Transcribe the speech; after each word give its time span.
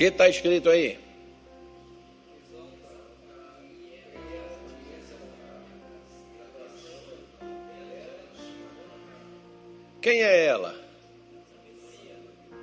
que 0.00 0.06
está 0.06 0.30
escrito 0.30 0.70
aí? 0.70 0.98
Quem 10.00 10.22
é 10.22 10.46
ela? 10.46 10.74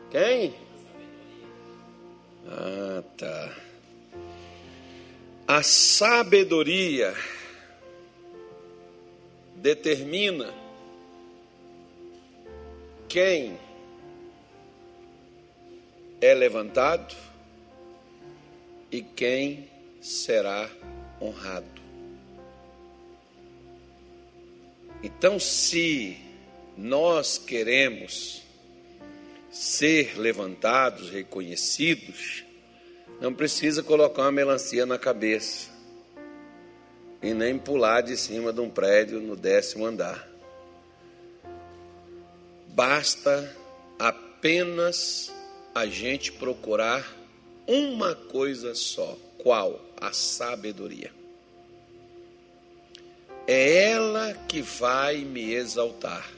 Quem? 0.09 0.55
Ah, 2.47 3.03
tá. 3.15 3.55
A 5.47 5.61
sabedoria 5.61 7.13
determina 9.57 10.51
quem 13.07 13.59
é 16.19 16.33
levantado 16.33 17.15
e 18.91 19.01
quem 19.01 19.69
será 20.01 20.69
honrado. 21.21 21.81
Então, 25.03 25.39
se 25.39 26.17
nós 26.75 27.37
queremos 27.37 28.41
ser 29.51 30.17
levantados, 30.17 31.09
reconhecidos, 31.09 32.43
não 33.19 33.33
precisa 33.33 33.81
colocar 33.83 34.23
uma 34.23 34.31
melancia 34.31 34.85
na 34.85 34.97
cabeça 34.97 35.69
e 37.21 37.33
nem 37.33 37.57
pular 37.57 38.01
de 38.01 38.15
cima 38.15 38.53
de 38.53 38.61
um 38.61 38.69
prédio 38.69 39.19
no 39.19 39.35
décimo 39.35 39.85
andar. 39.85 40.27
Basta 42.69 43.55
apenas 43.97 45.31
a 45.77 45.87
gente 45.87 46.31
procurar 46.31 47.05
uma 47.65 48.15
coisa 48.15 48.73
só. 48.73 49.17
Qual? 49.37 49.79
A 49.99 50.11
sabedoria. 50.13 51.11
É 53.45 53.91
ela 53.91 54.33
que 54.33 54.61
vai 54.61 55.17
me 55.17 55.53
exaltar. 55.53 56.29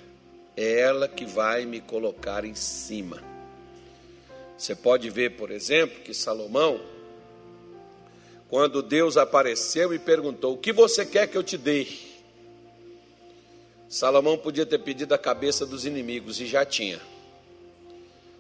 É 0.56 0.80
ela 0.82 1.08
que 1.08 1.26
vai 1.26 1.66
me 1.66 1.80
colocar 1.80 2.46
em 2.46 2.56
cima. 2.56 3.24
Você 4.58 4.76
pode 4.76 5.10
ver, 5.10 5.38
por 5.38 5.52
exemplo, 5.52 6.02
que 6.02 6.14
Salomão, 6.14 6.82
quando 8.50 8.82
Deus 8.82 9.16
apareceu 9.16 9.94
e 9.94 10.00
perguntou: 10.00 10.56
O 10.56 10.58
que 10.58 10.74
você 10.74 11.06
quer 11.06 11.28
que 11.28 11.38
eu 11.38 11.44
te 11.44 11.58
dê? 11.58 11.88
Salomão 13.88 14.38
podia 14.38 14.66
ter 14.66 14.80
pedido 14.80 15.14
a 15.14 15.18
cabeça 15.18 15.66
dos 15.66 15.86
inimigos 15.86 16.40
e 16.40 16.46
já 16.46 16.64
tinha. 16.66 17.00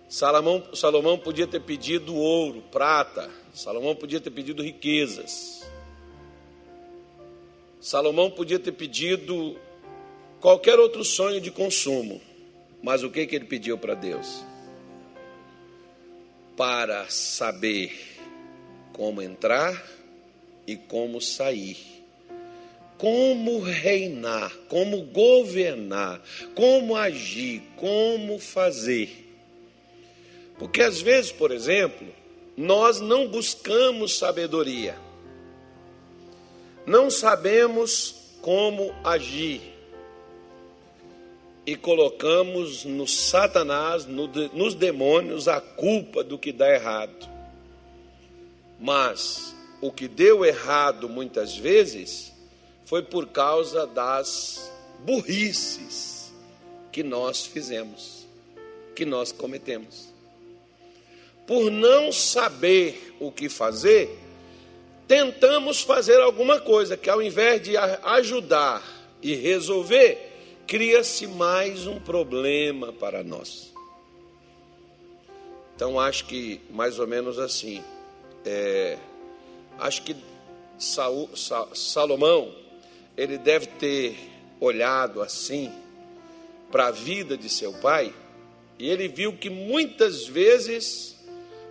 Salomão, 0.10 0.64
Salomão 0.74 1.20
podia 1.20 1.46
ter 1.46 1.60
pedido 1.62 2.16
ouro, 2.16 2.64
prata. 2.72 3.30
Salomão 3.54 3.96
podia 3.96 4.20
ter 4.20 4.32
pedido 4.32 4.64
riquezas. 4.64 5.70
Salomão 7.80 8.32
podia 8.32 8.58
ter 8.58 8.72
pedido 8.72 9.56
qualquer 10.42 10.80
outro 10.80 11.06
sonho 11.06 11.40
de 11.40 11.52
consumo. 11.52 12.20
Mas 12.82 13.04
o 13.04 13.12
que, 13.12 13.28
que 13.28 13.36
ele 13.36 13.46
pediu 13.46 13.78
para 13.78 13.94
Deus? 13.94 14.44
Para 16.58 17.08
saber 17.08 17.96
como 18.92 19.22
entrar 19.22 19.82
e 20.66 20.76
como 20.76 21.22
sair 21.22 22.00
como 22.98 23.62
reinar, 23.62 24.54
como 24.68 25.04
governar, 25.04 26.22
como 26.54 26.98
agir, 26.98 27.64
como 27.78 28.38
fazer. 28.38 29.29
Porque 30.60 30.82
às 30.82 31.02
vezes, 31.02 31.32
por 31.32 31.52
exemplo, 31.52 32.06
nós 32.56 33.00
não 33.00 33.28
buscamos 33.28 34.18
sabedoria, 34.18 34.96
não 36.86 37.10
sabemos 37.10 38.16
como 38.42 38.94
agir 39.04 39.62
e 41.66 41.76
colocamos 41.76 42.84
no 42.84 43.08
Satanás, 43.08 44.06
no, 44.06 44.28
nos 44.54 44.74
demônios, 44.74 45.48
a 45.48 45.62
culpa 45.62 46.24
do 46.24 46.38
que 46.38 46.52
dá 46.52 46.70
errado. 46.70 47.30
Mas 48.80 49.56
o 49.82 49.92
que 49.92 50.08
deu 50.08 50.44
errado 50.44 51.08
muitas 51.08 51.56
vezes 51.56 52.34
foi 52.86 53.04
por 53.04 53.28
causa 53.28 53.86
das 53.86 54.72
burrices 55.06 56.34
que 56.92 57.04
nós 57.04 57.46
fizemos, 57.46 58.28
que 58.96 59.06
nós 59.06 59.32
cometemos. 59.32 60.09
Por 61.50 61.72
não 61.72 62.12
saber 62.12 63.16
o 63.20 63.32
que 63.32 63.50
fazer, 63.50 64.20
tentamos 65.08 65.82
fazer 65.82 66.22
alguma 66.22 66.60
coisa 66.60 66.96
que, 66.96 67.10
ao 67.10 67.24
invés 67.24 67.60
de 67.64 67.76
ajudar 67.76 68.84
e 69.20 69.34
resolver, 69.34 70.32
cria-se 70.68 71.26
mais 71.26 71.88
um 71.88 72.00
problema 72.00 72.94
para 72.94 73.24
nós. 73.24 73.74
Então, 75.76 76.00
acho 76.00 76.26
que 76.26 76.62
mais 76.70 77.00
ou 77.00 77.08
menos 77.08 77.40
assim. 77.40 77.84
É, 78.46 79.00
acho 79.80 80.04
que 80.04 80.16
Saul, 80.78 81.32
Salomão 81.74 82.54
ele 83.18 83.40
deve 83.40 83.66
ter 83.66 84.16
olhado 84.60 85.20
assim 85.20 85.72
para 86.72 86.90
a 86.90 86.92
vida 86.92 87.36
de 87.36 87.50
seu 87.50 87.74
pai 87.74 88.14
e 88.78 88.88
ele 88.88 89.08
viu 89.08 89.34
que 89.34 89.50
muitas 89.50 90.28
vezes 90.28 91.18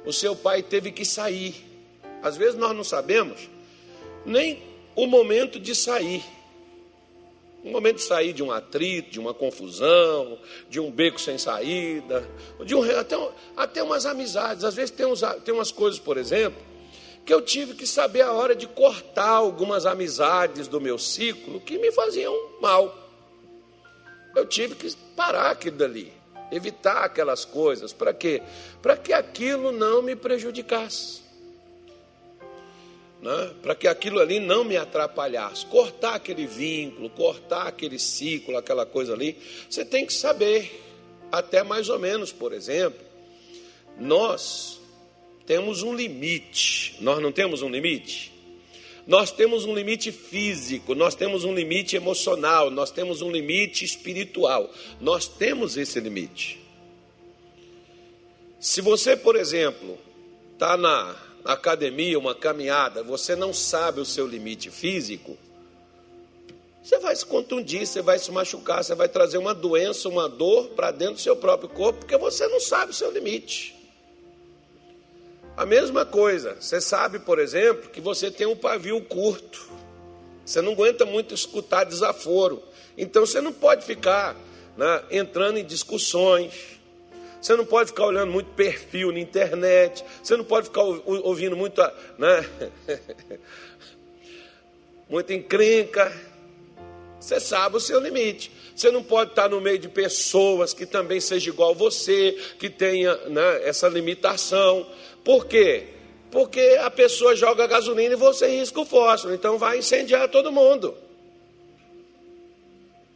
o 0.05 0.13
seu 0.13 0.35
pai 0.35 0.63
teve 0.63 0.91
que 0.91 1.05
sair. 1.05 1.55
Às 2.23 2.37
vezes 2.37 2.57
nós 2.57 2.75
não 2.75 2.85
sabemos 2.85 3.49
nem 4.25 4.63
o 4.95 5.07
momento 5.07 5.59
de 5.59 5.75
sair. 5.75 6.25
O 7.65 7.71
momento 7.71 7.97
de 7.97 8.03
sair 8.03 8.33
de 8.33 8.43
um 8.43 8.53
atrito, 8.53 9.11
de 9.11 9.19
uma 9.21 9.35
confusão, 9.35 10.39
de 10.71 10.79
um 10.79 10.91
beco 10.91 11.21
sem 11.21 11.37
saída, 11.39 12.29
de 12.65 12.75
um, 12.75 12.83
até, 12.99 13.17
até 13.57 13.83
umas 13.83 14.07
amizades. 14.07 14.65
Às 14.65 14.75
vezes 14.75 14.91
tem, 14.91 15.07
uns, 15.07 15.23
tem 15.45 15.53
umas 15.53 15.73
coisas, 15.73 15.99
por 15.99 16.17
exemplo, 16.17 16.61
que 17.27 17.35
eu 17.35 17.43
tive 17.43 17.75
que 17.75 17.87
saber 17.87 18.23
a 18.23 18.33
hora 18.33 18.55
de 18.55 18.67
cortar 18.67 19.29
algumas 19.29 19.87
amizades 19.87 20.69
do 20.69 20.81
meu 20.81 20.99
ciclo 20.99 21.61
que 21.61 21.79
me 21.79 21.91
faziam 21.93 22.35
mal. 22.61 22.97
Eu 24.35 24.47
tive 24.47 24.75
que 24.75 24.95
parar 25.17 25.51
aquilo 25.51 25.77
dali, 25.77 26.13
evitar 26.51 27.05
aquelas 27.05 27.45
coisas. 27.45 27.93
Para 27.93 28.13
quê? 28.13 28.43
Para 28.83 28.97
que 28.97 29.13
aquilo 29.13 29.73
não 29.73 30.03
me 30.03 30.17
prejudicasse. 30.17 31.21
Né? 33.21 33.53
Para 33.63 33.75
que 33.75 33.89
aquilo 33.89 34.21
ali 34.21 34.39
não 34.41 34.65
me 34.65 34.77
atrapalhasse. 34.77 35.67
Cortar 35.67 36.15
aquele 36.15 36.47
vínculo, 36.47 37.11
cortar 37.11 37.67
aquele 37.67 37.99
ciclo, 37.99 38.57
aquela 38.57 38.87
coisa 38.87 39.13
ali. 39.13 39.37
Você 39.69 39.85
tem 39.85 40.07
que 40.07 40.13
saber, 40.13 40.83
até 41.31 41.63
mais 41.63 41.89
ou 41.89 41.99
menos, 41.99 42.33
por 42.33 42.53
exemplo, 42.53 43.01
nós 43.99 44.81
temos 45.47 45.83
um 45.83 45.95
limite. 45.95 46.97
Nós 47.01 47.21
não 47.21 47.33
temos 47.33 47.63
um 47.63 47.71
limite? 47.71 48.38
Nós 49.09 49.33
temos 49.33 49.65
um 49.65 49.75
limite 49.75 50.13
físico, 50.13 50.95
nós 50.95 51.15
temos 51.15 51.43
um 51.43 51.55
limite 51.55 51.97
emocional, 51.97 52.71
nós 52.71 52.91
temos 52.91 53.23
um 53.23 53.31
limite 53.31 53.83
espiritual. 53.83 54.71
Nós 55.01 55.27
temos 55.27 55.79
esse 55.79 55.99
limite. 55.99 56.61
Se 58.61 58.83
você, 58.83 59.17
por 59.17 59.35
exemplo, 59.35 59.97
está 60.53 60.77
na 60.77 61.17
academia, 61.43 62.19
uma 62.19 62.35
caminhada, 62.35 63.03
você 63.03 63.35
não 63.35 63.55
sabe 63.55 63.99
o 63.99 64.05
seu 64.05 64.27
limite 64.27 64.71
físico, 64.71 65.39
você 66.83 66.99
vai 66.99 67.17
se 67.17 67.25
contundir, 67.25 67.87
você 67.87 68.03
vai 68.03 68.19
se 68.19 68.31
machucar, 68.31 68.85
você 68.85 68.95
vai 68.95 69.09
trazer 69.09 69.39
uma 69.39 69.55
doença, 69.55 70.07
uma 70.11 70.29
dor 70.29 70.69
para 70.71 70.91
dentro 70.91 71.15
do 71.15 71.21
seu 71.21 71.35
próprio 71.35 71.71
corpo, 71.71 72.01
porque 72.01 72.19
você 72.19 72.47
não 72.49 72.61
sabe 72.61 72.91
o 72.91 72.95
seu 72.95 73.11
limite. 73.11 73.78
A 75.59 75.67
mesma 75.67 76.07
coisa, 76.07 76.57
você 76.61 76.81
sabe, 76.81 77.19
por 77.19 77.41
exemplo, 77.41 77.91
que 77.91 78.01
você 78.01 78.31
tem 78.31 78.47
um 78.47 78.55
pavio 78.55 79.01
curto. 79.01 79.69
Você 80.47 80.61
não 80.61 80.71
aguenta 80.71 81.05
muito 81.05 81.35
escutar 81.35 81.83
desaforo. 81.83 82.63
Então 82.97 83.27
você 83.27 83.41
não 83.41 83.53
pode 83.53 83.85
ficar 83.85 84.37
né, 84.77 85.03
entrando 85.11 85.59
em 85.59 85.65
discussões. 85.65 86.79
Você 87.43 87.57
não 87.57 87.67
pode 87.67 87.89
ficar 87.89 88.07
olhando 88.07 88.31
muito 88.31 88.51
perfil 88.51 89.11
na 89.11 89.19
internet. 89.19 90.05
Você 90.23 90.37
não 90.37 90.45
pode 90.45 90.67
ficar 90.67 90.83
ouvindo 90.83 91.57
muita, 91.57 91.93
né, 92.17 92.49
muita 95.11 95.35
encrenca. 95.35 96.17
Você 97.19 97.41
sabe 97.41 97.79
o 97.79 97.81
seu 97.81 97.99
limite. 97.99 98.53
Você 98.77 98.93
não 98.93 99.03
pode 99.03 99.31
estar 99.31 99.49
no 99.49 99.61
meio 99.61 99.81
de 99.81 99.89
pessoas 99.89 100.73
que 100.73 100.87
também 100.87 101.21
seja 101.21 101.51
igual 101.51 101.73
a 101.73 101.75
você, 101.75 102.39
que 102.61 102.71
tenha 102.71 103.17
né, 103.29 103.69
essa 103.69 103.89
limitação. 103.89 104.87
Por 105.29 105.45
quê? 105.45 105.85
Porque 106.31 106.79
a 106.81 106.91
pessoa 106.91 107.37
joga 107.37 107.67
gasolina 107.67 108.15
e 108.15 108.17
você 108.17 108.47
risca 108.47 108.81
o 108.81 108.87
fósforo, 108.87 109.35
então 109.35 109.59
vai 109.59 109.77
incendiar 109.77 110.27
todo 110.31 110.51
mundo. 110.51 110.97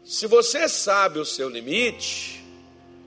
Se 0.04 0.26
você 0.26 0.68
sabe 0.68 1.18
o 1.18 1.24
seu 1.24 1.48
limite, 1.48 2.44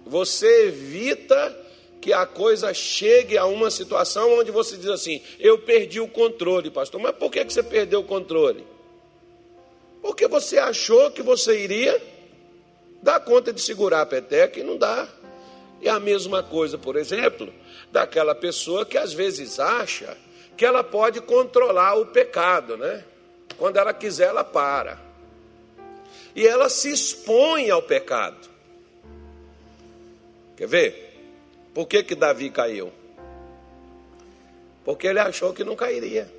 você 0.08 0.70
evita 0.70 1.56
que 2.02 2.14
a 2.14 2.26
coisa 2.26 2.74
chegue 2.74 3.38
a 3.38 3.46
uma 3.46 3.70
situação 3.70 4.40
onde 4.40 4.50
você 4.50 4.76
diz 4.76 4.88
assim: 4.88 5.22
eu 5.40 5.60
perdi 5.60 6.00
o 6.00 6.08
controle, 6.08 6.72
pastor. 6.72 7.00
Mas 7.00 7.16
por 7.16 7.30
que 7.30 7.44
você 7.44 7.62
perdeu 7.62 8.00
o 8.00 8.06
controle? 8.06 8.66
Porque 10.02 10.28
você 10.28 10.58
achou 10.58 11.12
que 11.12 11.22
você 11.22 11.60
iria 11.60 12.02
dar 13.04 13.20
conta 13.20 13.54
de 13.54 13.62
segurar 13.62 14.02
a 14.02 14.06
peteca 14.08 14.60
e 14.60 14.64
não 14.64 14.78
dá. 14.78 15.08
É 15.82 15.90
a 15.90 16.00
mesma 16.00 16.42
coisa, 16.42 16.78
por 16.78 16.96
exemplo, 16.96 17.54
daquela 17.92 18.34
pessoa 18.34 18.86
que 18.86 18.98
às 18.98 19.14
vezes 19.14 19.60
acha 19.60 20.18
que 20.58 20.66
ela 20.66 20.84
pode 20.84 21.22
controlar 21.22 21.96
o 21.96 22.08
pecado, 22.08 22.78
né? 22.78 23.04
Quando 23.58 23.78
ela 23.78 23.94
quiser, 23.94 24.28
ela 24.28 24.44
para. 24.44 25.00
E 26.36 26.46
ela 26.46 26.70
se 26.70 26.92
expõe 26.92 27.70
ao 27.70 27.82
pecado. 27.82 28.50
Quer 30.58 30.68
ver? 30.68 31.06
Por 31.74 31.88
que, 31.88 32.04
que 32.04 32.16
Davi 32.16 32.50
caiu? 32.50 32.92
Porque 34.84 35.08
ele 35.08 35.20
achou 35.20 35.54
que 35.54 35.64
não 35.64 35.76
cairia. 35.76 36.32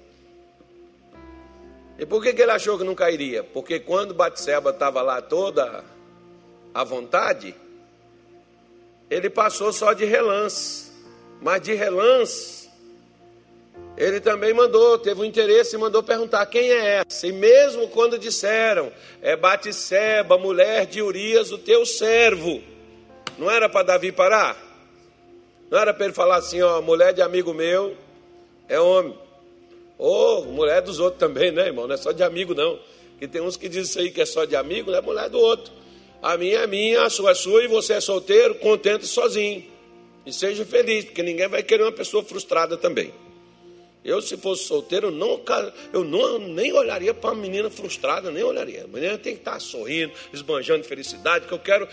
E 1.98 2.04
por 2.04 2.22
que, 2.22 2.32
que 2.32 2.42
ele 2.42 2.52
achou 2.52 2.78
que 2.78 2.84
não 2.84 2.94
cairia? 2.94 3.42
Porque 3.42 3.80
quando 3.80 4.14
Batseba 4.14 4.70
estava 4.70 5.02
lá 5.02 5.20
toda 5.20 5.84
à 6.72 6.84
vontade, 6.84 7.54
ele 9.10 9.30
passou 9.30 9.72
só 9.72 9.92
de 9.92 10.04
relance. 10.04 10.86
Mas 11.40 11.60
de 11.62 11.74
relance, 11.74 12.68
ele 13.96 14.20
também 14.20 14.52
mandou, 14.52 14.98
teve 14.98 15.20
um 15.20 15.24
interesse 15.24 15.76
e 15.76 15.78
mandou 15.78 16.02
perguntar 16.02 16.44
quem 16.46 16.70
é 16.70 17.02
essa. 17.02 17.26
E 17.26 17.32
mesmo 17.32 17.88
quando 17.88 18.18
disseram, 18.18 18.92
é 19.22 19.36
Batseba, 19.36 20.36
mulher 20.38 20.86
de 20.86 21.00
Urias, 21.02 21.52
o 21.52 21.58
teu 21.58 21.84
servo. 21.86 22.62
Não 23.38 23.50
era 23.50 23.68
para 23.68 23.82
Davi 23.82 24.12
parar? 24.12 24.56
Não 25.70 25.78
era 25.78 25.92
para 25.92 26.04
ele 26.04 26.14
falar 26.14 26.36
assim, 26.36 26.62
ó, 26.62 26.80
mulher 26.80 27.12
de 27.12 27.22
amigo 27.22 27.52
meu 27.52 27.96
é 28.68 28.80
homem. 28.80 29.16
Ou 29.98 30.44
mulher 30.44 30.82
dos 30.82 31.00
outros 31.00 31.18
também, 31.18 31.50
né, 31.50 31.66
irmão? 31.66 31.86
Não 31.86 31.94
é 31.94 31.98
só 31.98 32.12
de 32.12 32.22
amigo, 32.22 32.54
não. 32.54 32.78
Que 33.18 33.26
tem 33.26 33.40
uns 33.40 33.56
que 33.56 33.68
dizem 33.68 33.84
isso 33.84 33.98
aí 33.98 34.10
que 34.10 34.20
é 34.20 34.26
só 34.26 34.44
de 34.44 34.54
amigo, 34.54 34.90
não 34.90 34.98
é 34.98 35.00
mulher 35.00 35.28
do 35.30 35.38
outro. 35.38 35.72
A 36.22 36.36
minha 36.36 36.58
é 36.58 36.66
minha, 36.66 37.02
a 37.02 37.10
sua 37.10 37.32
é 37.32 37.34
sua, 37.34 37.64
e 37.64 37.68
você 37.68 37.94
é 37.94 38.00
solteiro, 38.00 38.54
contente 38.56 39.06
sozinho. 39.06 39.64
E 40.24 40.32
seja 40.32 40.64
feliz, 40.64 41.04
porque 41.04 41.22
ninguém 41.22 41.48
vai 41.48 41.62
querer 41.62 41.82
uma 41.84 41.92
pessoa 41.92 42.24
frustrada 42.24 42.76
também. 42.76 43.12
Eu, 44.04 44.22
se 44.22 44.36
fosse 44.36 44.64
solteiro, 44.64 45.10
não, 45.10 45.40
eu 45.92 46.04
não, 46.04 46.38
nem 46.38 46.72
olharia 46.72 47.12
para 47.12 47.32
uma 47.32 47.42
menina 47.42 47.68
frustrada, 47.68 48.30
nem 48.30 48.42
olharia. 48.42 48.84
A 48.84 48.86
menina 48.86 49.18
tem 49.18 49.34
que 49.34 49.40
estar 49.40 49.58
sorrindo, 49.60 50.12
esbanjando 50.32 50.84
felicidade, 50.84 51.46
que 51.46 51.52
eu 51.52 51.58
quero. 51.58 51.88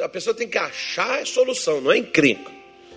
A 0.00 0.08
pessoa 0.08 0.32
tem 0.32 0.48
que 0.48 0.58
achar 0.58 1.20
a 1.20 1.26
solução, 1.26 1.80
não 1.80 1.90
é 1.90 1.98
encrenca. 1.98 2.52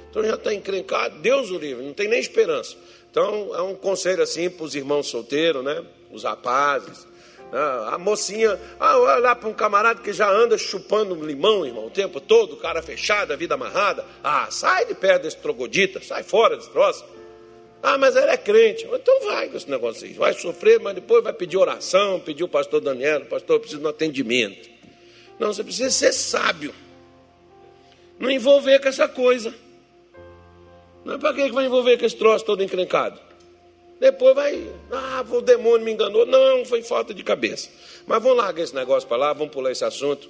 Então 0.10 0.24
já 0.24 0.36
está 0.36 0.54
encrencado, 0.54 1.18
Deus 1.18 1.50
o 1.50 1.58
livre, 1.58 1.84
não 1.84 1.94
tem 1.94 2.08
nem 2.08 2.20
esperança. 2.20 2.78
Então, 3.10 3.56
é 3.56 3.62
um 3.64 3.76
conselho 3.76 4.22
assim 4.22 4.50
para 4.50 4.66
os 4.66 4.76
irmãos 4.76 5.08
solteiros, 5.08 5.64
né? 5.64 5.84
Os 6.12 6.24
rapazes. 6.24 7.08
Né? 7.54 7.60
A 7.92 8.00
mocinha, 8.00 8.60
ah, 8.80 8.98
olha 8.98 9.20
lá 9.20 9.36
para 9.36 9.48
um 9.48 9.54
camarada 9.54 10.02
que 10.02 10.12
já 10.12 10.28
anda 10.28 10.58
chupando 10.58 11.14
limão, 11.24 11.64
irmão, 11.64 11.86
o 11.86 11.92
tempo 11.92 12.20
todo, 12.20 12.58
cara 12.58 12.82
fechado, 12.82 13.32
a 13.32 13.36
vida 13.36 13.54
amarrada. 13.54 14.04
Ah, 14.24 14.48
sai 14.50 14.88
de 14.88 14.96
perto 14.96 15.22
desse 15.22 15.38
trogodita, 15.38 16.02
sai 16.04 16.24
fora 16.24 16.58
desse 16.58 16.72
troço. 16.72 17.06
Ah, 17.84 17.96
mas 17.96 18.16
ele 18.16 18.32
é 18.32 18.38
crente. 18.38 18.88
Então 18.92 19.22
vai 19.26 19.50
com 19.50 19.58
esse 19.58 19.70
negócio. 19.70 20.12
Vai 20.16 20.34
sofrer, 20.34 20.80
mas 20.80 20.96
depois 20.96 21.24
vai 21.24 21.34
pedir 21.34 21.58
oração, 21.58 22.20
pedir 22.20 22.44
o 22.44 22.48
pastor 22.48 22.82
Daniel, 22.82 23.24
pastor, 23.26 23.58
eu 23.58 23.60
preciso 23.60 23.82
de 23.82 23.86
um 23.86 23.90
atendimento. 23.90 24.68
Não, 25.38 25.54
você 25.54 25.64
precisa 25.64 25.92
ser 25.92 26.12
sábio. 26.12 26.74
Não 28.18 28.32
envolver 28.32 28.80
com 28.80 28.88
essa 28.88 29.08
coisa. 29.08 29.54
Não 31.06 31.16
é 31.16 31.18
para 31.20 31.34
que 31.34 31.52
vai 31.52 31.66
envolver 31.66 32.00
com 32.00 32.06
esse 32.06 32.16
troço 32.16 32.46
todo 32.46 32.64
encrencado? 32.64 33.20
Depois 34.04 34.36
vai, 34.36 34.70
ah, 34.92 35.24
o 35.30 35.40
demônio 35.40 35.86
me 35.86 35.94
enganou. 35.94 36.26
Não, 36.26 36.66
foi 36.66 36.84
falta 36.84 37.14
de 37.14 37.24
cabeça. 37.24 37.70
Mas 38.06 38.22
vamos 38.22 38.38
largar 38.38 38.62
esse 38.62 38.76
negócio 38.76 39.08
para 39.08 39.16
lá, 39.16 39.32
vamos 39.32 39.54
pular 39.54 39.72
esse 39.72 39.86
assunto. 39.86 40.30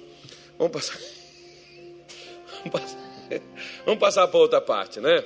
Vamos 0.56 0.72
passar. 0.72 0.96
Vamos 2.64 2.80
passar, 2.80 2.98
vamos 3.84 4.00
passar 4.00 4.28
para 4.28 4.38
outra 4.38 4.60
parte, 4.60 5.00
né? 5.00 5.22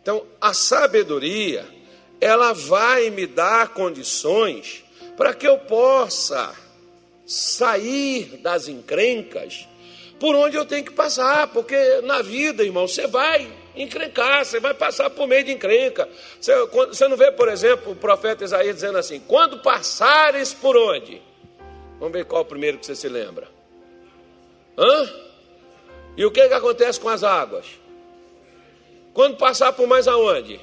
Então, 0.00 0.24
a 0.40 0.54
sabedoria, 0.54 1.66
ela 2.20 2.52
vai 2.52 3.10
me 3.10 3.26
dar 3.26 3.74
condições 3.74 4.84
para 5.16 5.34
que 5.34 5.46
eu 5.46 5.58
possa 5.58 6.54
sair 7.26 8.38
das 8.38 8.68
encrencas 8.68 9.68
por 10.18 10.34
onde 10.34 10.56
eu 10.56 10.64
tenho 10.64 10.84
que 10.84 10.92
passar, 10.92 11.48
porque 11.48 12.00
na 12.02 12.22
vida, 12.22 12.62
irmão, 12.62 12.86
você 12.86 13.06
vai 13.06 13.52
encrencar, 13.76 14.44
você 14.44 14.60
vai 14.60 14.74
passar 14.74 15.10
por 15.10 15.26
meio 15.26 15.44
de 15.44 15.52
encrenca. 15.52 16.08
Você, 16.40 16.54
você 16.66 17.08
não 17.08 17.16
vê, 17.16 17.30
por 17.32 17.48
exemplo, 17.48 17.92
o 17.92 17.96
profeta 17.96 18.44
Isaías 18.44 18.74
dizendo 18.74 18.98
assim: 18.98 19.20
quando 19.20 19.58
passares 19.58 20.52
por 20.52 20.76
onde? 20.76 21.22
Vamos 21.98 22.12
ver 22.12 22.24
qual 22.24 22.42
o 22.42 22.46
primeiro 22.46 22.78
que 22.78 22.86
você 22.86 22.96
se 22.96 23.08
lembra. 23.08 23.48
Hã? 24.76 25.08
E 26.16 26.24
o 26.24 26.30
que, 26.30 26.46
que 26.48 26.54
acontece 26.54 27.00
com 27.00 27.08
as 27.08 27.22
águas? 27.22 27.66
Quando 29.14 29.36
passar 29.36 29.72
por 29.72 29.86
mais 29.86 30.08
aonde? 30.08 30.60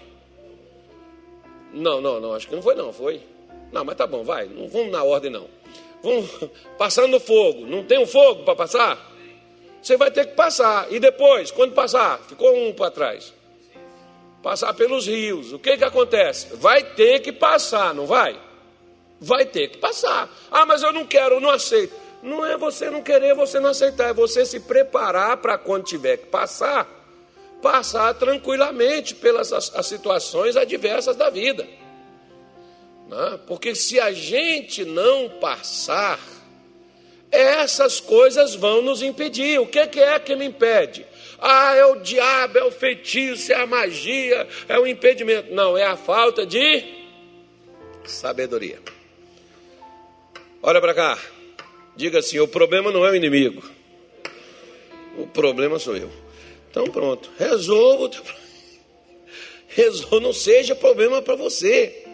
Não, 1.71 2.01
não, 2.01 2.19
não, 2.19 2.33
acho 2.33 2.47
que 2.47 2.55
não 2.55 2.61
foi 2.61 2.75
não, 2.75 2.91
foi. 2.91 3.21
Não, 3.71 3.85
mas 3.85 3.95
tá 3.95 4.07
bom, 4.07 4.23
vai, 4.23 4.45
não 4.47 4.67
vamos 4.67 4.91
na 4.91 5.03
ordem 5.03 5.31
não. 5.31 5.47
Vamos 6.01 6.29
passando 6.77 7.19
fogo. 7.19 7.65
Não 7.65 7.83
tem 7.83 7.99
um 7.99 8.07
fogo 8.07 8.43
para 8.43 8.55
passar? 8.55 9.08
Você 9.81 9.97
vai 9.97 10.11
ter 10.11 10.27
que 10.27 10.35
passar. 10.35 10.91
E 10.91 10.99
depois, 10.99 11.51
quando 11.51 11.73
passar, 11.73 12.19
ficou 12.27 12.55
um 12.55 12.73
para 12.73 12.91
trás. 12.91 13.33
Passar 14.41 14.73
pelos 14.73 15.07
rios. 15.07 15.51
O 15.53 15.59
que 15.59 15.77
que 15.77 15.83
acontece? 15.83 16.55
Vai 16.55 16.83
ter 16.83 17.19
que 17.19 17.31
passar, 17.31 17.93
não 17.93 18.05
vai? 18.05 18.39
Vai 19.19 19.45
ter 19.45 19.69
que 19.69 19.77
passar. 19.77 20.29
Ah, 20.49 20.65
mas 20.65 20.81
eu 20.81 20.93
não 20.93 21.05
quero, 21.05 21.35
eu 21.35 21.41
não 21.41 21.49
aceito. 21.49 21.93
Não 22.21 22.45
é 22.45 22.57
você 22.57 22.89
não 22.89 23.01
querer, 23.01 23.33
você 23.33 23.59
não 23.59 23.69
aceitar, 23.69 24.09
é 24.09 24.13
você 24.13 24.45
se 24.45 24.59
preparar 24.59 25.37
para 25.37 25.57
quando 25.57 25.85
tiver 25.85 26.17
que 26.17 26.25
passar, 26.25 26.85
passar 27.61 28.13
tranquilamente 28.13 29.15
pelas 29.15 29.53
as, 29.53 29.73
as 29.73 29.85
situações 29.85 30.57
adversas 30.57 31.15
da 31.15 31.29
vida. 31.29 31.65
Né? 33.07 33.39
Porque 33.47 33.73
se 33.73 33.99
a 33.99 34.11
gente 34.11 34.83
não 34.83 35.29
passar, 35.39 36.19
essas 37.31 37.99
coisas 37.99 38.55
vão 38.55 38.81
nos 38.81 39.01
impedir. 39.01 39.59
O 39.59 39.67
que 39.67 39.79
é 39.79 40.19
que 40.19 40.35
me 40.35 40.45
impede? 40.45 41.05
Ah, 41.39 41.73
é 41.75 41.85
o 41.85 41.95
diabo, 41.97 42.57
é 42.57 42.63
o 42.63 42.71
feitiço, 42.71 43.51
é 43.51 43.55
a 43.55 43.65
magia, 43.65 44.47
é 44.67 44.77
o 44.77 44.85
impedimento. 44.85 45.53
Não, 45.53 45.77
é 45.77 45.85
a 45.85 45.95
falta 45.95 46.45
de 46.45 46.83
sabedoria. 48.05 48.79
Olha 50.61 50.81
para 50.81 50.93
cá. 50.93 51.19
Diga 51.95 52.19
assim: 52.19 52.39
o 52.39 52.47
problema 52.47 52.91
não 52.91 53.05
é 53.05 53.11
o 53.11 53.15
inimigo. 53.15 53.63
O 55.17 55.27
problema 55.27 55.79
sou 55.79 55.95
eu. 55.95 56.09
Então 56.69 56.85
pronto, 56.85 57.29
resolva 57.37 58.03
o 58.03 58.09
teu 58.09 58.21
problema. 58.23 58.49
Resolva, 59.67 60.19
não 60.19 60.33
seja 60.33 60.75
problema 60.75 61.21
para 61.21 61.35
você. 61.35 62.05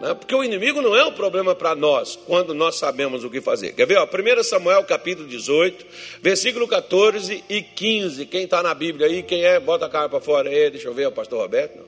Né? 0.00 0.14
Porque 0.14 0.34
o 0.34 0.42
inimigo 0.42 0.80
não 0.80 0.96
é 0.96 1.04
um 1.04 1.12
problema 1.12 1.54
para 1.54 1.74
nós, 1.74 2.16
quando 2.16 2.54
nós 2.54 2.76
sabemos 2.76 3.22
o 3.22 3.30
que 3.30 3.40
fazer. 3.40 3.74
Quer 3.74 3.86
ver? 3.86 3.98
Ó, 3.98 4.06
1 4.06 4.42
Samuel 4.42 4.82
capítulo 4.84 5.28
18, 5.28 5.86
versículo 6.22 6.66
14 6.66 7.44
e 7.48 7.62
15. 7.62 8.24
Quem 8.26 8.44
está 8.44 8.62
na 8.62 8.72
Bíblia 8.72 9.06
aí, 9.06 9.22
quem 9.22 9.44
é, 9.44 9.60
bota 9.60 9.84
a 9.84 9.90
cara 9.90 10.08
para 10.08 10.20
fora 10.20 10.48
aí. 10.48 10.70
Deixa 10.70 10.88
eu 10.88 10.94
ver, 10.94 11.02
é 11.02 11.08
o 11.08 11.12
pastor 11.12 11.42
Roberto. 11.42 11.86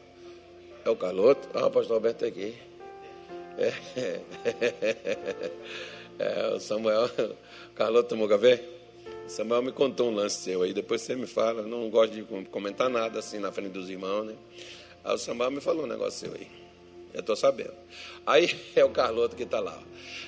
É 0.84 0.90
o 0.90 0.96
Carloto. 0.96 1.48
Ah, 1.54 1.66
o 1.66 1.70
pastor 1.70 1.96
Roberto 1.96 2.24
está 2.24 2.26
aqui. 2.26 2.54
É. 3.56 3.72
é, 6.18 6.54
o 6.54 6.60
Samuel, 6.60 7.06
o 7.72 7.74
Carloto 7.74 8.10
tomou 8.10 8.28
café? 8.28 8.62
Samuel 9.26 9.62
me 9.62 9.72
contou 9.72 10.10
um 10.10 10.14
lance 10.14 10.36
seu 10.36 10.62
aí, 10.62 10.74
depois 10.74 11.00
você 11.00 11.16
me 11.16 11.26
fala. 11.26 11.62
Não 11.62 11.88
gosto 11.88 12.12
de 12.12 12.22
comentar 12.50 12.90
nada 12.90 13.20
assim 13.20 13.38
na 13.38 13.50
frente 13.50 13.70
dos 13.70 13.88
irmãos, 13.88 14.24
né? 14.24 14.34
Aí 15.02 15.14
o 15.14 15.18
Samuel 15.18 15.50
me 15.50 15.60
falou 15.60 15.84
um 15.84 15.88
negócio 15.88 16.28
seu 16.28 16.34
aí. 16.34 16.61
Eu 17.12 17.20
estou 17.20 17.36
sabendo. 17.36 17.74
Aí 18.26 18.54
é 18.74 18.84
o 18.84 18.90
Carloto 18.90 19.36
que 19.36 19.42
está 19.42 19.60
lá. 19.60 19.78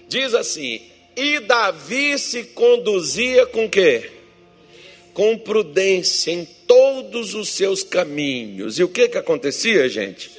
Diz 0.09 0.35
assim: 0.35 0.81
e 1.17 1.41
Davi 1.41 2.19
se 2.19 2.45
conduzia 2.45 3.47
com 3.47 3.69
quê? 3.69 4.11
Com 5.13 5.39
prudência 5.39 6.33
em 6.33 6.45
todos 6.67 7.35
os 7.35 7.49
seus 7.51 7.83
caminhos. 7.85 8.79
E 8.79 8.85
o 8.85 8.89
que 8.89 9.09
que 9.09 9.19
acontecia, 9.19 9.89
gente? 9.89 10.31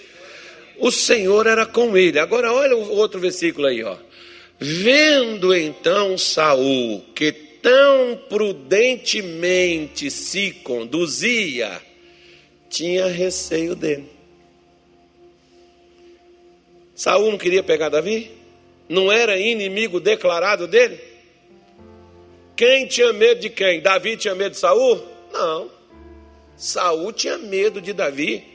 O 0.77 0.91
Senhor 0.91 1.47
era 1.47 1.65
com 1.65 1.95
ele. 1.95 2.19
Agora 2.19 2.51
olha 2.51 2.75
o 2.75 2.91
outro 2.97 3.19
versículo 3.19 3.67
aí, 3.67 3.81
ó. 3.83 3.95
Vendo 4.59 5.55
então 5.55 6.17
Saul 6.17 7.01
que 7.15 7.31
tão 7.31 8.17
prudentemente 8.29 10.11
se 10.11 10.51
conduzia, 10.51 11.81
tinha 12.69 13.07
receio 13.07 13.75
dele. 13.75 14.14
Saul 16.95 17.31
não 17.31 17.37
queria 17.37 17.61
pegar 17.61 17.89
Davi? 17.89 18.31
Não 18.87 19.11
era 19.11 19.37
inimigo 19.37 19.99
declarado 19.99 20.65
dele? 20.67 20.99
Quem 22.55 22.87
tinha 22.87 23.11
medo 23.11 23.41
de 23.41 23.49
quem? 23.49 23.81
Davi 23.81 24.15
tinha 24.15 24.33
medo 24.33 24.51
de 24.51 24.57
Saul? 24.57 25.03
Não. 25.33 25.69
Saul 26.55 27.11
tinha 27.11 27.37
medo 27.37 27.81
de 27.81 27.91
Davi. 27.91 28.45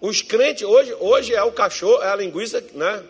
Os 0.00 0.22
crentes 0.22 0.62
hoje, 0.62 0.94
hoje 1.00 1.34
é 1.34 1.42
o 1.42 1.50
cachorro, 1.50 2.02
é 2.02 2.08
a 2.08 2.16
linguiça, 2.16 2.64
né? 2.74 3.02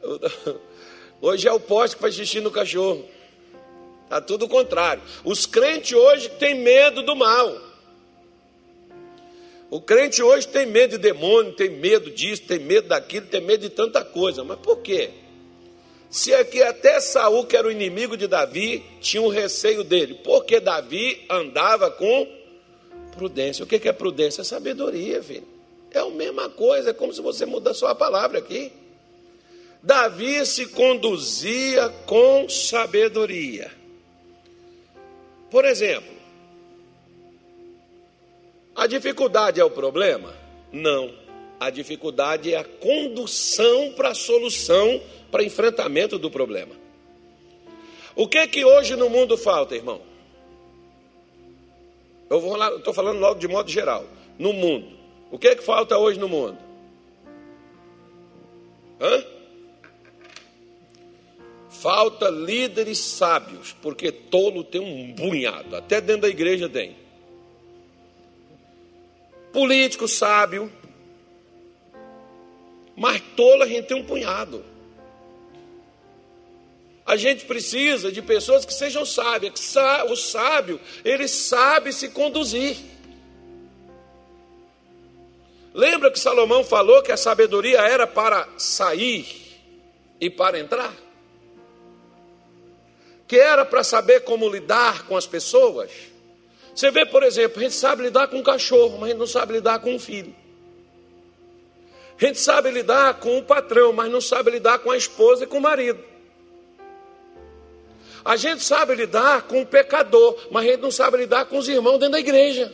Hoje 1.20 1.46
é 1.46 1.52
o 1.52 1.60
poste 1.60 1.96
que 1.96 2.02
faz 2.02 2.14
xixi 2.14 2.40
no 2.40 2.50
cachorro. 2.50 3.06
Está 4.04 4.20
tudo 4.22 4.46
o 4.46 4.48
contrário. 4.48 5.02
Os 5.22 5.44
crentes 5.44 5.92
hoje 5.92 6.30
têm 6.30 6.54
medo 6.54 7.02
do 7.02 7.14
mal. 7.14 7.69
O 9.70 9.80
crente 9.80 10.20
hoje 10.20 10.48
tem 10.48 10.66
medo 10.66 10.92
de 10.92 10.98
demônio, 10.98 11.52
tem 11.52 11.70
medo 11.70 12.10
disso, 12.10 12.42
tem 12.42 12.58
medo 12.58 12.88
daquilo, 12.88 13.26
tem 13.26 13.40
medo 13.40 13.60
de 13.60 13.70
tanta 13.70 14.04
coisa. 14.04 14.42
Mas 14.42 14.58
por 14.58 14.78
quê? 14.78 15.10
Se 16.10 16.32
é 16.32 16.42
que 16.42 16.60
até 16.60 16.98
Saul, 16.98 17.46
que 17.46 17.56
era 17.56 17.68
o 17.68 17.70
inimigo 17.70 18.16
de 18.16 18.26
Davi, 18.26 18.82
tinha 19.00 19.22
um 19.22 19.28
receio 19.28 19.84
dele. 19.84 20.14
Porque 20.24 20.58
Davi 20.58 21.24
andava 21.30 21.88
com 21.88 22.26
prudência. 23.12 23.64
O 23.64 23.66
que 23.66 23.88
é 23.88 23.92
prudência? 23.92 24.40
É 24.40 24.44
sabedoria, 24.44 25.22
filho. 25.22 25.46
É 25.92 26.00
a 26.00 26.10
mesma 26.10 26.48
coisa, 26.48 26.90
é 26.90 26.92
como 26.92 27.12
se 27.12 27.20
você 27.20 27.46
muda 27.46 27.72
só 27.72 27.86
a 27.86 27.94
palavra 27.94 28.38
aqui. 28.40 28.72
Davi 29.80 30.44
se 30.46 30.66
conduzia 30.66 31.88
com 32.06 32.48
sabedoria. 32.48 33.70
Por 35.48 35.64
exemplo, 35.64 36.09
a 38.80 38.86
dificuldade 38.86 39.60
é 39.60 39.64
o 39.64 39.68
problema? 39.68 40.34
Não. 40.72 41.12
A 41.60 41.68
dificuldade 41.68 42.54
é 42.54 42.56
a 42.56 42.64
condução 42.64 43.92
para 43.92 44.08
a 44.08 44.14
solução, 44.14 45.02
para 45.30 45.44
enfrentamento 45.44 46.18
do 46.18 46.30
problema. 46.30 46.74
O 48.16 48.26
que 48.26 48.38
é 48.38 48.46
que 48.46 48.64
hoje 48.64 48.96
no 48.96 49.10
mundo 49.10 49.36
falta, 49.36 49.76
irmão? 49.76 50.00
Eu 52.30 52.40
vou 52.40 52.56
lá, 52.56 52.74
estou 52.74 52.94
falando 52.94 53.20
logo 53.20 53.38
de 53.38 53.46
modo 53.46 53.70
geral. 53.70 54.06
No 54.38 54.54
mundo. 54.54 54.96
O 55.30 55.38
que 55.38 55.48
é 55.48 55.54
que 55.54 55.62
falta 55.62 55.98
hoje 55.98 56.18
no 56.18 56.26
mundo? 56.26 56.56
Hã? 58.98 59.24
Falta 61.68 62.30
líderes 62.30 62.96
sábios, 62.96 63.76
porque 63.82 64.10
tolo 64.10 64.64
tem 64.64 64.80
um 64.80 65.14
punhado, 65.14 65.76
até 65.76 66.00
dentro 66.00 66.22
da 66.22 66.28
igreja 66.30 66.66
tem. 66.66 66.96
Político 69.52 70.06
sábio, 70.06 70.70
mas 72.96 73.20
tolo 73.36 73.62
a 73.62 73.66
gente 73.66 73.86
tem 73.86 73.96
um 73.96 74.04
punhado. 74.04 74.64
A 77.04 77.16
gente 77.16 77.44
precisa 77.44 78.12
de 78.12 78.22
pessoas 78.22 78.64
que 78.64 78.72
sejam 78.72 79.04
sábias. 79.04 79.74
O 80.08 80.14
sábio, 80.14 80.80
ele 81.04 81.26
sabe 81.26 81.92
se 81.92 82.10
conduzir. 82.10 82.76
Lembra 85.74 86.10
que 86.10 86.18
Salomão 86.18 86.62
falou 86.62 87.02
que 87.02 87.10
a 87.10 87.16
sabedoria 87.16 87.80
era 87.80 88.06
para 88.06 88.48
sair 88.56 89.26
e 90.20 90.30
para 90.30 90.58
entrar? 90.58 90.94
que 93.30 93.38
era 93.38 93.64
para 93.64 93.84
saber 93.84 94.24
como 94.24 94.48
lidar 94.48 95.06
com 95.06 95.16
as 95.16 95.24
pessoas. 95.24 95.88
Você 96.80 96.90
vê, 96.90 97.04
por 97.04 97.22
exemplo, 97.22 97.60
a 97.60 97.62
gente 97.62 97.74
sabe 97.74 98.04
lidar 98.04 98.28
com 98.28 98.38
um 98.38 98.42
cachorro, 98.42 98.96
mas 98.96 99.02
a 99.02 99.06
gente 99.08 99.18
não 99.18 99.26
sabe 99.26 99.52
lidar 99.52 99.80
com 99.80 99.94
um 99.94 99.98
filho. 99.98 100.34
A 102.18 102.24
gente 102.24 102.38
sabe 102.38 102.70
lidar 102.70 103.20
com 103.20 103.36
o 103.36 103.42
patrão, 103.42 103.92
mas 103.92 104.10
não 104.10 104.18
sabe 104.18 104.50
lidar 104.50 104.78
com 104.78 104.90
a 104.90 104.96
esposa 104.96 105.44
e 105.44 105.46
com 105.46 105.58
o 105.58 105.60
marido. 105.60 106.02
A 108.24 108.34
gente 108.34 108.62
sabe 108.62 108.94
lidar 108.94 109.42
com 109.42 109.60
o 109.60 109.66
pecador, 109.66 110.34
mas 110.50 110.64
a 110.64 110.70
gente 110.70 110.80
não 110.80 110.90
sabe 110.90 111.18
lidar 111.18 111.44
com 111.44 111.58
os 111.58 111.68
irmãos 111.68 111.98
dentro 111.98 112.12
da 112.12 112.20
igreja. 112.20 112.72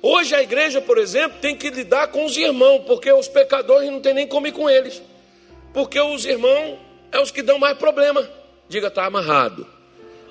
Hoje 0.00 0.34
a 0.34 0.42
igreja, 0.42 0.80
por 0.80 0.96
exemplo, 0.96 1.40
tem 1.42 1.54
que 1.54 1.68
lidar 1.68 2.08
com 2.08 2.24
os 2.24 2.34
irmãos, 2.38 2.84
porque 2.86 3.12
os 3.12 3.28
pecadores 3.28 3.90
não 3.90 4.00
tem 4.00 4.14
nem 4.14 4.26
como 4.26 4.46
ir 4.46 4.52
com 4.52 4.70
eles. 4.70 5.02
Porque 5.74 6.00
os 6.00 6.24
irmãos 6.24 6.78
é 7.12 7.20
os 7.20 7.30
que 7.30 7.42
dão 7.42 7.58
mais 7.58 7.76
problema. 7.76 8.26
Diga, 8.66 8.88
está 8.88 9.04
amarrado. 9.04 9.73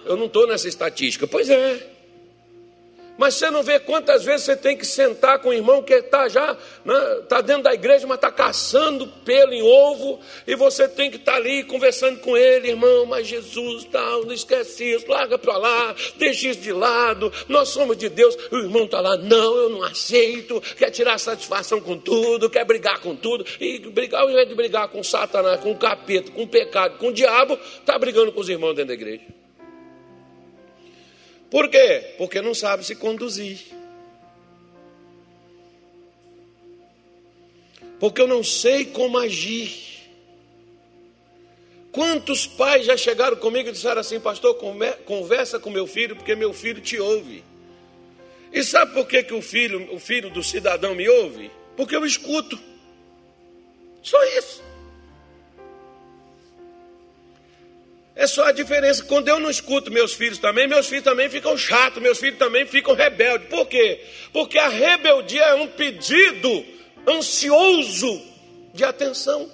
Eu 0.06 0.18
não 0.18 0.26
estou 0.26 0.48
nessa 0.48 0.68
estatística. 0.68 1.28
Pois 1.28 1.50
é. 1.50 1.94
Mas 3.18 3.36
você 3.36 3.50
não 3.52 3.62
vê 3.62 3.80
quantas 3.80 4.24
vezes 4.24 4.46
você 4.46 4.56
tem 4.56 4.76
que 4.76 4.86
sentar 4.86 5.40
com 5.40 5.50
o 5.50 5.54
irmão 5.54 5.84
que 5.84 5.94
está 5.94 6.28
já, 6.28 6.58
está 7.22 7.38
né, 7.38 7.44
dentro 7.44 7.64
da 7.64 7.74
igreja, 7.74 8.08
mas 8.08 8.18
está 8.18 8.32
caçando 8.32 9.08
pelo 9.24 9.54
em 9.54 9.62
ovo, 9.62 10.20
e 10.48 10.56
você 10.56 10.88
tem 10.88 11.12
que 11.12 11.18
estar 11.18 11.34
tá 11.34 11.38
ali 11.38 11.64
conversando 11.64 12.20
com 12.20 12.36
ele, 12.36 12.70
irmão, 12.70 13.06
mas 13.06 13.28
Jesus, 13.28 13.86
tal, 13.86 14.26
não 14.26 14.34
esquece 14.34 14.96
isso, 14.96 15.08
larga 15.08 15.38
para 15.38 15.58
lá, 15.58 15.96
deixa 16.18 16.48
isso 16.50 16.62
de 16.62 16.74
lado, 16.74 17.32
nós 17.48 17.70
somos 17.70 17.98
de 17.98 18.10
Deus. 18.10 18.36
O 18.52 18.58
irmão 18.58 18.86
está 18.86 19.00
lá, 19.00 19.16
não, 19.16 19.56
eu 19.58 19.70
não 19.70 19.84
aceito, 19.84 20.60
quer 20.76 20.90
tirar 20.90 21.20
satisfação 21.20 21.80
com 21.80 21.98
tudo, 21.98 22.50
quer 22.50 22.66
brigar 22.66 23.00
com 23.00 23.16
tudo, 23.16 23.46
e 23.60 23.78
brigar, 23.80 24.22
ao 24.22 24.32
invés 24.32 24.50
de 24.50 24.56
brigar 24.56 24.88
com 24.88 25.04
Satanás, 25.04 25.60
com 25.60 25.72
o 25.72 25.78
capeta, 25.78 26.32
com 26.32 26.44
o 26.44 26.48
pecado, 26.48 26.98
com 26.98 27.10
o 27.10 27.14
diabo, 27.14 27.60
está 27.80 27.98
brigando 28.00 28.32
com 28.32 28.42
os 28.42 28.50
irmãos 28.50 28.74
dentro 28.74 28.88
da 28.88 28.94
igreja. 28.96 29.43
Por 31.54 31.70
quê? 31.70 32.16
Porque 32.18 32.42
não 32.42 32.56
sabe 32.56 32.84
se 32.84 32.96
conduzir. 32.96 33.60
Porque 38.00 38.20
eu 38.20 38.28
não 38.28 38.44
sei 38.44 38.86
como 38.86 39.20
agir. 39.20 40.10
Quantos 41.92 42.48
pais 42.48 42.88
já 42.88 42.98
chegaram 42.98 43.38
comigo 43.38 43.70
e 43.70 43.72
disseram 43.72 44.02
assim, 44.02 44.20
pastor, 44.20 44.58
conversa 45.06 45.60
com 45.60 45.70
meu 45.70 45.86
filho, 45.86 46.16
porque 46.16 46.36
meu 46.36 46.54
filho 46.54 46.82
te 46.82 47.00
ouve. 47.00 47.44
E 48.52 48.64
sabe 48.64 48.96
por 48.96 49.08
que, 49.08 49.22
que 49.22 49.36
o 49.36 49.42
filho, 49.44 49.94
o 49.94 50.00
filho 50.00 50.32
do 50.32 50.42
cidadão 50.42 50.96
me 50.96 51.08
ouve? 51.08 51.52
Porque 51.78 51.96
eu 51.96 52.04
escuto. 52.04 52.60
Só 54.02 54.20
isso. 54.40 54.64
É 58.16 58.28
só 58.28 58.46
a 58.46 58.52
diferença. 58.52 59.04
Quando 59.04 59.28
eu 59.28 59.40
não 59.40 59.50
escuto 59.50 59.92
meus 59.92 60.14
filhos 60.14 60.38
também, 60.38 60.68
meus 60.68 60.88
filhos 60.88 61.04
também 61.04 61.30
ficam 61.30 61.58
chatos, 61.58 62.02
meus 62.02 62.20
filhos 62.20 62.38
também 62.38 62.66
ficam 62.66 62.94
rebeldes. 62.94 63.48
Por 63.50 63.68
quê? 63.68 64.04
Porque 64.32 64.58
a 64.60 64.68
rebeldia 64.68 65.44
é 65.44 65.56
um 65.56 65.68
pedido 65.68 66.66
ansioso 67.08 68.22
de 68.74 68.84
atenção. 68.84 69.50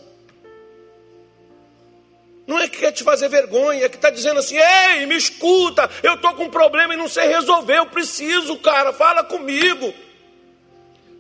Não 2.46 2.60
é 2.60 2.68
que 2.68 2.80
quer 2.80 2.92
te 2.92 3.04
fazer 3.04 3.30
vergonha, 3.30 3.86
é 3.86 3.89
que 3.89 3.96
está 3.96 4.10
dizendo 4.10 4.39
assim: 4.39 4.58
ei, 4.58 5.06
me 5.06 5.16
escuta, 5.16 5.89
eu 6.01 6.16
estou 6.16 6.34
com 6.34 6.46
um 6.46 6.50
problema 6.50 6.96
e 6.96 6.98
não 6.98 7.08
sei 7.08 7.28
resolver, 7.28 7.78
eu 7.78 7.86
preciso, 7.86 8.58
cara, 8.58 8.92
fala 8.92 9.24
comigo. 9.24 9.94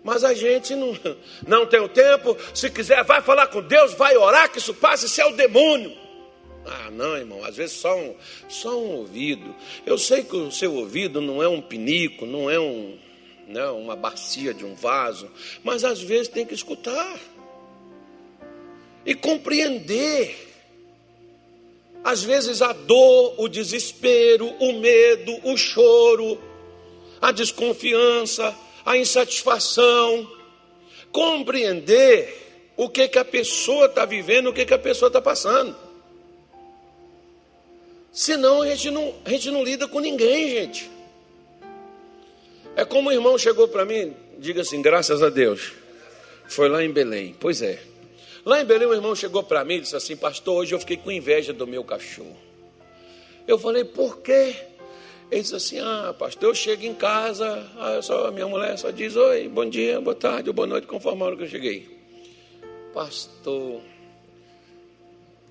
Mas 0.03 0.23
a 0.23 0.33
gente 0.33 0.73
não, 0.75 0.97
não 1.45 1.65
tem 1.67 1.79
o 1.79 1.87
tempo, 1.87 2.35
se 2.53 2.69
quiser, 2.69 3.03
vai 3.03 3.21
falar 3.21 3.47
com 3.47 3.61
Deus, 3.61 3.93
vai 3.93 4.17
orar, 4.17 4.49
que 4.49 4.57
isso 4.57 4.73
passe, 4.73 5.05
isso 5.05 5.21
é 5.21 5.25
o 5.25 5.35
demônio. 5.35 6.08
Ah, 6.65 6.91
não, 6.91 7.17
irmão, 7.17 7.43
às 7.43 7.55
vezes 7.55 7.77
só 7.77 7.97
um, 7.97 8.15
só 8.47 8.77
um 8.77 8.97
ouvido. 8.97 9.55
Eu 9.85 9.97
sei 9.97 10.23
que 10.23 10.35
o 10.35 10.51
seu 10.51 10.73
ouvido 10.75 11.21
não 11.21 11.41
é 11.41 11.47
um 11.47 11.61
pinico, 11.61 12.25
não 12.25 12.49
é 12.49 12.59
um, 12.59 12.97
né, 13.47 13.65
uma 13.69 13.95
bacia 13.95 14.53
de 14.53 14.65
um 14.65 14.75
vaso, 14.75 15.29
mas 15.63 15.83
às 15.83 16.01
vezes 16.01 16.27
tem 16.27 16.45
que 16.45 16.53
escutar 16.53 17.19
e 19.05 19.15
compreender. 19.15 20.47
Às 22.03 22.23
vezes 22.23 22.61
a 22.61 22.71
dor, 22.71 23.35
o 23.37 23.49
desespero, 23.49 24.47
o 24.59 24.73
medo, 24.73 25.37
o 25.43 25.57
choro, 25.57 26.39
a 27.19 27.31
desconfiança, 27.31 28.55
a 28.85 28.95
insatisfação, 28.95 30.29
compreender 31.11 32.71
o 32.77 32.87
que, 32.87 33.07
que 33.09 33.19
a 33.19 33.25
pessoa 33.25 33.87
está 33.87 34.05
vivendo, 34.05 34.47
o 34.47 34.53
que, 34.53 34.65
que 34.65 34.73
a 34.73 34.79
pessoa 34.79 35.07
está 35.07 35.21
passando. 35.21 35.75
Senão 38.11 38.61
a 38.61 38.67
gente 38.67 38.91
não, 38.91 39.15
a 39.23 39.29
gente 39.29 39.51
não 39.51 39.63
lida 39.63 39.87
com 39.87 39.99
ninguém, 39.99 40.49
gente. 40.49 40.89
É 42.75 42.85
como 42.85 43.09
o 43.09 43.11
irmão 43.11 43.37
chegou 43.37 43.67
para 43.67 43.85
mim, 43.85 44.13
diga 44.37 44.61
assim, 44.61 44.81
graças 44.81 45.21
a 45.21 45.29
Deus. 45.29 45.73
Foi 46.47 46.67
lá 46.67 46.83
em 46.83 46.91
Belém. 46.91 47.35
Pois 47.39 47.61
é. 47.61 47.79
Lá 48.45 48.61
em 48.61 48.65
Belém 48.65 48.87
o 48.87 48.93
irmão 48.93 49.15
chegou 49.15 49.43
para 49.43 49.63
mim 49.63 49.75
e 49.75 49.81
disse 49.81 49.95
assim, 49.95 50.15
pastor, 50.15 50.55
hoje 50.55 50.73
eu 50.73 50.79
fiquei 50.79 50.97
com 50.97 51.11
inveja 51.11 51.53
do 51.53 51.67
meu 51.67 51.83
cachorro. 51.83 52.37
Eu 53.47 53.59
falei, 53.59 53.83
por 53.83 54.21
quê? 54.21 54.55
Ele 55.29 55.41
disse 55.41 55.55
assim, 55.55 55.79
ah, 55.79 56.15
pastor, 56.17 56.49
eu 56.49 56.55
chego 56.55 56.85
em 56.85 56.93
casa, 56.93 57.69
ah, 57.77 58.01
só, 58.01 58.27
a 58.27 58.31
minha 58.31 58.47
mulher 58.47 58.77
só 58.77 58.89
diz, 58.89 59.15
oi, 59.15 59.47
bom 59.47 59.69
dia, 59.69 60.01
boa 60.01 60.15
tarde, 60.15 60.51
boa 60.51 60.67
noite, 60.67 60.87
conforme 60.87 61.21
a 61.21 61.25
hora 61.25 61.35
que 61.35 61.43
eu 61.43 61.47
cheguei. 61.47 61.99
Pastor, 62.93 63.81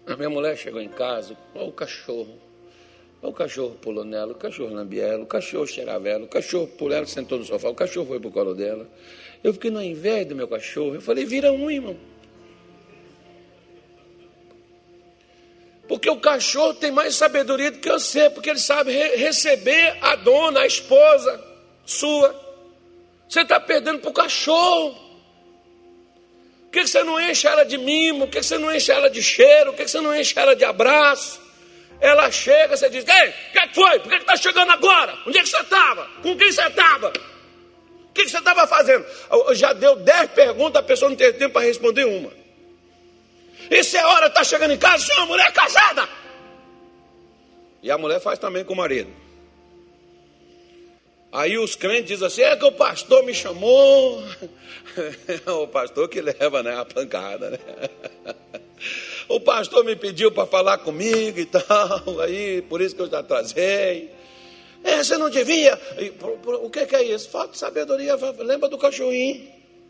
a 0.07 0.17
minha 0.17 0.31
mulher 0.31 0.57
chegou 0.57 0.81
em 0.81 0.89
casa, 0.89 1.37
olha 1.55 1.67
o 1.67 1.73
cachorro. 1.73 2.48
O 3.21 3.33
cachorro 3.33 3.77
pulou 3.83 4.05
nela, 4.05 4.33
o 4.33 4.37
cachorro 4.37 4.73
lambia 4.73 5.03
ela, 5.03 5.25
o 5.25 5.27
cachorro 5.27 5.67
cheirava 5.67 6.09
ela, 6.09 6.25
o 6.25 6.29
cachorro 6.29 6.69
pulou 6.69 6.95
ela, 6.95 7.07
sentou 7.07 7.39
no 7.39 7.45
sofá, 7.45 7.69
o 7.69 7.75
cachorro 7.75 8.07
foi 8.07 8.21
pro 8.21 8.31
colo 8.31 8.55
dela. 8.55 8.89
Eu 9.43 9.53
fiquei 9.53 9.71
no 9.71 9.83
inveja 9.83 10.27
do 10.27 10.37
meu 10.37 10.47
cachorro. 10.47 10.95
Eu 10.95 11.01
falei, 11.01 11.25
vira 11.25 11.53
um, 11.53 11.71
irmão. 11.71 11.97
Porque 15.87 16.09
Porque 16.09 16.11
o 16.11 16.21
cachorro 16.21 16.75
tem 16.75 16.91
mais 16.91 17.15
sabedoria 17.15 17.71
do 17.71 17.79
que 17.79 17.91
você, 17.91 18.31
porque 18.31 18.51
ele 18.51 18.59
sabe 18.59 18.93
re 18.93 19.17
receber 19.17 19.97
a 20.01 20.15
dona, 20.17 20.61
a 20.61 20.67
esposa 20.67 21.43
sua. 21.85 22.35
Você 23.29 23.41
está 23.41 23.59
perdendo 23.59 23.99
para 23.99 24.11
o 24.11 24.13
cachorro. 24.13 24.95
Por 26.65 26.71
que 26.73 26.87
você 26.87 27.03
não 27.03 27.19
enche 27.19 27.47
ela 27.47 27.65
de 27.65 27.79
mimo? 27.79 28.27
Por 28.27 28.33
que 28.33 28.43
você 28.43 28.59
não 28.59 28.75
enche 28.75 28.93
ela 28.93 29.09
de 29.09 29.23
cheiro? 29.23 29.73
Por 29.73 29.79
que 29.79 29.89
você 29.89 30.01
não 30.01 30.15
enche 30.15 30.39
ela 30.39 30.55
de 30.55 30.65
abraço? 30.65 31.48
Ela 32.01 32.31
chega, 32.31 32.77
você 32.77 32.89
diz: 32.89 33.05
Ei, 33.07 33.29
o 33.29 33.53
que 33.53 33.75
foi? 33.75 33.99
Por 34.01 34.11
que 34.11 34.17
está 34.17 34.37
chegando 34.37 34.71
agora? 34.71 35.19
Onde 35.27 35.39
é 35.39 35.43
que 35.43 35.49
você 35.49 35.61
estava? 35.61 36.09
Com 36.23 36.37
quem 36.37 36.53
você 36.53 36.67
estava? 36.67 37.09
O 37.09 38.13
que 38.13 38.29
você 38.29 38.39
estava 38.39 38.67
fazendo? 38.67 39.05
Já 39.55 39.73
deu 39.73 39.97
dez 39.97 40.31
perguntas, 40.31 40.81
a 40.81 40.87
pessoa 40.87 41.09
não 41.09 41.17
tem 41.17 41.33
tempo 41.33 41.55
para 41.55 41.67
responder 41.67 42.05
uma. 42.05 42.31
E 43.71 43.83
se 43.83 43.97
é 43.97 44.07
hora, 44.07 44.27
está 44.27 44.45
chegando 44.45 44.73
em 44.73 44.79
casa, 44.79 45.05
senhor, 45.05 45.27
mulher 45.27 45.53
casada. 45.53 46.09
E 47.83 47.91
a 47.91 47.99
mulher 47.99 48.21
faz 48.21 48.39
também 48.39 48.65
com 48.65 48.73
o 48.73 48.77
marido. 48.77 49.11
Aí 51.31 51.59
os 51.59 51.77
crentes 51.77 52.07
dizem 52.07 52.27
assim: 52.27 52.43
é 52.43 52.57
que 52.57 52.65
o 52.65 52.73
pastor 52.73 53.23
me 53.25 53.35
chamou. 53.35 54.23
o 55.47 55.67
pastor 55.67 56.09
que 56.09 56.21
leva 56.21 56.63
né, 56.63 56.79
a 56.79 56.85
pancada, 56.85 57.51
né? 57.51 57.59
O 59.29 59.39
pastor 59.39 59.85
me 59.85 59.95
pediu 59.95 60.33
para 60.33 60.47
falar 60.47 60.79
comigo 60.79 61.39
e 61.39 61.45
tal, 61.45 62.21
aí 62.25 62.63
por 62.63 62.81
isso 62.81 62.95
que 62.95 63.03
eu 63.03 63.11
já 63.11 63.23
trazei. 63.23 64.11
É, 64.83 65.03
você 65.03 65.19
não 65.19 65.29
devia. 65.29 65.79
O 66.63 66.71
que 66.71 66.81
é 66.95 67.03
isso? 67.03 67.29
Falta 67.29 67.53
de 67.53 67.59
sabedoria. 67.59 68.17
Lembra 68.39 68.69
do 68.69 68.79
cachorrinho? 68.79 69.47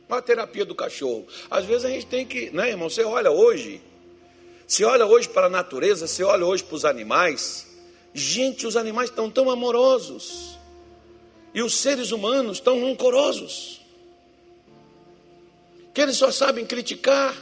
Uma 0.08 0.22
terapia 0.22 0.64
do 0.64 0.74
cachorro. 0.74 1.26
Às 1.50 1.64
vezes 1.66 1.84
a 1.84 1.90
gente 1.90 2.06
tem 2.06 2.26
que, 2.26 2.50
né, 2.50 2.70
irmão? 2.70 2.88
Você 2.88 3.04
olha 3.04 3.30
hoje, 3.30 3.80
você 4.66 4.84
olha 4.84 5.06
hoje 5.06 5.28
para 5.28 5.46
a 5.46 5.50
natureza, 5.50 6.06
você 6.06 6.24
olha 6.24 6.44
hoje 6.44 6.64
para 6.64 6.74
os 6.74 6.84
animais. 6.84 7.66
Gente, 8.14 8.66
os 8.66 8.76
animais 8.76 9.10
estão 9.10 9.30
tão 9.30 9.50
amorosos. 9.50 10.58
E 11.54 11.62
os 11.62 11.74
seres 11.74 12.10
humanos 12.10 12.58
estão 12.58 12.80
rancorosos. 12.80 13.80
Que 15.94 16.00
eles 16.00 16.16
só 16.16 16.30
sabem 16.30 16.64
criticar. 16.66 17.34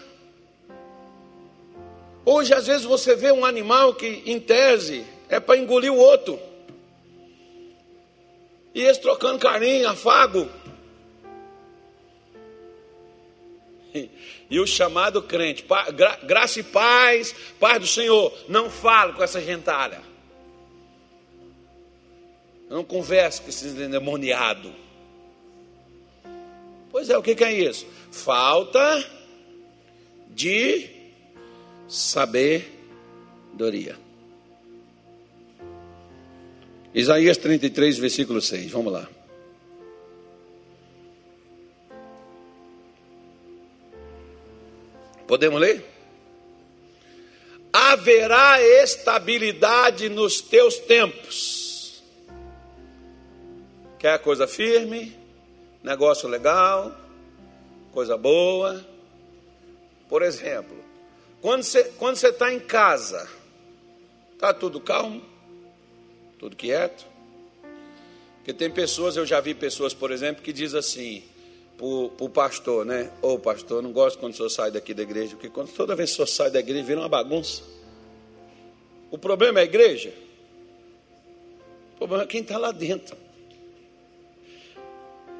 Hoje, 2.28 2.52
às 2.52 2.66
vezes, 2.66 2.84
você 2.84 3.14
vê 3.14 3.30
um 3.30 3.44
animal 3.44 3.94
que, 3.94 4.24
em 4.26 4.40
tese, 4.40 5.06
é 5.28 5.38
para 5.38 5.56
engolir 5.56 5.92
o 5.92 5.96
outro. 5.96 6.40
E 8.74 8.82
eles 8.82 8.98
trocando 8.98 9.38
carinho, 9.38 9.88
afago. 9.88 10.50
E 14.50 14.60
o 14.60 14.66
chamado 14.66 15.22
crente, 15.22 15.64
gra, 15.94 16.18
graça 16.24 16.60
e 16.60 16.62
paz, 16.64 17.34
paz 17.58 17.80
do 17.80 17.86
Senhor, 17.86 18.32
não 18.48 18.68
falo 18.68 19.14
com 19.14 19.22
essa 19.22 19.40
gentalha. 19.40 20.02
Não 22.68 22.84
converso 22.84 23.42
com 23.42 23.48
esses 23.48 23.72
endemoniados. 23.72 24.72
Pois 26.90 27.08
é, 27.08 27.16
o 27.16 27.22
que, 27.22 27.36
que 27.36 27.44
é 27.44 27.52
isso? 27.52 27.86
Falta 28.10 29.08
de 30.28 30.95
sabedoria. 31.88 32.66
Isaías 36.94 37.36
33, 37.36 37.98
versículo 37.98 38.40
6. 38.40 38.72
Vamos 38.72 38.92
lá. 38.92 39.08
Podemos 45.26 45.60
ler? 45.60 45.84
Haverá 47.72 48.62
estabilidade 48.62 50.08
nos 50.08 50.40
teus 50.40 50.78
tempos. 50.78 52.02
Quer 53.98 54.18
coisa 54.20 54.46
firme, 54.46 55.14
negócio 55.82 56.28
legal, 56.28 56.96
coisa 57.92 58.16
boa. 58.16 58.82
Por 60.08 60.22
exemplo, 60.22 60.85
quando 61.46 61.62
você 61.62 61.84
quando 61.96 62.16
você 62.16 62.30
está 62.30 62.52
em 62.52 62.58
casa, 62.58 63.30
está 64.32 64.52
tudo 64.52 64.80
calmo, 64.80 65.22
tudo 66.40 66.56
quieto. 66.56 67.06
Porque 68.38 68.52
tem 68.52 68.68
pessoas, 68.68 69.16
eu 69.16 69.24
já 69.24 69.40
vi 69.40 69.54
pessoas, 69.54 69.94
por 69.94 70.10
exemplo, 70.10 70.42
que 70.42 70.52
diz 70.52 70.74
assim, 70.74 71.22
para 71.76 71.86
o 71.86 72.28
pastor, 72.28 72.84
né? 72.84 73.12
Ô 73.22 73.34
oh, 73.34 73.38
pastor, 73.38 73.80
não 73.80 73.92
gosto 73.92 74.18
quando 74.18 74.32
o 74.32 74.36
senhor 74.36 74.48
sai 74.48 74.72
daqui 74.72 74.92
da 74.92 75.04
igreja, 75.04 75.36
porque 75.36 75.48
quando 75.48 75.68
toda 75.68 75.94
vez 75.94 76.10
que 76.10 76.14
o 76.14 76.16
senhor 76.16 76.26
sai 76.26 76.50
da 76.50 76.58
igreja 76.58 76.82
vira 76.82 76.98
uma 76.98 77.08
bagunça. 77.08 77.62
O 79.08 79.16
problema 79.16 79.60
é 79.60 79.62
a 79.62 79.66
igreja? 79.66 80.12
O 81.94 81.98
problema 81.98 82.24
é 82.24 82.26
quem 82.26 82.40
está 82.40 82.58
lá 82.58 82.72
dentro. 82.72 83.16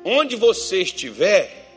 Onde 0.04 0.36
você 0.36 0.82
estiver, 0.82 1.68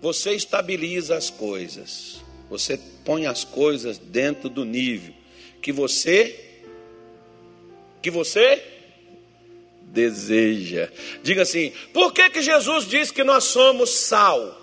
você 0.00 0.32
estabiliza 0.32 1.16
as 1.16 1.28
coisas. 1.28 2.27
Você 2.48 2.78
põe 3.04 3.26
as 3.26 3.44
coisas 3.44 3.98
dentro 3.98 4.48
do 4.48 4.64
nível 4.64 5.14
que 5.60 5.72
você 5.72 6.44
que 8.00 8.10
você 8.10 8.62
deseja. 9.82 10.88
Diga 11.22 11.42
assim: 11.42 11.72
por 11.92 12.12
que, 12.12 12.30
que 12.30 12.42
Jesus 12.42 12.86
disse 12.86 13.12
que 13.12 13.24
nós 13.24 13.44
somos 13.44 13.90
sal? 13.90 14.56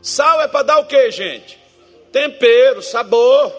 Sal 0.00 0.42
é 0.42 0.48
para 0.48 0.62
dar 0.62 0.78
o 0.78 0.86
que, 0.86 1.10
gente? 1.10 1.58
Tempero, 2.12 2.82
sabor. 2.82 3.52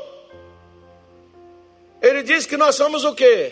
Ele 2.01 2.23
diz 2.23 2.45
que 2.45 2.55
nós 2.55 2.75
somos 2.75 3.03
o 3.03 3.13
que? 3.13 3.51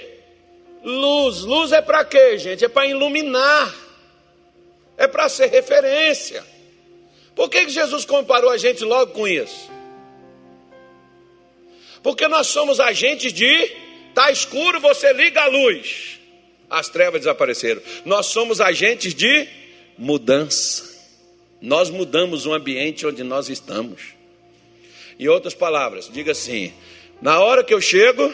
Luz. 0.84 1.41
Luz 1.41 1.71
é 1.71 1.82
para 1.82 2.06
quê, 2.06 2.38
gente? 2.38 2.63
É 2.63 2.69
para 2.69 2.88
iluminar. 2.88 3.75
É 4.97 5.06
para 5.08 5.27
ser 5.27 5.47
referência. 5.47 6.43
Por 7.38 7.50
que, 7.50 7.69
Jesus 7.69 8.04
comparou 8.04 8.50
a 8.50 8.58
gente 8.58 8.84
logo 8.84 9.13
com 9.13 9.26
isso? 9.26 9.71
Porque 12.04 12.28
nós 12.28 12.47
somos 12.47 12.82
agentes 12.82 13.32
de 13.32 13.71
tá 14.13 14.30
escuro, 14.30 14.82
você 14.82 15.13
liga 15.13 15.43
a 15.43 15.47
luz 15.47 16.17
as 16.69 16.89
trevas 16.89 17.21
desapareceram. 17.21 17.82
Nós 18.06 18.28
somos 18.28 18.60
agentes 18.60 19.13
de 19.13 19.47
mudança. 19.97 20.97
Nós 21.62 21.89
mudamos 21.89 22.45
o 22.45 22.54
ambiente 22.54 23.06
onde 23.06 23.23
nós 23.23 23.50
estamos. 23.50 24.02
Em 25.19 25.28
outras 25.28 25.54
palavras, 25.54 26.10
diga 26.12 26.32
assim: 26.32 26.73
na 27.21 27.39
hora 27.39 27.63
que 27.63 27.73
eu 27.73 27.82
chego, 27.82 28.32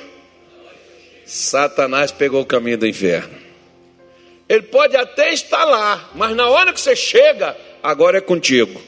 Satanás 1.26 2.12
pegou 2.12 2.42
o 2.42 2.46
caminho 2.46 2.78
do 2.78 2.88
inferno. 2.88 3.42
Ele 4.50 4.64
pode 4.64 4.98
até 4.98 5.32
estar 5.32 5.64
lá, 5.64 6.12
mas 6.14 6.36
na 6.36 6.50
hora 6.50 6.74
que 6.74 6.82
você 6.82 6.96
chega, 6.96 7.56
agora 7.84 8.18
é 8.18 8.22
contigo. 8.22 8.82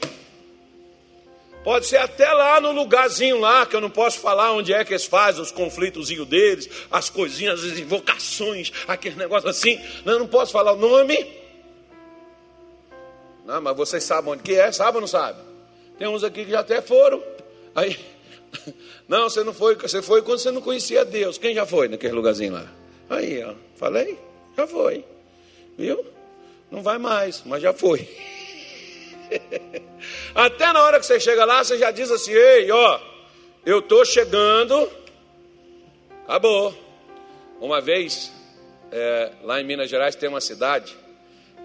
Pode 1.62 1.86
ser 1.86 1.96
até 1.96 2.32
lá 2.32 2.60
no 2.60 2.70
lugarzinho 2.70 3.40
lá, 3.40 3.66
que 3.66 3.74
eu 3.74 3.80
não 3.80 3.90
posso 3.90 4.20
falar 4.20 4.52
onde 4.52 4.72
é 4.72 4.84
que 4.84 4.92
eles 4.92 5.04
fazem 5.04 5.42
os 5.42 5.50
conflitos 5.50 6.08
deles, 6.26 6.68
as 6.90 7.10
coisinhas, 7.10 7.64
as 7.64 7.76
invocações, 7.76 8.72
aquele 8.86 9.16
negócio 9.16 9.48
assim. 9.48 9.80
Não, 10.04 10.12
eu 10.12 10.18
não 10.20 10.28
posso 10.28 10.52
falar 10.52 10.72
o 10.72 10.76
nome. 10.76 11.26
Não, 13.44 13.60
mas 13.60 13.76
vocês 13.76 14.04
sabem 14.04 14.32
onde 14.32 14.44
que 14.44 14.54
é, 14.54 14.70
sabe 14.70 14.96
ou 14.96 15.00
não 15.00 15.08
sabe? 15.08 15.40
Tem 15.98 16.06
uns 16.06 16.22
aqui 16.22 16.44
que 16.44 16.52
já 16.52 16.60
até 16.60 16.80
foram. 16.80 17.20
Aí, 17.74 17.98
não, 19.08 19.28
você 19.28 19.42
não 19.42 19.52
foi, 19.52 19.74
você 19.74 20.00
foi 20.00 20.22
quando 20.22 20.38
você 20.38 20.52
não 20.52 20.60
conhecia 20.60 21.04
Deus. 21.04 21.36
Quem 21.36 21.52
já 21.52 21.66
foi 21.66 21.88
naquele 21.88 22.12
lugarzinho 22.12 22.52
lá? 22.52 22.66
Aí, 23.10 23.42
ó, 23.42 23.54
falei, 23.74 24.16
já 24.56 24.68
foi. 24.68 25.04
Viu? 25.76 26.06
Não 26.70 26.80
vai 26.80 26.96
mais, 26.96 27.42
mas 27.44 27.60
já 27.60 27.72
foi. 27.72 28.08
Até 30.34 30.72
na 30.72 30.82
hora 30.82 31.00
que 31.00 31.06
você 31.06 31.18
chega 31.20 31.44
lá, 31.44 31.62
você 31.62 31.78
já 31.78 31.90
diz 31.90 32.10
assim: 32.10 32.32
ei, 32.32 32.70
ó, 32.70 33.00
eu 33.64 33.80
estou 33.80 34.04
chegando. 34.04 34.88
Acabou. 36.24 36.74
Uma 37.60 37.80
vez, 37.80 38.32
é, 38.92 39.32
lá 39.42 39.60
em 39.60 39.64
Minas 39.64 39.88
Gerais, 39.88 40.14
tem 40.14 40.28
uma 40.28 40.40
cidade 40.40 40.96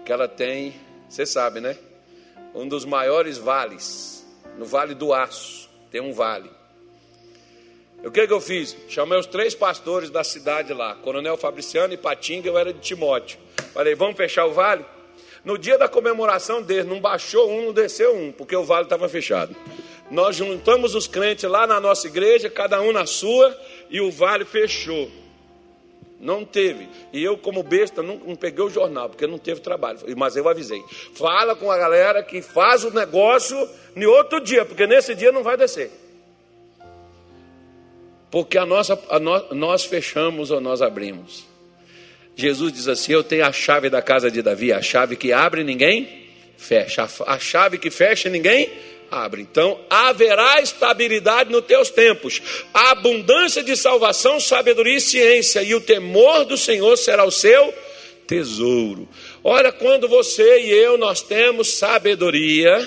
que 0.04 0.12
ela 0.12 0.26
tem, 0.26 0.74
você 1.08 1.26
sabe, 1.26 1.60
né? 1.60 1.76
Um 2.54 2.66
dos 2.66 2.84
maiores 2.84 3.38
vales, 3.38 4.26
no 4.58 4.64
Vale 4.64 4.94
do 4.94 5.12
Aço, 5.12 5.68
tem 5.90 6.00
um 6.00 6.12
vale. 6.12 6.50
O 8.04 8.10
que, 8.10 8.26
que 8.26 8.32
eu 8.32 8.40
fiz? 8.40 8.76
Chamei 8.88 9.18
os 9.18 9.26
três 9.26 9.54
pastores 9.54 10.10
da 10.10 10.24
cidade 10.24 10.72
lá, 10.72 10.94
Coronel 10.96 11.36
Fabriciano 11.36 11.94
e 11.94 11.96
Patinga, 11.96 12.48
eu 12.48 12.58
era 12.58 12.72
de 12.72 12.80
Timóteo. 12.80 13.38
Falei, 13.72 13.94
vamos 13.94 14.16
fechar 14.16 14.44
o 14.46 14.52
vale? 14.52 14.84
No 15.44 15.58
dia 15.58 15.76
da 15.76 15.88
comemoração 15.88 16.62
dele, 16.62 16.84
não 16.84 17.00
baixou 17.00 17.50
um, 17.50 17.66
não 17.66 17.72
desceu 17.72 18.16
um, 18.16 18.30
porque 18.30 18.54
o 18.54 18.62
vale 18.62 18.84
estava 18.84 19.08
fechado. 19.08 19.54
Nós 20.10 20.36
juntamos 20.36 20.94
os 20.94 21.06
crentes 21.06 21.48
lá 21.50 21.66
na 21.66 21.80
nossa 21.80 22.06
igreja, 22.06 22.48
cada 22.48 22.80
um 22.80 22.92
na 22.92 23.06
sua, 23.06 23.58
e 23.90 24.00
o 24.00 24.10
vale 24.10 24.44
fechou. 24.44 25.10
Não 26.20 26.44
teve. 26.44 26.88
E 27.12 27.24
eu, 27.24 27.36
como 27.36 27.64
besta, 27.64 28.00
não, 28.00 28.16
não, 28.18 28.36
peguei 28.36 28.64
o 28.64 28.70
jornal, 28.70 29.08
porque 29.08 29.26
não 29.26 29.38
teve 29.38 29.60
trabalho. 29.60 29.98
Mas 30.16 30.36
eu 30.36 30.48
avisei. 30.48 30.80
Fala 31.14 31.56
com 31.56 31.68
a 31.68 31.76
galera 31.76 32.22
que 32.22 32.40
faz 32.40 32.84
o 32.84 32.90
negócio 32.90 33.56
em 33.96 34.06
outro 34.06 34.40
dia, 34.40 34.64
porque 34.64 34.86
nesse 34.86 35.16
dia 35.16 35.32
não 35.32 35.42
vai 35.42 35.56
descer. 35.56 35.90
Porque 38.30 38.56
a 38.56 38.64
nossa, 38.64 38.96
a 39.10 39.18
no, 39.18 39.54
nós 39.54 39.84
fechamos 39.84 40.52
ou 40.52 40.60
nós 40.60 40.80
abrimos. 40.80 41.44
Jesus 42.36 42.72
diz 42.72 42.88
assim: 42.88 43.12
Eu 43.12 43.22
tenho 43.22 43.44
a 43.44 43.52
chave 43.52 43.90
da 43.90 44.00
casa 44.00 44.30
de 44.30 44.42
Davi, 44.42 44.72
a 44.72 44.82
chave 44.82 45.16
que 45.16 45.32
abre 45.32 45.62
ninguém 45.62 46.22
fecha, 46.56 47.08
a 47.26 47.38
chave 47.38 47.78
que 47.78 47.90
fecha 47.90 48.28
ninguém 48.28 48.70
abre. 49.10 49.42
Então 49.42 49.78
haverá 49.90 50.60
estabilidade 50.60 51.50
nos 51.50 51.64
teus 51.66 51.90
tempos, 51.90 52.40
a 52.72 52.92
abundância 52.92 53.62
de 53.62 53.76
salvação, 53.76 54.40
sabedoria 54.40 54.96
e 54.96 55.00
ciência, 55.00 55.62
e 55.62 55.74
o 55.74 55.80
temor 55.80 56.44
do 56.44 56.56
Senhor 56.56 56.96
será 56.96 57.24
o 57.24 57.30
seu 57.30 57.74
tesouro. 58.26 59.08
Olha, 59.44 59.70
quando 59.70 60.08
você 60.08 60.60
e 60.60 60.70
eu 60.70 60.96
nós 60.96 61.20
temos 61.20 61.74
sabedoria, 61.74 62.78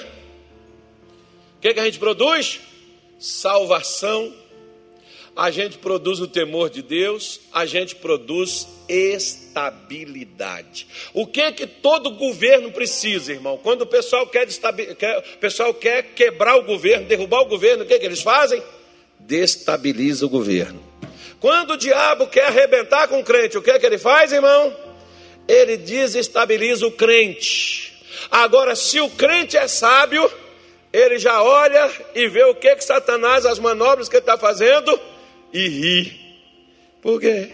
o 1.57 1.61
que, 1.61 1.73
que 1.73 1.79
a 1.79 1.85
gente 1.85 1.99
produz? 1.99 2.59
Salvação 3.19 4.33
a 5.35 5.51
gente 5.51 5.77
produz 5.77 6.21
o 6.21 6.27
temor 6.27 6.69
de 6.69 6.81
Deus, 6.81 7.41
a 7.51 7.65
gente 7.65 7.95
produz 7.95 8.67
estabilidade. 8.87 10.87
O 11.13 11.27
que 11.27 11.41
é 11.41 11.51
que 11.51 11.67
todo 11.67 12.11
governo 12.11 12.71
precisa, 12.71 13.33
irmão? 13.33 13.59
Quando 13.61 13.81
o 13.81 13.85
pessoal 13.85 14.25
quer, 14.27 14.47
quer, 14.95 15.17
o 15.17 15.37
pessoal 15.39 15.73
quer 15.73 16.13
quebrar 16.13 16.55
o 16.55 16.63
governo, 16.63 17.05
derrubar 17.05 17.41
o 17.41 17.45
governo, 17.45 17.83
o 17.83 17.87
que, 17.87 17.95
é 17.95 17.99
que 17.99 18.05
eles 18.05 18.21
fazem? 18.21 18.63
Destabiliza 19.19 20.25
o 20.25 20.29
governo. 20.29 20.81
Quando 21.39 21.71
o 21.71 21.77
diabo 21.77 22.27
quer 22.27 22.45
arrebentar 22.45 23.09
com 23.09 23.19
o 23.19 23.23
crente, 23.23 23.57
o 23.57 23.61
que 23.61 23.71
é 23.71 23.77
que 23.77 23.85
ele 23.85 23.97
faz, 23.97 24.31
irmão? 24.31 24.73
Ele 25.47 25.75
desestabiliza 25.75 26.87
o 26.87 26.91
crente. 26.91 27.93
Agora, 28.31 28.73
se 28.73 29.01
o 29.01 29.09
crente 29.09 29.57
é 29.57 29.67
sábio, 29.67 30.31
ele 30.93 31.19
já 31.19 31.43
olha 31.43 31.91
e 32.15 32.27
vê 32.29 32.45
o 32.45 32.55
que 32.55 32.73
que 32.77 32.83
Satanás, 32.83 33.45
as 33.45 33.59
manobras 33.59 34.07
que 34.07 34.15
ele 34.15 34.21
está 34.21 34.37
fazendo, 34.37 34.97
e 35.55 35.69
ri. 35.69 36.19
Por 37.01 37.19
quê? 37.21 37.51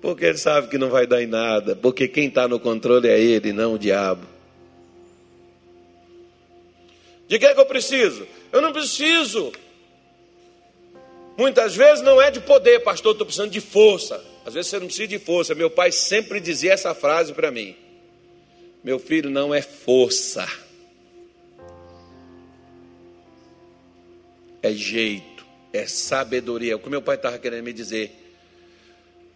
Porque 0.00 0.26
ele 0.26 0.36
sabe 0.36 0.68
que 0.68 0.76
não 0.76 0.90
vai 0.90 1.06
dar 1.06 1.22
em 1.22 1.26
nada. 1.26 1.74
Porque 1.74 2.06
quem 2.06 2.28
está 2.28 2.46
no 2.46 2.60
controle 2.60 3.08
é 3.08 3.18
ele, 3.18 3.52
não 3.52 3.74
o 3.74 3.78
diabo. 3.78 4.26
De 7.26 7.38
que, 7.38 7.46
é 7.46 7.54
que 7.54 7.60
eu 7.60 7.66
preciso? 7.66 8.26
Eu 8.52 8.60
não 8.60 8.72
preciso. 8.72 9.52
Muitas 11.36 11.74
vezes 11.74 12.02
não 12.02 12.20
é 12.20 12.30
de 12.30 12.40
poder, 12.40 12.80
pastor, 12.80 13.12
estou 13.12 13.26
precisando 13.26 13.50
de 13.50 13.60
força. 13.60 14.22
Às 14.44 14.54
vezes 14.54 14.70
você 14.70 14.78
não 14.78 14.86
precisa 14.86 15.08
de 15.08 15.18
força. 15.18 15.54
Meu 15.54 15.70
pai 15.70 15.92
sempre 15.92 16.40
dizia 16.40 16.72
essa 16.72 16.94
frase 16.94 17.32
para 17.32 17.50
mim: 17.50 17.76
Meu 18.82 18.98
filho, 18.98 19.30
não 19.30 19.54
é 19.54 19.62
força, 19.62 20.48
é 24.62 24.72
jeito 24.72 25.27
é 25.72 25.86
sabedoria. 25.86 26.76
O 26.76 26.78
que 26.78 26.88
meu 26.88 27.02
pai 27.02 27.16
estava 27.16 27.38
querendo 27.38 27.64
me 27.64 27.72
dizer. 27.72 28.24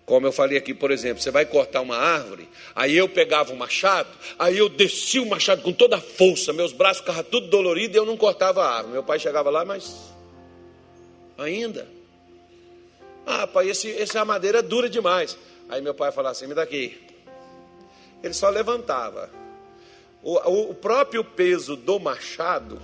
Como 0.04 0.26
eu 0.26 0.32
falei 0.32 0.58
aqui, 0.58 0.74
por 0.74 0.90
exemplo, 0.90 1.22
você 1.22 1.30
vai 1.30 1.46
cortar 1.46 1.80
uma 1.80 1.96
árvore, 1.96 2.48
aí 2.74 2.96
eu 2.96 3.08
pegava 3.08 3.52
o 3.52 3.56
machado, 3.56 4.10
aí 4.36 4.58
eu 4.58 4.68
descia 4.68 5.22
o 5.22 5.26
machado 5.26 5.62
com 5.62 5.72
toda 5.72 5.96
a 5.96 6.00
força, 6.00 6.52
meus 6.52 6.72
braços 6.72 6.98
ficavam 6.98 7.22
tudo 7.22 7.46
doloridos 7.46 7.94
e 7.94 7.98
eu 7.98 8.04
não 8.04 8.16
cortava 8.16 8.64
a 8.64 8.76
árvore. 8.78 8.94
Meu 8.94 9.04
pai 9.04 9.20
chegava 9.20 9.48
lá, 9.48 9.64
mas 9.64 10.12
ainda. 11.38 11.88
Ah, 13.24 13.46
pai, 13.46 13.70
esse, 13.70 13.90
essa 13.92 14.24
madeira 14.24 14.58
é 14.58 14.62
dura 14.62 14.90
demais. 14.90 15.38
Aí 15.68 15.80
meu 15.80 15.94
pai 15.94 16.10
falava 16.10 16.32
assim: 16.32 16.48
me 16.48 16.54
daqui. 16.54 17.00
Ele 18.22 18.34
só 18.34 18.48
levantava. 18.50 19.30
O, 20.22 20.70
o 20.70 20.74
próprio 20.74 21.24
peso 21.24 21.76
do 21.76 21.98
machado 21.98 22.80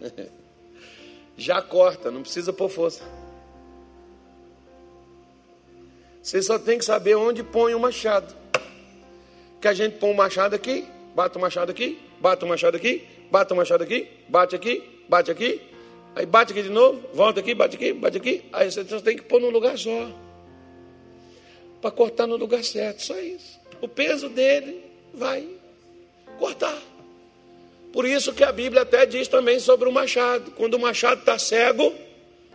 já 1.40 1.62
corta, 1.62 2.10
não 2.10 2.20
precisa 2.20 2.52
pôr 2.52 2.68
força. 2.68 3.02
Você 6.22 6.42
só 6.42 6.58
tem 6.58 6.76
que 6.76 6.84
saber 6.84 7.14
onde 7.14 7.42
põe 7.42 7.74
o 7.74 7.80
machado. 7.80 8.34
Que 9.58 9.66
a 9.66 9.72
gente 9.72 9.96
põe 9.96 10.10
o 10.10 10.16
machado 10.16 10.54
aqui, 10.54 10.86
bate 11.14 11.38
o 11.38 11.40
machado 11.40 11.70
aqui, 11.70 11.98
bate 12.20 12.44
o 12.44 12.48
machado 12.48 12.76
aqui, 12.76 13.06
bate 13.30 13.52
o 13.52 13.56
machado 13.56 13.82
aqui, 13.82 14.08
bate 14.28 14.54
aqui, 14.54 15.04
bate 15.08 15.30
aqui, 15.30 15.62
aí 16.14 16.26
bate 16.26 16.52
aqui 16.52 16.62
de 16.62 16.68
novo, 16.68 17.02
volta 17.14 17.40
aqui, 17.40 17.54
bate 17.54 17.76
aqui, 17.76 17.94
bate 17.94 18.18
aqui. 18.18 18.44
Aí 18.52 18.70
você 18.70 18.84
só 18.84 19.00
tem 19.00 19.16
que 19.16 19.22
pôr 19.22 19.40
num 19.40 19.50
lugar 19.50 19.78
só. 19.78 20.10
Para 21.80 21.90
cortar 21.90 22.26
no 22.26 22.36
lugar 22.36 22.62
certo, 22.62 23.02
só 23.02 23.18
isso. 23.18 23.58
O 23.80 23.88
peso 23.88 24.28
dele 24.28 24.84
vai 25.14 25.48
cortar. 26.38 26.89
Por 27.92 28.04
isso 28.04 28.32
que 28.32 28.44
a 28.44 28.52
Bíblia 28.52 28.82
até 28.82 29.04
diz 29.04 29.26
também 29.26 29.58
sobre 29.58 29.88
o 29.88 29.92
machado. 29.92 30.52
Quando 30.52 30.74
o 30.74 30.78
machado 30.78 31.20
está 31.20 31.38
cego, 31.38 31.92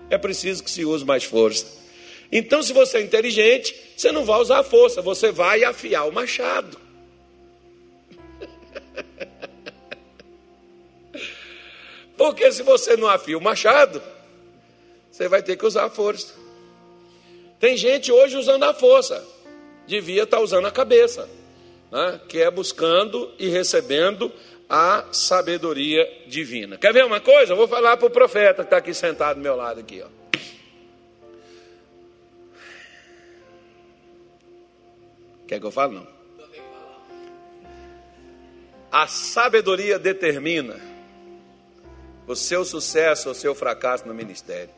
é 0.09 0.17
preciso 0.17 0.63
que 0.63 0.71
se 0.71 0.85
use 0.85 1.03
mais 1.03 1.23
força. 1.23 1.83
Então, 2.31 2.63
se 2.63 2.71
você 2.73 2.99
é 2.99 3.01
inteligente, 3.01 3.75
você 3.95 4.11
não 4.11 4.25
vai 4.25 4.39
usar 4.39 4.63
força, 4.63 5.01
você 5.01 5.31
vai 5.31 5.63
afiar 5.63 6.07
o 6.07 6.11
machado. 6.11 6.77
Porque 12.17 12.51
se 12.51 12.63
você 12.63 12.97
não 12.97 13.07
afia 13.07 13.37
o 13.37 13.41
machado, 13.41 14.01
você 15.11 15.27
vai 15.27 15.43
ter 15.43 15.57
que 15.57 15.65
usar 15.65 15.85
a 15.85 15.89
força. 15.89 16.33
Tem 17.59 17.77
gente 17.77 18.11
hoje 18.11 18.37
usando 18.37 18.63
a 18.63 18.73
força, 18.73 19.25
devia 19.87 20.23
estar 20.23 20.37
tá 20.37 20.43
usando 20.43 20.65
a 20.65 20.71
cabeça, 20.71 21.29
né? 21.91 22.19
que 22.27 22.41
é 22.41 22.49
buscando 22.49 23.31
e 23.39 23.47
recebendo 23.47 24.31
a 24.69 25.05
sabedoria 25.11 26.07
divina. 26.27 26.77
Quer 26.77 26.93
ver 26.93 27.05
uma 27.05 27.19
coisa? 27.19 27.53
Eu 27.53 27.57
vou 27.57 27.67
falar 27.67 27.97
para 27.97 28.07
o 28.07 28.11
profeta 28.11 28.63
que 28.63 28.67
está 28.67 28.77
aqui 28.77 28.93
sentado 28.93 29.37
do 29.37 29.41
meu 29.41 29.55
lado 29.55 29.79
aqui, 29.79 30.01
ó. 30.01 30.07
Quer 35.47 35.59
que 35.59 35.65
eu 35.65 35.71
fale? 35.71 35.93
Não. 35.93 36.07
A 38.91 39.07
sabedoria 39.07 39.99
determina 39.99 40.79
o 42.25 42.35
seu 42.35 42.65
sucesso 42.65 43.27
ou 43.27 43.33
o 43.33 43.35
seu 43.35 43.53
fracasso 43.53 44.07
no 44.07 44.13
ministério. 44.13 44.73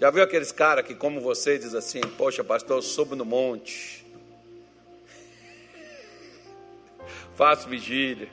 Já 0.00 0.10
viu 0.10 0.22
aqueles 0.22 0.50
caras 0.50 0.86
que, 0.86 0.94
como 0.94 1.20
você, 1.20 1.58
diz 1.58 1.74
assim: 1.74 2.00
Poxa, 2.16 2.42
pastor, 2.42 2.78
eu 2.78 2.82
subo 2.82 3.14
no 3.14 3.24
monte, 3.24 4.03
faço 7.36 7.68
vigília, 7.68 8.28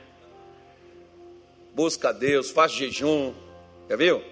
busca 1.74 2.10
a 2.10 2.12
Deus, 2.12 2.50
faço 2.50 2.76
jejum. 2.76 3.34
Já 3.88 3.96
viu? 3.96 4.22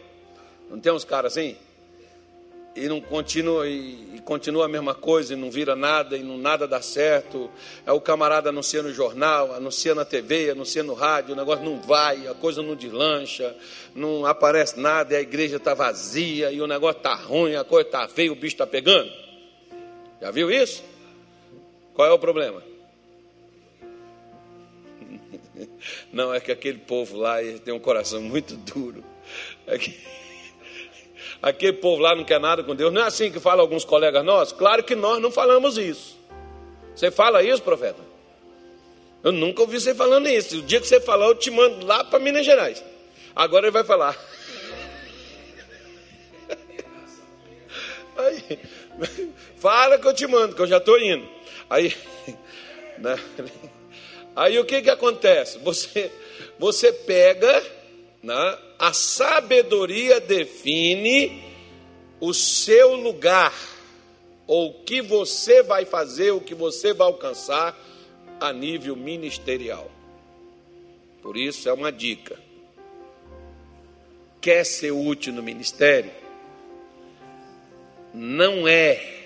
Não 0.71 0.79
tem 0.79 0.93
uns 0.93 1.05
caras 1.05 1.33
assim? 1.33 1.57
E 2.77 2.89
não 2.89 3.01
continua, 3.01 3.67
e, 3.67 4.15
e, 4.15 4.21
continua 4.25 4.67
a 4.67 4.69
mesma 4.69 4.95
coisa, 4.95 5.35
e 5.35 5.37
não 5.37 5.51
vira 5.51 5.75
nada, 5.75 6.17
e 6.17 6.23
não 6.23 6.39
nada 6.39 6.69
dá 6.69 6.81
certo. 6.81 7.51
É 7.85 7.91
o 7.91 8.01
camarada 8.01 8.51
anuncia 8.51 8.81
no 8.81 8.93
jornal, 8.93 9.53
anuncia 9.53 9.93
na 9.93 10.05
TV, 10.05 10.51
anuncia 10.51 10.85
no 10.85 10.95
rádio, 10.95 11.35
o 11.35 11.37
negócio 11.37 11.65
não 11.65 11.81
vai, 11.81 12.29
a 12.29 12.35
coisa 12.35 12.63
não 12.63 12.77
deslancha, 12.77 13.57
não 13.93 14.25
aparece 14.25 14.79
nada, 14.79 15.15
e 15.15 15.17
a 15.17 15.21
igreja 15.21 15.57
está 15.57 15.75
vazia, 15.75 16.53
e 16.53 16.61
o 16.61 16.67
negócio 16.69 16.99
está 16.99 17.15
ruim, 17.15 17.57
a 17.57 17.65
coisa 17.65 17.89
está 17.89 18.07
feia, 18.07 18.31
o 18.31 18.37
bicho 18.37 18.55
está 18.55 18.67
pegando. 18.67 19.11
Já 20.21 20.31
viu 20.31 20.49
isso? 20.49 20.85
Qual 21.93 22.07
é 22.07 22.13
o 22.13 22.19
problema? 22.21 22.70
Não, 26.13 26.33
é 26.33 26.41
que 26.41 26.53
aquele 26.53 26.79
povo 26.79 27.17
lá 27.17 27.37
tem 27.65 27.73
um 27.73 27.79
coração 27.79 28.21
muito 28.21 28.57
duro. 28.57 29.05
Aquele 31.43 31.73
povo 31.75 32.03
lá 32.03 32.15
não 32.15 32.23
quer 32.23 32.39
nada 32.39 32.63
com 32.63 32.75
Deus. 32.75 32.93
Não 32.93 33.01
é 33.01 33.07
assim 33.07 33.33
que 33.33 33.41
falam 33.41 33.61
alguns 33.61 33.83
colegas 33.83 34.23
nossos? 34.23 34.53
Claro 34.53 34.85
que 34.85 34.95
nós 34.95 35.23
não 35.23 35.31
falamos 35.31 35.79
isso. 35.79 36.19
Você 36.95 37.11
fala 37.11 37.43
isso, 37.43 37.63
profeta? 37.63 38.11
Eu 39.25 39.33
nunca 39.33 39.63
ouvi 39.63 39.81
você 39.81 39.95
falando 39.95 40.29
isso. 40.29 40.59
O 40.59 40.63
dia 40.63 40.81
que 40.81 40.87
você 40.87 41.01
falar, 41.01 41.27
eu 41.27 41.35
te 41.35 41.51
mando 41.51 41.87
lá 41.87 42.05
para 42.05 42.19
Minas 42.19 42.45
Gerais. 42.45 42.85
Agora 43.35 43.67
ele 43.67 43.73
vai 43.73 43.85
falar. 43.85 44.15
Aí, 48.19 48.59
fala 49.57 49.99
que 49.99 50.07
eu 50.07 50.15
te 50.15 50.27
mando, 50.27 50.55
que 50.55 50.61
eu 50.61 50.67
já 50.67 50.77
estou 50.77 50.99
indo. 50.99 51.27
Aí, 51.71 51.95
né? 52.99 53.19
Aí 54.35 54.59
o 54.59 54.65
que, 54.65 54.83
que 54.83 54.91
acontece? 54.91 55.59
Você, 55.59 56.11
você 56.59 56.93
pega, 56.93 57.63
né, 58.23 58.59
a 58.79 58.93
sabedoria 58.93 60.21
define 60.21 61.43
o 62.21 62.33
seu 62.35 62.95
lugar, 62.95 63.55
ou 64.47 64.71
o 64.71 64.85
que 64.85 65.01
você 65.01 65.63
vai 65.63 65.85
fazer, 65.85 66.33
o 66.33 66.41
que 66.41 66.55
você 66.55 66.93
vai 66.93 67.07
alcançar 67.07 67.79
a 68.41 68.53
nível 68.53 68.97
ministerial. 68.97 69.91
Por 71.23 71.37
isso 71.37 71.69
é 71.69 71.73
uma 71.73 71.93
dica. 71.93 72.39
Quer 74.41 74.65
ser 74.65 74.91
útil 74.91 75.33
no 75.33 75.43
ministério? 75.43 76.11
Não 78.13 78.67
é 78.67 79.21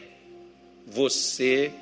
você 0.87 1.73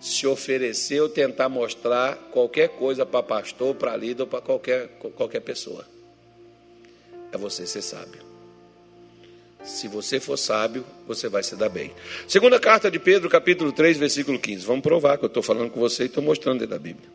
se 0.00 0.26
oferecer 0.26 1.00
ou 1.00 1.08
tentar 1.08 1.48
mostrar 1.48 2.16
qualquer 2.32 2.68
coisa 2.70 3.06
para 3.06 3.22
pastor, 3.22 3.74
para 3.74 3.96
líder 3.96 4.22
ou 4.22 4.28
para 4.28 4.40
qualquer, 4.40 4.88
qualquer 5.16 5.40
pessoa. 5.40 5.86
É 7.32 7.38
você 7.38 7.66
ser 7.66 7.82
sábio. 7.82 8.24
Se 9.64 9.88
você 9.88 10.20
for 10.20 10.36
sábio, 10.36 10.86
você 11.08 11.28
vai 11.28 11.42
se 11.42 11.56
dar 11.56 11.68
bem. 11.68 11.92
Segunda 12.28 12.60
carta 12.60 12.88
de 12.88 13.00
Pedro, 13.00 13.28
capítulo 13.28 13.72
3, 13.72 13.98
versículo 13.98 14.38
15. 14.38 14.64
Vamos 14.64 14.82
provar 14.82 15.18
que 15.18 15.24
eu 15.24 15.28
estou 15.28 15.42
falando 15.42 15.70
com 15.70 15.80
você 15.80 16.04
e 16.04 16.06
estou 16.06 16.22
mostrando 16.22 16.60
dentro 16.60 16.74
da 16.74 16.78
Bíblia. 16.78 17.08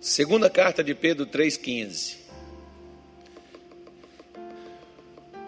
Segunda 0.00 0.50
carta 0.50 0.84
de 0.84 0.94
Pedro 0.94 1.26
3,15. 1.26 2.16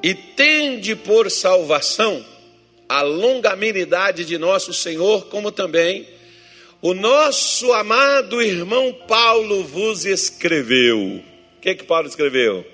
E 0.02 0.14
tende 0.14 0.96
por 0.96 1.30
salvação 1.30 2.24
a 2.92 3.00
longanimidade 3.00 4.22
de 4.22 4.36
nosso 4.36 4.74
Senhor, 4.74 5.24
como 5.28 5.50
também 5.50 6.06
o 6.82 6.92
nosso 6.92 7.72
amado 7.72 8.42
irmão 8.42 8.92
Paulo 9.08 9.64
vos 9.64 10.04
escreveu. 10.04 10.98
O 10.98 11.60
que, 11.62 11.74
que 11.74 11.84
Paulo 11.84 12.06
escreveu? 12.06 12.66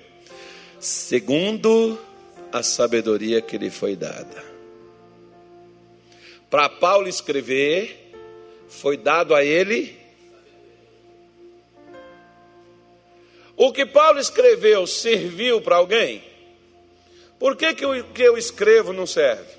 Segundo 0.77 1.97
a 2.51 2.61
sabedoria 2.61 3.41
que 3.41 3.57
lhe 3.57 3.69
foi 3.69 3.95
dada. 3.95 4.43
Para 6.49 6.67
Paulo 6.67 7.07
escrever, 7.07 8.11
foi 8.67 8.97
dado 8.97 9.33
a 9.33 9.41
ele. 9.41 9.97
O 13.55 13.71
que 13.71 13.85
Paulo 13.85 14.19
escreveu 14.19 14.85
serviu 14.85 15.61
para 15.61 15.77
alguém? 15.77 16.21
Por 17.39 17.55
que, 17.55 17.73
que 17.73 17.85
o 17.85 18.03
que 18.03 18.21
eu 18.21 18.37
escrevo 18.37 18.91
não 18.91 19.07
serve? 19.07 19.58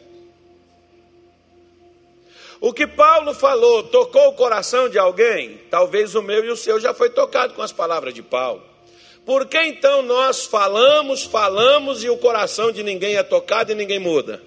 O 2.61 2.75
que 2.75 2.87
Paulo 2.87 3.33
falou 3.33 3.85
tocou 3.85 4.29
o 4.29 4.35
coração 4.35 4.89
de 4.89 4.99
alguém? 4.99 5.59
Talvez 5.71 6.15
o 6.15 6.21
meu 6.21 6.45
e 6.45 6.51
o 6.51 6.57
seu 6.57 6.79
já 6.79 6.93
foi 6.93 7.09
tocado 7.09 7.55
com 7.55 7.63
as 7.63 7.73
palavras 7.73 8.13
de 8.13 8.23
Paulo. 8.23 8.63
Por 9.25 9.47
que 9.47 9.59
então 9.63 10.03
nós 10.03 10.45
falamos, 10.45 11.23
falamos 11.23 12.05
e 12.05 12.11
o 12.11 12.19
coração 12.19 12.71
de 12.71 12.83
ninguém 12.83 13.17
é 13.17 13.23
tocado 13.23 13.73
e 13.73 13.75
ninguém 13.75 13.99
muda? 13.99 14.43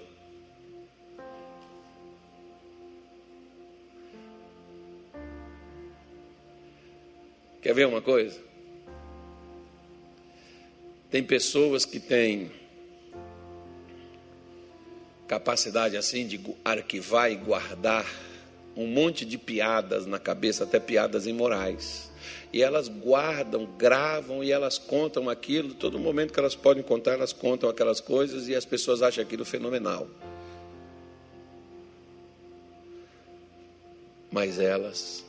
Quer 7.60 7.74
ver 7.74 7.86
uma 7.86 8.02
coisa? 8.02 8.40
Tem 11.10 11.24
pessoas 11.24 11.84
que 11.84 11.98
têm 11.98 12.52
capacidade 15.26 15.96
assim 15.96 16.26
de 16.26 16.40
arquivar 16.64 17.30
e 17.30 17.36
guardar 17.36 18.04
um 18.76 18.86
monte 18.86 19.24
de 19.24 19.38
piadas 19.38 20.06
na 20.06 20.18
cabeça, 20.18 20.64
até 20.64 20.80
piadas 20.80 21.26
imorais. 21.26 22.10
E 22.52 22.62
elas 22.62 22.88
guardam, 22.88 23.66
gravam 23.76 24.42
e 24.42 24.50
elas 24.50 24.78
contam 24.78 25.28
aquilo, 25.28 25.74
todo 25.74 25.98
momento 25.98 26.32
que 26.32 26.40
elas 26.40 26.54
podem 26.54 26.82
contar, 26.82 27.12
elas 27.12 27.32
contam 27.32 27.68
aquelas 27.68 28.00
coisas 28.00 28.48
e 28.48 28.54
as 28.54 28.64
pessoas 28.64 29.02
acham 29.02 29.22
aquilo 29.22 29.44
fenomenal. 29.44 30.08
Mas 34.30 34.58
elas 34.58 35.24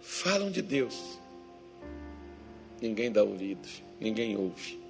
falam 0.00 0.50
de 0.50 0.62
Deus. 0.62 1.18
Ninguém 2.80 3.10
dá 3.10 3.22
ouvido, 3.22 3.68
ninguém 4.00 4.36
ouve. 4.36 4.85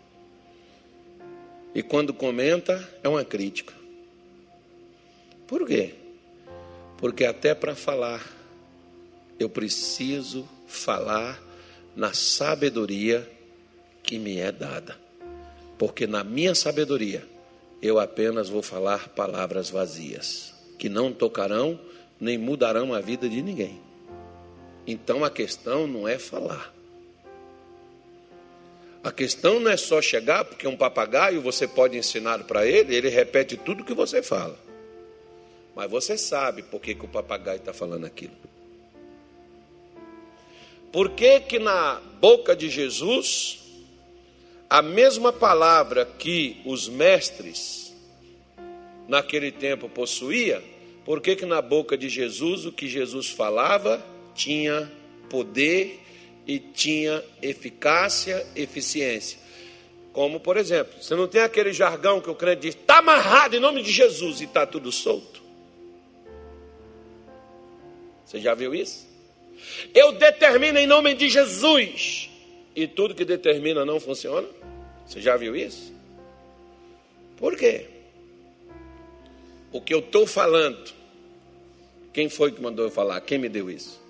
E 1.77 1.83
quando 1.83 2.15
comenta, 2.15 2.89
é 3.03 3.09
uma 3.09 3.23
crítica. 3.23 3.75
Por 5.47 5.67
quê? 5.67 5.93
Porque 6.97 7.23
até 7.27 7.55
para 7.55 7.77
falar, 7.77 8.27
eu 9.39 9.51
preciso 9.51 10.49
falar 10.67 11.39
na 11.95 12.15
sabedoria 12.15 13.31
que 14.03 14.19
me 14.19 14.39
é 14.39 14.51
dada. 14.51 14.97
Porque 15.77 16.07
na 16.07 16.25
minha 16.25 16.55
sabedoria, 16.55 17.29
eu 17.83 18.01
apenas 18.01 18.49
vou 18.49 18.63
falar 18.63 19.11
palavras 19.11 19.69
vazias, 19.69 20.55
que 20.79 20.89
não 20.89 21.13
tocarão 21.13 21.79
nem 22.19 22.39
mudarão 22.39 22.95
a 22.95 23.03
vida 23.03 23.29
de 23.29 23.43
ninguém. 23.43 23.79
Então 24.87 25.23
a 25.23 25.29
questão 25.29 25.87
não 25.87 26.09
é 26.09 26.19
falar. 26.19 26.75
A 29.07 29.13
questão 29.13 29.61
não 29.61 29.71
é 29.71 29.77
só 29.77 30.03
chegar, 30.03 30.45
porque 30.45 30.67
um 30.67 30.77
papagaio 30.77 31.41
você 31.41 31.69
pode 31.69 31.97
ensinar 31.97 32.43
para 32.43 32.67
ele, 32.67 32.93
ele 32.93 33.09
repete 33.09 33.57
tudo 33.57 33.85
que 33.85 33.95
você 33.95 34.21
fala. 34.21 34.59
Mas 35.77 35.89
você 35.89 36.19
sabe 36.19 36.65
por 36.65 36.81
que, 36.81 36.93
que 36.93 37.05
o 37.05 37.09
papagaio 37.09 37.59
está 37.59 37.73
falando 37.73 38.05
aquilo. 38.05 38.35
Por 40.91 41.11
que, 41.11 41.39
que 41.39 41.61
na 41.61 42.01
boca 42.21 42.57
de 42.57 42.69
Jesus, 42.69 43.61
a 44.69 44.83
mesma 44.83 45.33
palavra 45.33 46.05
que 46.05 46.61
os 46.65 46.89
mestres 46.89 47.95
naquele 49.07 49.53
tempo 49.53 49.89
possuía, 49.89 50.61
por 51.05 51.21
que, 51.21 51.37
que 51.37 51.47
na 51.47 51.63
boca 51.63 51.97
de 51.97 52.09
Jesus 52.09 52.67
o 52.67 52.73
que 52.73 52.89
Jesus 52.89 53.29
falava 53.29 54.05
tinha 54.35 54.91
poder 55.31 56.01
e 56.47 56.59
tinha 56.59 57.23
eficácia, 57.43 58.47
eficiência. 58.55 59.39
Como, 60.13 60.41
por 60.41 60.57
exemplo, 60.57 61.03
você 61.03 61.15
não 61.15 61.27
tem 61.27 61.43
aquele 61.43 61.73
jargão 61.73 62.21
que 62.21 62.31
o 62.31 62.35
crente 62.35 62.63
diz, 62.63 62.75
está 62.75 62.99
amarrado 62.99 63.57
em 63.57 63.61
nome 63.61 63.83
de 63.83 63.91
Jesus 63.91 64.41
e 64.41 64.45
está 64.45 64.67
tudo 64.67 64.91
solto. 64.93 65.43
Você 68.25 68.41
já 68.41 68.55
viu 68.55 68.75
isso? 68.75 69.07
Eu 69.95 70.13
determino 70.13 70.79
em 70.79 70.87
nome 70.87 71.15
de 71.15 71.29
Jesus 71.29 72.31
e 72.75 72.87
tudo 72.87 73.15
que 73.15 73.25
determina 73.25 73.85
não 73.85 74.01
funciona. 74.01 74.49
Você 75.07 75.21
já 75.21 75.37
viu 75.37 75.55
isso? 75.55 75.95
Por 77.37 77.57
quê? 77.57 77.87
O 79.73 79.81
que 79.81 79.93
eu 79.93 79.99
estou 79.99 80.27
falando, 80.27 80.93
quem 82.13 82.29
foi 82.29 82.51
que 82.53 82.61
mandou 82.61 82.87
eu 82.87 82.91
falar? 82.91 83.21
Quem 83.21 83.39
me 83.39 83.49
deu 83.49 83.71
isso? 83.71 84.06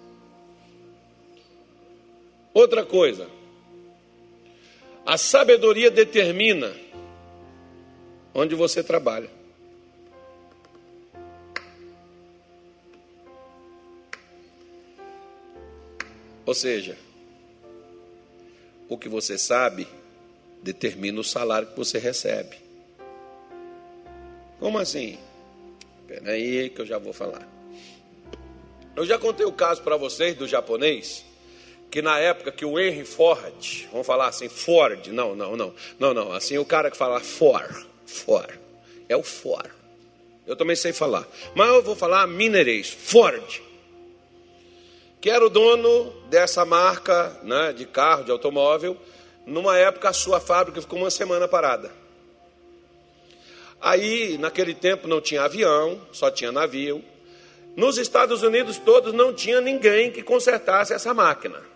Outra 2.56 2.86
coisa, 2.86 3.28
a 5.04 5.18
sabedoria 5.18 5.90
determina 5.90 6.74
onde 8.32 8.54
você 8.54 8.82
trabalha. 8.82 9.28
Ou 16.46 16.54
seja, 16.54 16.96
o 18.88 18.96
que 18.96 19.10
você 19.10 19.36
sabe 19.36 19.86
determina 20.62 21.20
o 21.20 21.24
salário 21.24 21.68
que 21.68 21.76
você 21.76 21.98
recebe. 21.98 22.56
Como 24.58 24.78
assim? 24.78 25.18
Espera 26.00 26.30
aí 26.30 26.70
que 26.70 26.80
eu 26.80 26.86
já 26.86 26.96
vou 26.96 27.12
falar. 27.12 27.46
Eu 28.96 29.04
já 29.04 29.18
contei 29.18 29.44
o 29.44 29.52
caso 29.52 29.82
para 29.82 29.98
vocês 29.98 30.34
do 30.34 30.48
japonês 30.48 31.25
que 31.96 32.02
na 32.02 32.18
época 32.18 32.52
que 32.52 32.62
o 32.62 32.78
Henry 32.78 33.06
Ford, 33.06 33.88
vamos 33.90 34.06
falar 34.06 34.26
assim, 34.26 34.50
Ford, 34.50 35.06
não, 35.06 35.34
não, 35.34 35.56
não, 35.56 35.74
não, 35.98 36.12
não, 36.12 36.30
assim 36.30 36.58
o 36.58 36.64
cara 36.66 36.90
que 36.90 36.96
fala 36.96 37.20
Ford, 37.20 37.86
Ford, 38.04 38.52
é 39.08 39.16
o 39.16 39.22
Ford. 39.22 39.70
Eu 40.46 40.54
também 40.54 40.76
sei 40.76 40.92
falar, 40.92 41.26
mas 41.54 41.68
eu 41.68 41.82
vou 41.82 41.96
falar 41.96 42.26
mineirês, 42.26 42.90
Ford, 42.90 43.62
que 45.22 45.30
era 45.30 45.42
o 45.42 45.48
dono 45.48 46.12
dessa 46.28 46.66
marca 46.66 47.34
né, 47.42 47.72
de 47.72 47.86
carro, 47.86 48.24
de 48.24 48.30
automóvel, 48.30 48.94
numa 49.46 49.78
época 49.78 50.10
a 50.10 50.12
sua 50.12 50.38
fábrica 50.38 50.82
ficou 50.82 50.98
uma 50.98 51.10
semana 51.10 51.48
parada. 51.48 51.90
Aí, 53.80 54.36
naquele 54.36 54.74
tempo 54.74 55.08
não 55.08 55.22
tinha 55.22 55.44
avião, 55.44 55.98
só 56.12 56.30
tinha 56.30 56.52
navio. 56.52 57.02
Nos 57.74 57.96
Estados 57.96 58.42
Unidos 58.42 58.76
todos 58.76 59.14
não 59.14 59.32
tinha 59.32 59.62
ninguém 59.62 60.10
que 60.10 60.22
consertasse 60.22 60.92
essa 60.92 61.14
máquina. 61.14 61.74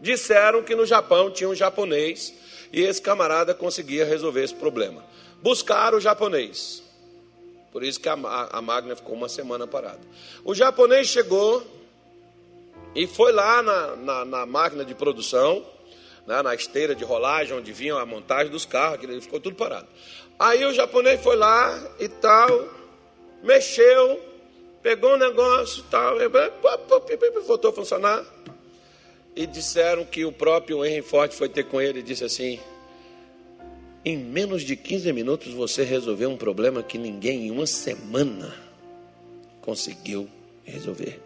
Disseram 0.00 0.62
que 0.62 0.74
no 0.74 0.84
Japão 0.84 1.30
tinha 1.30 1.48
um 1.48 1.54
japonês 1.54 2.34
e 2.72 2.82
esse 2.82 3.00
camarada 3.00 3.54
conseguia 3.54 4.04
resolver 4.04 4.44
esse 4.44 4.54
problema. 4.54 5.04
Buscaram 5.42 5.98
o 5.98 6.00
japonês. 6.00 6.82
Por 7.72 7.82
isso 7.82 8.00
que 8.00 8.08
a, 8.08 8.14
a, 8.14 8.58
a 8.58 8.62
máquina 8.62 8.96
ficou 8.96 9.14
uma 9.14 9.28
semana 9.28 9.66
parada. 9.66 10.00
O 10.44 10.54
japonês 10.54 11.08
chegou 11.08 11.64
e 12.94 13.06
foi 13.06 13.32
lá 13.32 13.62
na, 13.62 13.96
na, 13.96 14.24
na 14.24 14.46
máquina 14.46 14.84
de 14.84 14.94
produção, 14.94 15.64
né, 16.26 16.42
na 16.42 16.54
esteira 16.54 16.94
de 16.94 17.04
rolagem, 17.04 17.56
onde 17.56 17.72
vinha 17.72 17.94
a 17.94 18.06
montagem 18.06 18.50
dos 18.50 18.64
carros, 18.64 18.94
aquilo 18.94 19.20
ficou 19.20 19.40
tudo 19.40 19.56
parado. 19.56 19.86
Aí 20.38 20.64
o 20.64 20.72
japonês 20.72 21.20
foi 21.22 21.36
lá 21.36 21.78
e 22.00 22.08
tal, 22.08 22.68
mexeu, 23.42 24.20
pegou 24.82 25.14
um 25.14 25.18
negócio 25.18 25.80
e 25.80 25.90
tal, 25.90 26.16
voltou 27.46 27.70
a 27.70 27.74
funcionar 27.74 28.35
e 29.36 29.46
disseram 29.46 30.04
que 30.04 30.24
o 30.24 30.32
próprio 30.32 30.84
Henry 30.84 31.02
Ford 31.02 31.30
foi 31.32 31.48
ter 31.48 31.64
com 31.64 31.80
ele 31.80 32.00
e 32.00 32.02
disse 32.02 32.24
assim: 32.24 32.58
em 34.04 34.16
menos 34.16 34.62
de 34.62 34.74
15 34.74 35.12
minutos 35.12 35.52
você 35.52 35.84
resolveu 35.84 36.30
um 36.30 36.36
problema 36.36 36.82
que 36.82 36.96
ninguém 36.96 37.46
em 37.46 37.50
uma 37.50 37.66
semana 37.66 38.54
conseguiu 39.60 40.28
resolver. 40.64 41.20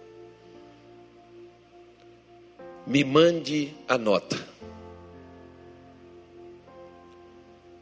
Me 2.87 3.05
mande 3.05 3.73
a 3.87 3.97
nota. 3.97 4.51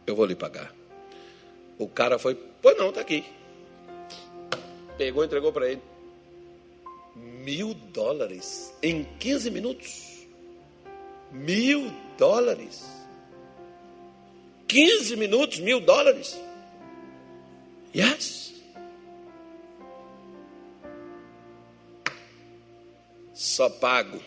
eu 0.08 0.16
vou 0.16 0.24
lhe 0.24 0.34
pagar. 0.34 0.74
O 1.78 1.86
cara 1.86 2.18
foi, 2.18 2.34
pois 2.34 2.76
não, 2.76 2.88
está 2.88 3.02
aqui. 3.02 3.24
Pegou, 4.96 5.24
entregou 5.24 5.52
para 5.52 5.70
ele. 5.70 5.82
Mil 7.14 7.74
dólares 7.74 8.74
em 8.82 9.04
15 9.18 9.50
minutos. 9.50 10.17
Mil 11.30 11.92
dólares. 12.16 12.86
15 14.66 15.16
minutos, 15.16 15.60
mil 15.60 15.80
dólares. 15.80 16.38
Yes. 17.94 18.54
Só 23.32 23.70
pago 23.70 24.20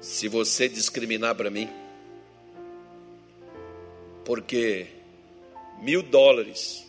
se 0.00 0.28
você 0.28 0.68
discriminar 0.68 1.34
para 1.34 1.50
mim. 1.50 1.68
Porque 4.24 4.86
mil 5.80 6.02
dólares 6.02 6.86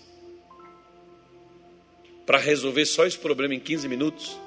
para 2.25 2.37
resolver 2.37 2.85
só 2.85 3.05
esse 3.05 3.17
problema 3.17 3.53
em 3.53 3.59
15 3.59 3.87
minutos. 3.87 4.39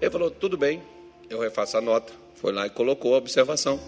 Ele 0.00 0.10
falou: 0.10 0.30
tudo 0.30 0.56
bem, 0.56 0.82
eu 1.28 1.38
refaço 1.38 1.76
a 1.76 1.80
nota. 1.80 2.25
Foi 2.36 2.52
lá 2.52 2.66
e 2.66 2.70
colocou 2.70 3.14
a 3.14 3.18
observação. 3.18 3.80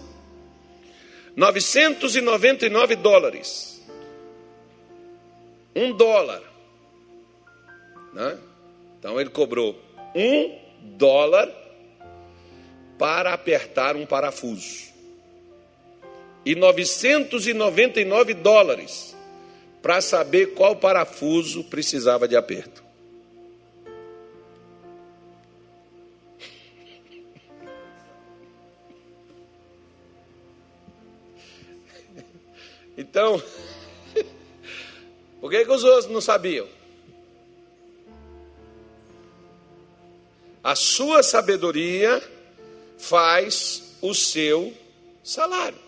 999 1.35 2.95
dólares. 2.95 3.81
Um 5.75 5.91
dólar. 5.93 6.41
Né? 8.13 8.37
Então 8.97 9.19
ele 9.21 9.29
cobrou 9.29 9.79
um 10.15 10.59
dólar 10.97 11.49
para 12.97 13.33
apertar 13.33 13.95
um 13.95 14.05
parafuso. 14.05 14.89
E 16.45 16.55
999 16.55 18.33
dólares 18.33 19.15
para 19.81 20.01
saber 20.01 20.53
qual 20.53 20.75
parafuso 20.75 21.63
precisava 21.65 22.27
de 22.27 22.35
aperto. 22.35 22.88
Então, 32.99 33.41
por 35.39 35.49
que, 35.49 35.63
que 35.63 35.71
os 35.71 35.85
outros 35.85 36.11
não 36.11 36.19
sabiam? 36.19 36.67
A 40.61 40.75
sua 40.75 41.23
sabedoria 41.23 42.21
faz 42.97 43.95
o 44.01 44.13
seu 44.13 44.73
salário, 45.23 45.79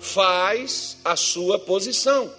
faz 0.00 0.96
a 1.04 1.14
sua 1.14 1.56
posição. 1.56 2.34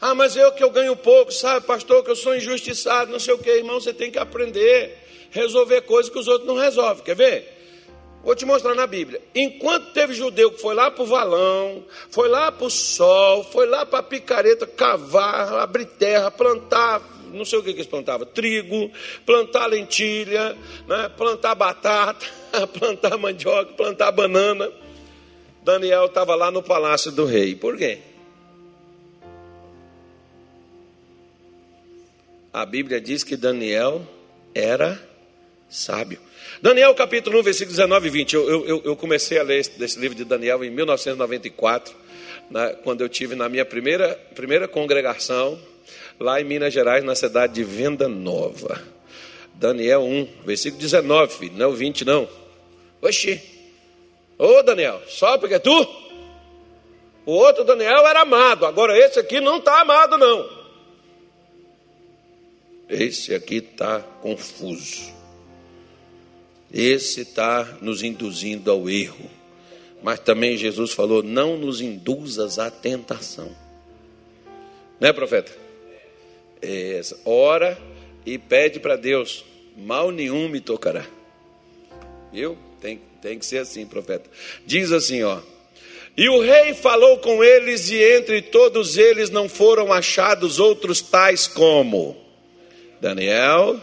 Ah, 0.00 0.14
mas 0.14 0.36
eu 0.36 0.52
que 0.52 0.62
eu 0.62 0.70
ganho 0.70 0.94
pouco, 0.94 1.32
sabe, 1.32 1.66
pastor, 1.66 2.04
que 2.04 2.10
eu 2.12 2.16
sou 2.16 2.36
injustiçado, 2.36 3.10
não 3.10 3.18
sei 3.18 3.34
o 3.34 3.38
que, 3.38 3.50
irmão, 3.50 3.80
você 3.80 3.92
tem 3.92 4.12
que 4.12 4.18
aprender, 4.18 4.96
resolver 5.32 5.80
coisas 5.82 6.12
que 6.12 6.20
os 6.20 6.28
outros 6.28 6.46
não 6.46 6.56
resolvem. 6.56 7.02
Quer 7.02 7.16
ver? 7.16 7.61
Vou 8.24 8.36
te 8.36 8.44
mostrar 8.44 8.74
na 8.74 8.86
Bíblia. 8.86 9.20
Enquanto 9.34 9.92
teve 9.92 10.14
judeu 10.14 10.52
que 10.52 10.60
foi 10.60 10.74
lá 10.74 10.90
para 10.90 11.02
o 11.02 11.06
valão, 11.06 11.84
foi 12.10 12.28
lá 12.28 12.52
para 12.52 12.66
o 12.66 12.70
sol, 12.70 13.42
foi 13.44 13.66
lá 13.66 13.84
para 13.84 13.98
a 13.98 14.02
picareta 14.02 14.66
cavar, 14.66 15.52
abrir 15.54 15.86
terra, 15.86 16.30
plantar, 16.30 17.02
não 17.32 17.44
sei 17.44 17.58
o 17.58 17.62
que, 17.62 17.72
que 17.72 17.80
eles 17.80 17.90
plantavam, 17.90 18.26
trigo, 18.26 18.90
plantar 19.26 19.66
lentilha, 19.66 20.56
né, 20.86 21.08
plantar 21.16 21.56
batata, 21.56 22.24
plantar 22.78 23.18
mandioca, 23.18 23.72
plantar 23.72 24.12
banana. 24.12 24.70
Daniel 25.64 26.06
estava 26.06 26.34
lá 26.36 26.50
no 26.50 26.62
palácio 26.62 27.10
do 27.10 27.24
rei. 27.24 27.56
Por 27.56 27.76
quê? 27.76 28.00
A 32.52 32.66
Bíblia 32.66 33.00
diz 33.00 33.24
que 33.24 33.36
Daniel 33.36 34.06
era 34.54 35.00
sábio. 35.68 36.20
Daniel 36.62 36.94
capítulo 36.94 37.40
1, 37.40 37.42
versículo 37.42 37.76
19 37.76 38.06
e 38.06 38.10
20. 38.12 38.34
Eu, 38.34 38.64
eu, 38.64 38.82
eu 38.84 38.94
comecei 38.96 39.36
a 39.36 39.42
ler 39.42 39.58
esse, 39.58 39.98
livro 39.98 40.16
de 40.16 40.24
Daniel 40.24 40.62
em 40.62 40.70
1994, 40.70 41.92
né, 42.48 42.76
quando 42.84 43.00
eu 43.00 43.08
tive 43.08 43.34
na 43.34 43.48
minha 43.48 43.64
primeira, 43.64 44.14
primeira 44.32 44.68
congregação, 44.68 45.58
lá 46.20 46.40
em 46.40 46.44
Minas 46.44 46.72
Gerais, 46.72 47.02
na 47.02 47.16
cidade 47.16 47.54
de 47.54 47.64
Venda 47.64 48.06
Nova. 48.06 48.80
Daniel 49.54 50.02
1, 50.02 50.28
versículo 50.46 50.80
19, 50.80 51.34
filho, 51.34 51.54
não 51.56 51.64
é 51.64 51.68
o 51.68 51.72
20 51.72 52.04
não. 52.04 52.28
Oxi. 53.00 53.42
Ô 54.38 54.62
Daniel, 54.62 55.02
só 55.08 55.36
porque 55.38 55.54
é 55.54 55.58
tu? 55.58 55.76
O 57.26 57.32
outro 57.32 57.64
Daniel 57.64 58.06
era 58.06 58.20
amado, 58.20 58.66
agora 58.66 58.96
esse 58.96 59.18
aqui 59.18 59.40
não 59.40 59.56
está 59.56 59.80
amado 59.80 60.16
não. 60.16 60.48
Esse 62.88 63.34
aqui 63.34 63.56
está 63.56 63.98
confuso. 63.98 65.21
Esse 66.72 67.20
está 67.20 67.78
nos 67.80 68.02
induzindo 68.02 68.70
ao 68.70 68.88
erro. 68.88 69.30
Mas 70.02 70.18
também 70.18 70.56
Jesus 70.56 70.92
falou: 70.92 71.22
não 71.22 71.56
nos 71.58 71.80
induzas 71.80 72.58
à 72.58 72.70
tentação. 72.70 73.54
Né, 74.98 75.12
profeta? 75.12 75.52
É, 76.60 77.00
ora 77.24 77.78
e 78.24 78.38
pede 78.38 78.80
para 78.80 78.96
Deus: 78.96 79.44
mal 79.76 80.10
nenhum 80.10 80.48
me 80.48 80.60
tocará. 80.60 81.04
Viu? 82.32 82.56
Tem, 82.80 83.00
tem 83.20 83.38
que 83.38 83.44
ser 83.44 83.58
assim, 83.58 83.86
profeta. 83.86 84.28
Diz 84.66 84.90
assim, 84.90 85.22
ó. 85.22 85.40
E 86.16 86.28
o 86.28 86.40
rei 86.40 86.74
falou 86.74 87.18
com 87.18 87.42
eles, 87.42 87.88
e 87.90 87.96
entre 87.96 88.42
todos 88.42 88.98
eles 88.98 89.30
não 89.30 89.48
foram 89.48 89.92
achados 89.92 90.58
outros 90.58 91.00
tais 91.00 91.46
como 91.46 92.16
Daniel, 93.00 93.80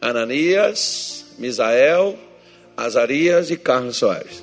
Ananias, 0.00 1.23
Misael, 1.38 2.18
Azarias 2.76 3.50
e 3.50 3.56
Carlos 3.56 3.96
Soares. 3.96 4.42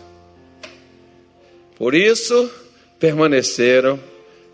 Por 1.75 1.95
isso 1.95 2.51
permaneceram 2.99 3.99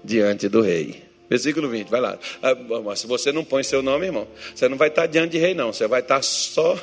diante 0.04 0.48
do 0.48 0.62
rei. 0.62 1.04
Versículo 1.30 1.68
20, 1.70 1.90
vai 1.90 2.00
lá. 2.00 2.18
Ah, 2.42 2.56
se 2.96 3.06
você 3.06 3.32
não 3.32 3.44
põe 3.44 3.62
seu 3.64 3.82
nome, 3.82 4.06
irmão, 4.06 4.28
você 4.56 4.70
não 4.70 4.78
vai 4.78 4.88
estar 4.88 5.08
diante 5.08 5.32
de 5.32 5.38
rei, 5.38 5.54
não. 5.54 5.74
Você 5.74 5.86
vai 5.88 6.00
estar 6.00 6.22
só. 6.22 6.80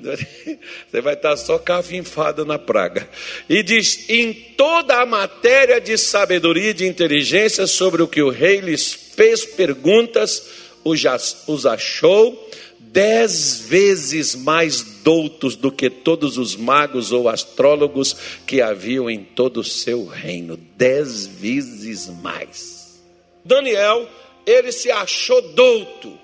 Você 0.00 1.00
vai 1.02 1.12
estar 1.12 1.36
só 1.36 1.58
cafinfado 1.58 2.46
na 2.46 2.58
praga. 2.58 3.06
E 3.48 3.62
diz: 3.62 4.08
em 4.08 4.32
toda 4.32 5.00
a 5.00 5.04
matéria 5.04 5.78
de 5.78 5.98
sabedoria 5.98 6.70
e 6.70 6.74
de 6.74 6.86
inteligência 6.86 7.66
sobre 7.66 8.02
o 8.02 8.08
que 8.08 8.22
o 8.22 8.30
rei 8.30 8.60
lhes 8.60 8.92
fez 8.92 9.44
perguntas, 9.44 10.42
os 10.84 11.66
achou 11.66 12.48
dez 12.78 13.60
vezes 13.60 14.34
mais 14.34 14.82
doutos 15.02 15.54
do 15.54 15.70
que 15.70 15.88
todos 15.88 16.38
os 16.38 16.56
magos 16.56 17.12
ou 17.12 17.28
astrólogos 17.28 18.16
que 18.46 18.60
haviam 18.60 19.08
em 19.08 19.22
todo 19.22 19.60
o 19.60 19.64
seu 19.64 20.06
reino. 20.06 20.56
Dez 20.76 21.26
vezes 21.26 22.08
mais. 22.22 23.00
Daniel, 23.44 24.08
ele 24.44 24.72
se 24.72 24.90
achou 24.90 25.40
douto, 25.40 26.18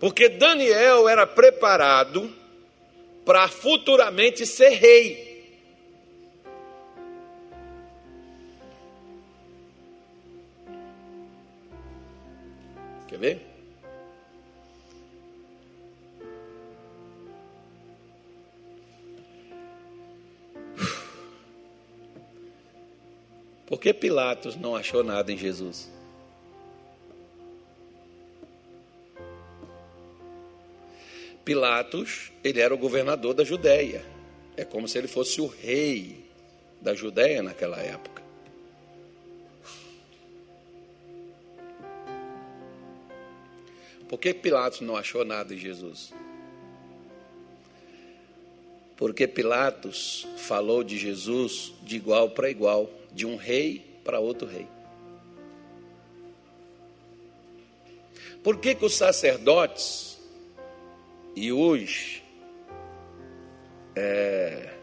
porque 0.00 0.28
Daniel 0.28 1.08
era 1.08 1.26
preparado 1.26 2.30
para 3.24 3.48
futuramente 3.48 4.44
ser 4.44 4.70
rei. 4.70 5.33
Quer 13.14 13.20
ver? 13.20 13.40
Por 23.66 23.78
que 23.78 23.94
Pilatos 23.94 24.56
não 24.56 24.74
achou 24.74 25.04
nada 25.04 25.30
em 25.30 25.38
Jesus? 25.38 25.88
Pilatos, 31.44 32.32
ele 32.42 32.60
era 32.60 32.74
o 32.74 32.78
governador 32.78 33.32
da 33.32 33.44
Judéia. 33.44 34.04
É 34.56 34.64
como 34.64 34.88
se 34.88 34.98
ele 34.98 35.06
fosse 35.06 35.40
o 35.40 35.46
rei 35.46 36.24
da 36.80 36.94
Judéia 36.94 37.44
naquela 37.44 37.78
época. 37.78 38.23
Por 44.08 44.18
que 44.18 44.34
Pilatos 44.34 44.80
não 44.80 44.96
achou 44.96 45.24
nada 45.24 45.54
em 45.54 45.58
Jesus? 45.58 46.12
Porque 48.96 49.26
Pilatos 49.26 50.26
falou 50.36 50.84
de 50.84 50.96
Jesus 50.96 51.72
de 51.82 51.96
igual 51.96 52.30
para 52.30 52.50
igual, 52.50 52.90
de 53.12 53.26
um 53.26 53.36
rei 53.36 53.84
para 54.04 54.20
outro 54.20 54.46
rei. 54.46 54.66
Por 58.42 58.58
que, 58.58 58.74
que 58.74 58.84
os 58.84 58.94
sacerdotes 58.94 60.18
e 61.34 61.50
os 61.50 62.22
é, 63.96 64.74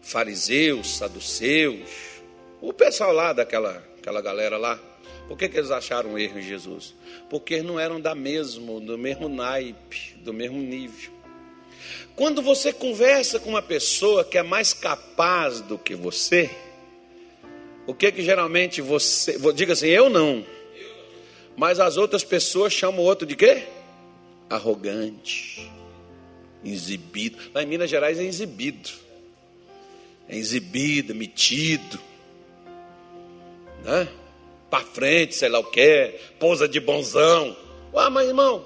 fariseus, 0.00 0.96
saduceus, 0.96 1.90
o 2.60 2.72
pessoal 2.72 3.12
lá 3.12 3.32
daquela 3.32 3.84
aquela 4.08 4.22
galera 4.22 4.56
lá. 4.56 4.78
Por 5.26 5.36
que, 5.36 5.48
que 5.48 5.58
eles 5.58 5.70
acharam 5.70 6.18
erro 6.18 6.38
em 6.38 6.42
Jesus? 6.42 6.94
Porque 7.28 7.62
não 7.62 7.78
eram 7.78 8.00
da 8.00 8.14
mesmo, 8.14 8.80
do 8.80 8.96
mesmo 8.96 9.28
naipe, 9.28 10.14
do 10.24 10.32
mesmo 10.32 10.58
nível. 10.58 11.12
Quando 12.16 12.42
você 12.42 12.72
conversa 12.72 13.38
com 13.38 13.50
uma 13.50 13.62
pessoa 13.62 14.24
que 14.24 14.38
é 14.38 14.42
mais 14.42 14.72
capaz 14.72 15.60
do 15.60 15.78
que 15.78 15.94
você, 15.94 16.50
o 17.86 17.94
que 17.94 18.10
que 18.10 18.22
geralmente 18.22 18.80
você, 18.80 19.38
diga 19.54 19.72
assim, 19.72 19.86
eu 19.86 20.10
não. 20.10 20.44
Mas 21.56 21.78
as 21.80 21.96
outras 21.96 22.24
pessoas 22.24 22.72
chamam 22.72 23.00
o 23.00 23.04
outro 23.04 23.26
de 23.26 23.36
quê? 23.36 23.64
Arrogante, 24.48 25.70
exibido. 26.64 27.38
Lá 27.54 27.62
em 27.62 27.66
Minas 27.66 27.90
Gerais 27.90 28.18
é 28.18 28.24
exibido. 28.24 28.90
É 30.28 30.36
exibido, 30.36 31.14
metido. 31.14 31.98
Né? 33.84 34.08
Para 34.70 34.84
frente, 34.84 35.34
sei 35.34 35.48
lá 35.48 35.58
o 35.58 35.64
que, 35.64 36.14
pousa 36.38 36.68
de 36.68 36.78
bonzão. 36.78 37.56
Ah, 37.94 38.10
mas 38.10 38.28
irmão, 38.28 38.64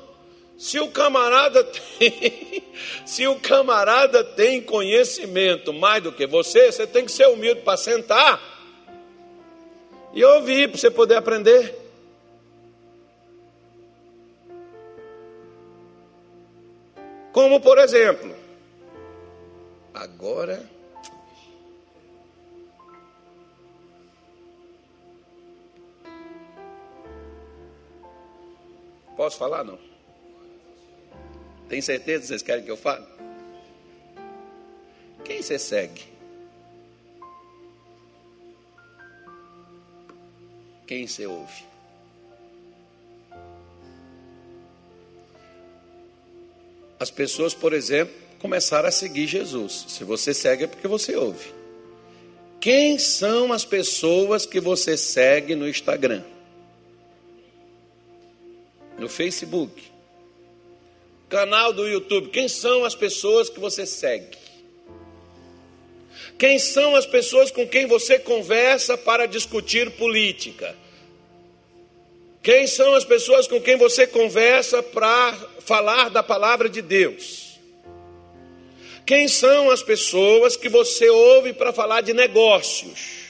se 0.59 0.79
o 0.79 0.91
camarada 0.91 1.65
tem, 1.99 2.63
se 3.05 3.27
o 3.27 3.39
camarada 3.41 4.23
tem 4.23 4.61
conhecimento 4.61 5.73
mais 5.73 6.03
do 6.03 6.13
que 6.13 6.27
você, 6.27 6.71
você 6.71 6.87
tem 6.87 7.05
que 7.05 7.13
ser 7.13 7.29
humilde 7.29 7.63
para 7.63 7.77
sentar 7.77 8.41
e 10.13 10.25
ouvir 10.25 10.69
para 10.69 10.79
você 10.79 10.91
poder 10.91 11.17
aprender. 11.17 11.79
Como 17.33 17.61
por 17.61 17.79
exemplo, 17.79 18.35
agora 19.95 20.72
Posso 29.17 29.37
falar 29.37 29.65
não? 29.65 29.79
Tem 31.69 31.81
certeza 31.81 32.21
que 32.21 32.27
vocês 32.29 32.43
querem 32.43 32.65
que 32.65 32.71
eu 32.71 32.77
fale? 32.77 33.07
Quem 35.25 35.41
você 35.41 35.59
segue? 35.59 36.03
Quem 40.87 41.07
você 41.07 41.27
ouve? 41.27 41.65
As 46.99 47.11
pessoas, 47.11 47.55
por 47.55 47.73
exemplo, 47.73 48.15
começaram 48.39 48.89
a 48.89 48.93
seguir 48.93 49.27
Jesus. 49.27 49.87
Se 49.89 50.05
você 50.05 50.35
segue 50.35 50.65
é 50.65 50.67
porque 50.67 50.87
você 50.87 51.17
ouve. 51.17 51.53
Quem 52.61 52.99
são 52.99 53.53
as 53.53 53.65
pessoas 53.65 54.47
que 54.47 54.61
você 54.61 54.97
segue 54.97 55.57
no 55.57 55.69
Instagram? 55.69 56.23
Facebook? 59.13 59.83
Canal 61.29 61.73
do 61.73 61.87
YouTube. 61.87 62.29
Quem 62.29 62.49
são 62.49 62.85
as 62.85 62.95
pessoas 62.95 63.49
que 63.49 63.61
você 63.61 63.87
segue? 63.87 64.37
Quem 66.39 66.59
são 66.59 66.97
as 66.97 67.07
pessoas 67.07 67.51
com 67.51 67.67
quem 67.67 67.87
você 67.87 68.19
conversa 68.19 68.99
para 68.99 69.27
discutir 69.27 69.91
política? 69.93 70.77
Quem 72.43 72.67
são 72.67 72.95
as 72.95 73.05
pessoas 73.05 73.47
com 73.47 73.61
quem 73.61 73.77
você 73.77 74.07
conversa 74.07 74.83
para 74.83 75.33
falar 75.61 76.11
da 76.11 76.23
palavra 76.23 76.69
de 76.69 76.83
Deus? 76.83 77.61
Quem 79.07 79.29
são 79.29 79.71
as 79.71 79.83
pessoas 79.83 80.57
que 80.57 80.69
você 80.69 81.09
ouve 81.09 81.53
para 81.53 81.73
falar 81.73 82.01
de 82.01 82.13
negócios? 82.13 83.22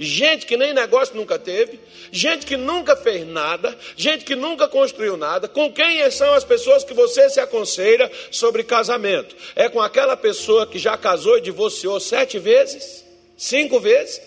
Gente 0.00 0.46
que 0.46 0.56
nem 0.56 0.72
negócio 0.72 1.16
nunca 1.16 1.40
teve, 1.40 1.80
gente 2.12 2.46
que 2.46 2.56
nunca 2.56 2.94
fez 2.94 3.26
nada, 3.26 3.76
gente 3.96 4.24
que 4.24 4.36
nunca 4.36 4.68
construiu 4.68 5.16
nada. 5.16 5.48
Com 5.48 5.72
quem 5.72 6.08
são 6.12 6.34
as 6.34 6.44
pessoas 6.44 6.84
que 6.84 6.94
você 6.94 7.28
se 7.28 7.40
aconselha 7.40 8.08
sobre 8.30 8.62
casamento? 8.62 9.34
É 9.56 9.68
com 9.68 9.82
aquela 9.82 10.16
pessoa 10.16 10.68
que 10.68 10.78
já 10.78 10.96
casou 10.96 11.36
e 11.36 11.40
divorciou 11.40 11.98
sete 11.98 12.38
vezes? 12.38 13.04
Cinco 13.36 13.80
vezes? 13.80 14.20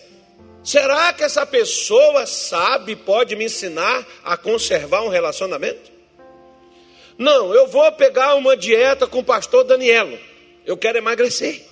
Será 0.61 1.13
que 1.13 1.23
essa 1.23 1.45
pessoa 1.45 2.25
sabe, 2.25 2.93
pode 2.93 3.37
me 3.37 3.45
ensinar 3.45 4.05
a 4.25 4.35
conservar 4.35 5.03
um 5.03 5.09
relacionamento? 5.09 5.89
Não, 7.17 7.53
eu 7.53 7.67
vou 7.67 7.89
pegar 7.93 8.35
uma 8.35 8.57
dieta 8.57 9.07
com 9.07 9.19
o 9.19 9.23
pastor 9.23 9.63
Danielo. 9.63 10.19
Eu 10.65 10.75
quero 10.75 10.97
emagrecer. 10.97 11.70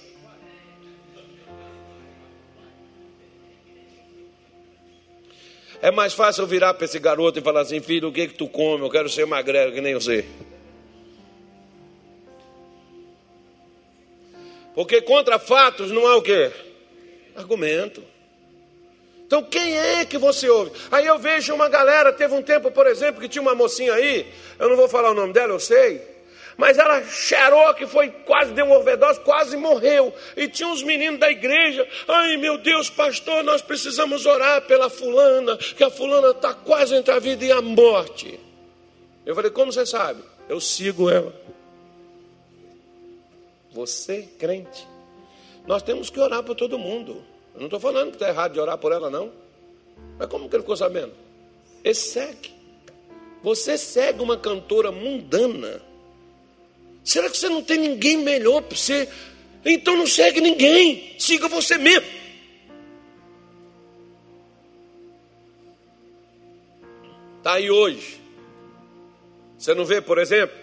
É 5.81 5.91
mais 5.91 6.13
fácil 6.13 6.43
eu 6.43 6.47
virar 6.47 6.73
para 6.73 6.85
esse 6.85 6.99
garoto 6.99 7.39
e 7.39 7.41
falar 7.41 7.61
assim: 7.61 7.79
filho, 7.79 8.09
o 8.09 8.11
que, 8.11 8.27
que 8.27 8.33
tu 8.33 8.47
come? 8.47 8.83
Eu 8.83 8.89
quero 8.89 9.09
ser 9.09 9.25
magrelo 9.25 9.71
que 9.71 9.81
nem 9.81 9.93
você. 9.93 10.25
Porque 14.75 15.01
contra 15.01 15.39
fatos 15.39 15.91
não 15.91 16.05
há 16.07 16.17
o 16.17 16.21
quê? 16.21 16.51
Argumento. 17.35 18.03
Então 19.25 19.43
quem 19.43 19.77
é 19.77 20.05
que 20.05 20.17
você 20.17 20.49
ouve? 20.49 20.71
Aí 20.91 21.05
eu 21.05 21.19
vejo 21.19 21.53
uma 21.53 21.69
galera, 21.69 22.11
teve 22.11 22.33
um 22.33 22.41
tempo, 22.41 22.71
por 22.71 22.87
exemplo, 22.87 23.21
que 23.21 23.29
tinha 23.29 23.41
uma 23.41 23.53
mocinha 23.53 23.93
aí, 23.93 24.25
eu 24.57 24.69
não 24.69 24.75
vou 24.75 24.89
falar 24.89 25.11
o 25.11 25.13
nome 25.13 25.33
dela, 25.33 25.53
eu 25.53 25.59
sei, 25.59 26.01
mas 26.59 26.77
ela 26.77 27.01
cheirou 27.05 27.73
que 27.73 27.87
foi, 27.87 28.09
quase 28.09 28.51
deu 28.51 28.65
uma 28.65 28.79
overdose, 28.79 29.17
quase 29.21 29.55
morreu. 29.55 30.13
E 30.35 30.45
tinha 30.49 30.67
uns 30.67 30.83
meninos 30.83 31.17
da 31.17 31.31
igreja, 31.31 31.87
ai 32.05 32.35
meu 32.35 32.57
Deus, 32.57 32.89
pastor, 32.89 33.45
nós 33.45 33.61
precisamos 33.61 34.25
orar 34.25 34.63
pela 34.63 34.89
fulana, 34.89 35.55
que 35.55 35.81
a 35.85 35.89
fulana 35.89 36.31
está 36.31 36.53
quase 36.53 36.95
entre 36.95 37.13
a 37.13 37.19
vida 37.19 37.45
e 37.45 37.51
a 37.53 37.61
morte. 37.61 38.37
Eu 39.25 39.33
falei, 39.33 39.49
como 39.51 39.71
você 39.71 39.85
sabe? 39.85 40.21
Eu 40.49 40.59
sigo 40.59 41.09
ela. 41.09 41.33
Você, 43.71 44.27
crente, 44.37 44.85
nós 45.65 45.81
temos 45.81 46.09
que 46.09 46.19
orar 46.19 46.43
por 46.43 46.55
todo 46.55 46.77
mundo. 46.77 47.23
Eu 47.53 47.59
não 47.61 47.67
estou 47.67 47.79
falando 47.79 48.09
que 48.09 48.17
está 48.17 48.27
errado 48.27 48.51
de 48.51 48.59
orar 48.59 48.77
por 48.77 48.91
ela, 48.91 49.09
não. 49.09 49.31
Mas 50.17 50.27
como 50.27 50.49
que 50.49 50.57
ele 50.57 50.63
ficou 50.63 50.75
sabendo? 50.75 51.13
Ele 51.85 51.95
segue. 51.95 52.53
Você 53.41 53.77
segue 53.77 54.21
uma 54.21 54.35
cantora 54.35 54.91
mundana. 54.91 55.87
Será 57.09 57.27
que 57.27 57.39
você 57.39 57.49
não 57.49 57.63
tem 57.63 57.79
ninguém 57.79 58.17
melhor 58.17 58.61
para 58.61 58.77
você? 58.77 59.09
Então 59.65 59.97
não 59.97 60.05
segue 60.05 60.39
ninguém. 60.39 61.15
Siga 61.17 61.47
você 61.47 61.75
mesmo. 61.75 62.05
Está 67.39 67.53
aí 67.53 67.71
hoje. 67.71 68.21
Você 69.57 69.73
não 69.73 69.85
vê, 69.85 69.99
por 69.99 70.19
exemplo, 70.19 70.55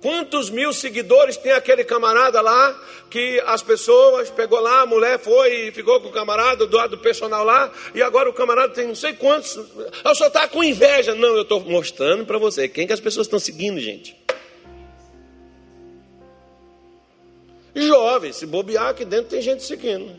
Quantos 0.00 0.48
mil 0.48 0.72
seguidores 0.72 1.36
tem 1.36 1.50
aquele 1.50 1.82
camarada 1.82 2.40
lá 2.40 2.80
que 3.10 3.40
as 3.46 3.62
pessoas 3.62 4.30
pegou 4.30 4.60
lá, 4.60 4.82
a 4.82 4.86
mulher 4.86 5.18
foi 5.18 5.68
e 5.68 5.72
ficou 5.72 6.00
com 6.00 6.08
o 6.08 6.12
camarada 6.12 6.66
do 6.66 6.76
lado 6.76 6.96
do 6.96 7.02
personal 7.02 7.44
lá, 7.44 7.72
e 7.92 8.00
agora 8.00 8.30
o 8.30 8.32
camarada 8.32 8.72
tem 8.72 8.86
não 8.86 8.94
sei 8.94 9.14
quantos. 9.14 9.56
Eu 10.04 10.14
só 10.14 10.28
está 10.28 10.46
com 10.46 10.62
inveja. 10.62 11.16
Não, 11.16 11.34
eu 11.34 11.42
estou 11.42 11.60
mostrando 11.60 12.24
para 12.24 12.38
você 12.38 12.68
quem 12.68 12.86
que 12.86 12.92
as 12.92 13.00
pessoas 13.00 13.26
estão 13.26 13.40
seguindo, 13.40 13.80
gente. 13.80 14.16
Jovem, 17.74 18.32
se 18.32 18.46
bobear 18.46 18.88
aqui 18.88 19.04
dentro 19.04 19.30
tem 19.30 19.42
gente 19.42 19.64
seguindo. 19.64 20.14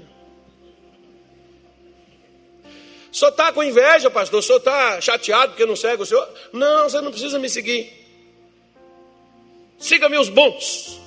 Só 3.12 3.30
está 3.30 3.52
com 3.52 3.64
inveja, 3.64 4.10
pastor? 4.10 4.44
Só 4.44 4.58
está 4.58 5.00
chateado 5.02 5.54
porque 5.54 5.66
não 5.66 5.76
segue 5.76 6.04
o 6.04 6.06
senhor? 6.06 6.28
Não, 6.52 6.90
você 6.90 7.02
não 7.02 7.12
precisa 7.12 7.40
me 7.40 7.50
seguir. 7.50 8.09
Siga-me 9.80 10.18
os 10.18 10.28
bons, 10.28 11.00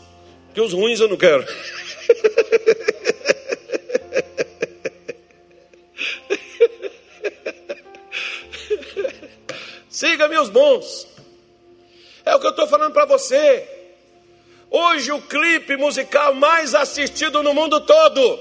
que 0.55 0.61
os 0.61 0.73
ruins 0.73 0.99
eu 0.99 1.09
não 1.09 1.17
quero. 1.19 1.47
Siga-me 9.89 10.39
os 10.39 10.49
bons. 10.49 11.07
É 12.25 12.35
o 12.35 12.41
que 12.41 12.47
eu 12.47 12.51
estou 12.51 12.67
falando 12.67 12.93
para 12.93 13.05
você. 13.05 13.69
Hoje 14.71 15.13
o 15.13 15.21
clipe 15.21 15.77
musical 15.77 16.33
mais 16.35 16.75
assistido 16.75 17.43
no 17.43 17.53
mundo 17.53 17.79
todo 17.83 18.39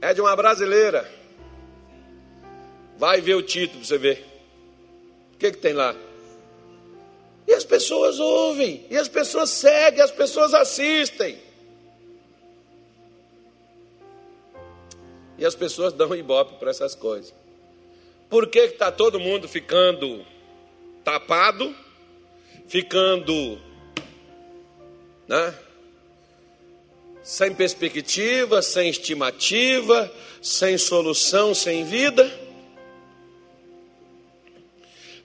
é 0.00 0.12
de 0.12 0.20
uma 0.20 0.34
brasileira. 0.34 1.08
Vai 2.96 3.20
ver 3.20 3.36
o 3.36 3.42
título 3.42 3.78
para 3.78 3.86
você 3.86 3.96
ver. 3.96 4.26
O 5.34 5.38
que, 5.38 5.52
que 5.52 5.58
tem 5.58 5.72
lá? 5.72 5.94
E 7.48 7.54
as 7.54 7.64
pessoas 7.64 8.20
ouvem, 8.20 8.84
e 8.90 8.96
as 8.98 9.08
pessoas 9.08 9.48
seguem, 9.48 10.02
as 10.02 10.10
pessoas 10.10 10.52
assistem. 10.52 11.38
E 15.38 15.46
as 15.46 15.54
pessoas 15.54 15.94
dão 15.94 16.14
ibope 16.14 16.58
para 16.58 16.70
essas 16.70 16.94
coisas. 16.94 17.32
Por 18.28 18.50
que 18.50 18.58
está 18.58 18.92
todo 18.92 19.18
mundo 19.18 19.48
ficando 19.48 20.26
tapado, 21.02 21.74
ficando 22.66 23.58
né, 25.26 25.54
sem 27.22 27.54
perspectiva, 27.54 28.60
sem 28.60 28.90
estimativa, 28.90 30.12
sem 30.42 30.76
solução, 30.76 31.54
sem 31.54 31.82
vida? 31.82 32.30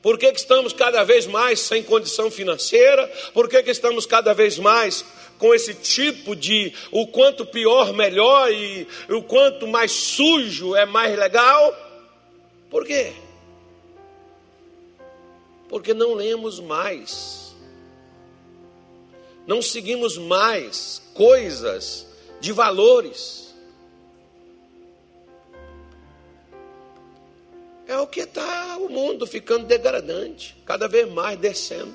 Por 0.04 0.18
que, 0.18 0.34
que 0.34 0.40
estamos 0.40 0.74
cada 0.74 1.06
vez 1.06 1.26
mais 1.26 1.62
sem 1.62 1.82
condição 1.82 2.30
financeira? 2.30 3.08
Por 3.34 3.48
que, 3.48 3.64
que 3.64 3.72
estamos 3.72 4.06
cada 4.06 4.34
vez 4.34 4.60
mais 4.60 5.06
com 5.40 5.56
esse 5.56 5.74
tipo 5.74 6.36
de 6.36 6.74
o 6.92 7.08
quanto 7.08 7.46
pior, 7.46 7.94
melhor 7.94 8.52
e 8.52 8.86
o 9.10 9.24
quanto 9.24 9.66
mais 9.66 9.94
sujo 9.94 10.76
é 10.76 10.86
mais 10.86 11.18
legal? 11.18 11.74
Por 12.70 12.86
quê? 12.86 13.14
Porque 15.70 15.94
não 15.94 16.16
lemos 16.16 16.60
mais, 16.60 17.56
não 19.48 19.62
seguimos 19.62 20.18
mais 20.18 21.02
coisas 21.14 22.06
de 22.42 22.52
valores. 22.52 23.43
É 27.88 27.98
o 27.98 28.08
que 28.08 28.22
está 28.22 28.78
o 28.78 28.90
mundo 28.90 29.28
ficando 29.28 29.66
degradante, 29.66 30.56
cada 30.66 30.88
vez 30.88 31.10
mais 31.12 31.38
descendo, 31.38 31.94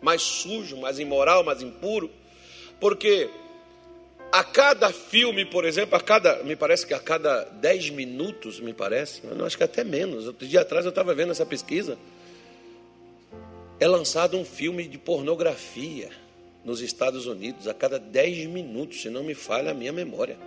mais 0.00 0.22
sujo, 0.22 0.76
mais 0.76 0.98
imoral, 0.98 1.42
mais 1.42 1.62
impuro, 1.62 2.10
porque 2.78 3.28
a 4.32 4.44
cada 4.44 4.92
filme, 4.92 5.44
por 5.44 5.64
exemplo, 5.64 5.96
a 5.96 6.00
cada, 6.00 6.42
me 6.44 6.54
parece 6.54 6.86
que 6.86 6.94
a 6.94 7.00
cada 7.00 7.44
10 7.44 7.90
minutos, 7.90 8.60
me 8.60 8.72
parece, 8.72 9.22
eu 9.24 9.44
acho 9.44 9.56
que 9.56 9.64
até 9.64 9.82
menos. 9.82 10.26
Outro 10.26 10.46
dia 10.46 10.60
atrás 10.60 10.84
eu 10.84 10.90
estava 10.90 11.12
vendo 11.14 11.32
essa 11.32 11.44
pesquisa. 11.44 11.98
É 13.80 13.88
lançado 13.88 14.36
um 14.36 14.44
filme 14.44 14.86
de 14.86 14.98
pornografia 14.98 16.10
nos 16.64 16.80
Estados 16.80 17.26
Unidos 17.26 17.66
a 17.66 17.74
cada 17.74 17.98
10 17.98 18.46
minutos, 18.46 19.02
se 19.02 19.10
não 19.10 19.24
me 19.24 19.34
falha 19.34 19.72
a 19.72 19.74
minha 19.74 19.92
memória. 19.92 20.38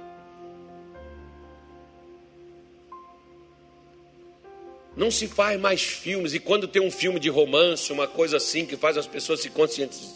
Não 4.96 5.10
se 5.10 5.28
faz 5.28 5.60
mais 5.60 5.82
filmes, 5.82 6.36
e 6.36 6.40
quando 6.40 6.68
tem 6.68 6.82
um 6.82 6.92
filme 6.92 7.20
de 7.20 7.28
romance, 7.28 7.92
uma 7.92 8.08
coisa 8.08 8.38
assim 8.38 8.64
que 8.64 8.78
faz 8.78 8.96
as 8.96 9.08
pessoas 9.08 9.40
se 9.40 9.52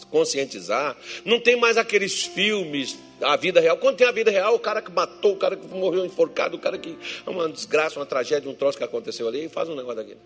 conscientizar, 0.08 0.96
não 1.24 1.40
tem 1.40 1.56
mais 1.56 1.76
aqueles 1.76 2.22
filmes 2.22 2.96
da 3.18 3.34
vida 3.34 3.60
real. 3.60 3.76
Quando 3.76 3.96
tem 3.96 4.06
a 4.06 4.12
vida 4.12 4.30
real, 4.30 4.54
o 4.54 4.58
cara 4.58 4.80
que 4.80 4.92
matou, 4.92 5.32
o 5.32 5.36
cara 5.36 5.56
que 5.56 5.66
morreu 5.66 6.04
enforcado, 6.06 6.56
o 6.56 6.60
cara 6.60 6.78
que. 6.78 6.96
É 7.26 7.30
uma 7.30 7.48
desgraça, 7.48 7.98
uma 7.98 8.06
tragédia, 8.06 8.48
um 8.48 8.54
troço 8.54 8.78
que 8.78 8.84
aconteceu 8.84 9.26
ali, 9.26 9.46
e 9.46 9.48
faz 9.48 9.68
um 9.68 9.74
negócio 9.74 9.96
daquele. 9.96 10.20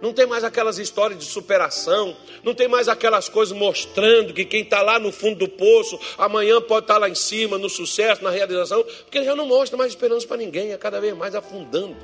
Não 0.00 0.12
tem 0.12 0.26
mais 0.26 0.44
aquelas 0.44 0.78
histórias 0.78 1.18
de 1.18 1.24
superação, 1.24 2.16
não 2.44 2.54
tem 2.54 2.68
mais 2.68 2.88
aquelas 2.88 3.28
coisas 3.28 3.56
mostrando 3.56 4.32
que 4.32 4.44
quem 4.44 4.62
está 4.62 4.80
lá 4.80 4.98
no 4.98 5.10
fundo 5.10 5.36
do 5.36 5.48
poço, 5.48 5.98
amanhã 6.16 6.60
pode 6.60 6.84
estar 6.84 6.94
tá 6.94 7.00
lá 7.00 7.08
em 7.08 7.16
cima, 7.16 7.58
no 7.58 7.68
sucesso, 7.68 8.22
na 8.22 8.30
realização, 8.30 8.84
porque 8.84 9.24
já 9.24 9.34
não 9.34 9.46
mostra 9.46 9.76
mais 9.76 9.90
esperança 9.90 10.26
para 10.26 10.36
ninguém, 10.36 10.72
é 10.72 10.78
cada 10.78 11.00
vez 11.00 11.16
mais 11.16 11.34
afundando. 11.34 11.96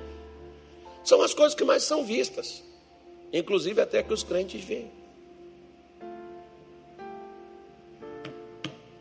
São 1.05 1.23
as 1.23 1.35
coisas 1.35 1.55
que 1.55 1.65
mais 1.65 1.83
são 1.83 2.05
vistas, 2.05 2.63
inclusive 3.33 3.81
até 3.81 4.03
que 4.03 4.13
os 4.13 4.23
crentes 4.23 4.65
veem. 4.65 4.91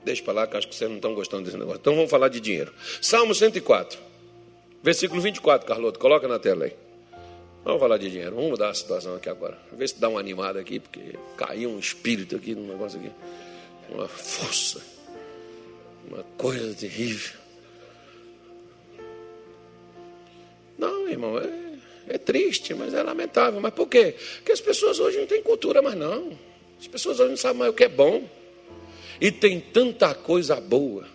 Deixa 0.03 0.21
para 0.21 0.33
lá, 0.33 0.47
que 0.47 0.57
acho 0.57 0.67
que 0.67 0.75
vocês 0.75 0.89
não 0.89 0.97
estão 0.97 1.15
gostando 1.15 1.45
desse 1.45 1.57
negócio. 1.57 1.79
Então 1.79 1.95
vamos 1.95 2.11
falar 2.11 2.27
de 2.27 2.41
dinheiro. 2.41 2.73
Salmo 3.01 3.33
104, 3.33 3.97
versículo 4.83 5.21
24, 5.21 5.65
Carloto, 5.65 5.97
coloca 5.97 6.27
na 6.27 6.37
tela 6.37 6.65
aí. 6.65 6.75
Vamos 7.63 7.79
falar 7.79 7.97
de 7.97 8.09
dinheiro. 8.09 8.35
Vamos 8.35 8.51
mudar 8.51 8.69
a 8.69 8.73
situação 8.73 9.15
aqui 9.15 9.29
agora. 9.29 9.57
Ver 9.71 9.87
se 9.87 9.99
dá 9.99 10.09
uma 10.09 10.19
animada 10.19 10.59
aqui, 10.59 10.79
porque 10.79 11.17
caiu 11.37 11.69
um 11.69 11.79
espírito 11.79 12.35
aqui 12.35 12.53
no 12.53 12.67
negócio 12.67 12.99
aqui. 12.99 13.11
Uma 13.89 14.07
força. 14.07 14.81
Uma 16.05 16.23
coisa 16.37 16.73
terrível. 16.75 17.39
Não, 20.77 21.07
irmão, 21.07 21.37
é, 21.37 21.72
é 22.07 22.17
triste, 22.17 22.73
mas 22.73 22.93
é 22.93 23.01
lamentável. 23.01 23.59
Mas 23.59 23.73
por 23.73 23.87
quê? 23.87 24.15
Porque 24.37 24.51
as 24.51 24.61
pessoas 24.61 24.99
hoje 24.99 25.19
não 25.19 25.27
têm 25.27 25.41
cultura 25.41 25.81
mais, 25.81 25.95
não. 25.95 26.37
As 26.79 26.87
pessoas 26.87 27.19
hoje 27.19 27.29
não 27.29 27.37
sabem 27.37 27.59
mais 27.59 27.71
o 27.71 27.75
que 27.75 27.85
é 27.85 27.89
bom. 27.89 28.27
E 29.19 29.31
tem 29.31 29.59
tanta 29.59 30.13
coisa 30.13 30.59
boa. 30.59 31.07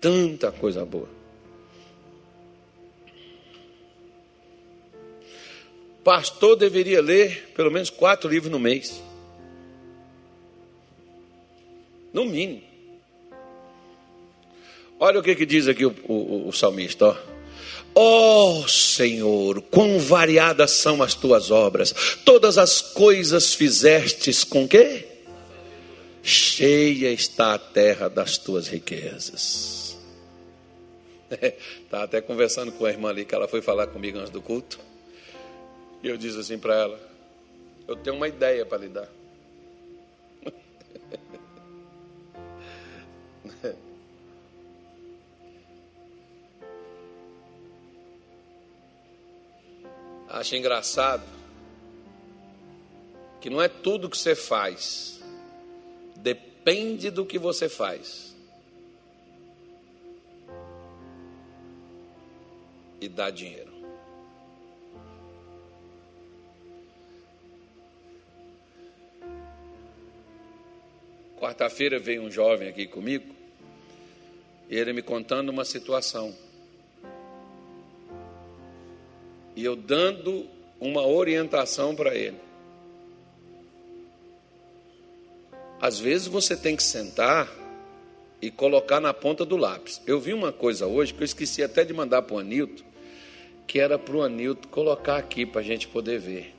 Tanta 0.00 0.52
coisa 0.52 0.84
boa. 0.84 1.16
pastor 6.06 6.54
deveria 6.54 7.02
ler 7.02 7.48
pelo 7.52 7.68
menos 7.68 7.90
quatro 7.90 8.30
livros 8.30 8.52
no 8.52 8.60
mês. 8.60 9.02
No 12.12 12.24
mínimo. 12.24 12.62
Olha 15.00 15.18
o 15.18 15.22
que, 15.22 15.34
que 15.34 15.44
diz 15.44 15.66
aqui 15.66 15.84
o, 15.84 15.92
o, 16.04 16.46
o 16.46 16.52
salmista. 16.52 17.20
Ó 17.98 18.60
oh, 18.60 18.68
Senhor, 18.68 19.62
quão 19.62 19.98
variadas 19.98 20.72
são 20.72 21.02
as 21.02 21.14
tuas 21.14 21.50
obras. 21.50 21.94
Todas 22.26 22.58
as 22.58 22.82
coisas 22.82 23.54
fizestes 23.54 24.44
com 24.44 24.68
quê? 24.68 25.08
Cheia 26.22 27.10
está 27.10 27.54
a 27.54 27.58
terra 27.58 28.08
das 28.10 28.36
tuas 28.36 28.68
riquezas. 28.68 29.96
Estava 31.82 32.04
até 32.04 32.20
conversando 32.20 32.70
com 32.72 32.84
a 32.84 32.90
irmã 32.90 33.08
ali, 33.08 33.24
que 33.24 33.34
ela 33.34 33.48
foi 33.48 33.62
falar 33.62 33.86
comigo 33.86 34.18
antes 34.18 34.30
do 34.30 34.42
culto. 34.42 34.78
E 36.02 36.08
eu 36.08 36.18
disse 36.18 36.38
assim 36.38 36.58
para 36.58 36.74
ela: 36.74 37.00
Eu 37.88 37.96
tenho 37.96 38.16
uma 38.16 38.28
ideia 38.28 38.66
para 38.66 38.78
lhe 38.78 38.88
dar. 38.88 39.08
Acho 50.36 50.54
engraçado 50.54 51.24
que 53.40 53.48
não 53.48 53.62
é 53.62 53.68
tudo 53.68 54.10
que 54.10 54.18
você 54.18 54.34
faz, 54.34 55.18
depende 56.16 57.10
do 57.10 57.24
que 57.24 57.38
você 57.38 57.70
faz. 57.70 58.36
E 63.00 63.08
dá 63.08 63.30
dinheiro. 63.30 63.72
Quarta-feira 71.40 71.98
veio 71.98 72.22
um 72.22 72.30
jovem 72.30 72.68
aqui 72.68 72.86
comigo, 72.86 73.34
e 74.68 74.76
ele 74.76 74.92
me 74.92 75.00
contando 75.00 75.48
uma 75.48 75.64
situação. 75.64 76.36
E 79.56 79.64
eu 79.64 79.74
dando 79.74 80.46
uma 80.78 81.04
orientação 81.04 81.96
para 81.96 82.14
ele. 82.14 82.36
Às 85.80 85.98
vezes 85.98 86.26
você 86.26 86.56
tem 86.56 86.76
que 86.76 86.82
sentar 86.82 87.50
e 88.40 88.50
colocar 88.50 89.00
na 89.00 89.12
ponta 89.14 89.44
do 89.44 89.56
lápis. 89.56 90.00
Eu 90.06 90.20
vi 90.20 90.32
uma 90.32 90.52
coisa 90.52 90.86
hoje 90.86 91.12
que 91.12 91.22
eu 91.22 91.24
esqueci 91.24 91.62
até 91.62 91.84
de 91.84 91.92
mandar 91.92 92.22
para 92.22 92.36
o 92.36 92.38
Anilton, 92.38 92.84
que 93.66 93.80
era 93.80 93.98
para 93.98 94.16
o 94.16 94.22
Anilton 94.22 94.68
colocar 94.68 95.16
aqui 95.16 95.44
para 95.44 95.60
a 95.60 95.64
gente 95.64 95.88
poder 95.88 96.18
ver. 96.18 96.54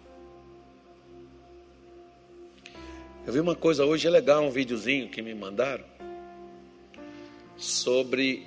Eu 3.25 3.33
vi 3.33 3.39
uma 3.39 3.55
coisa 3.55 3.85
hoje, 3.85 4.07
é 4.07 4.09
legal, 4.09 4.43
um 4.43 4.49
videozinho 4.49 5.09
que 5.09 5.21
me 5.21 5.33
mandaram 5.33 5.83
sobre 7.57 8.45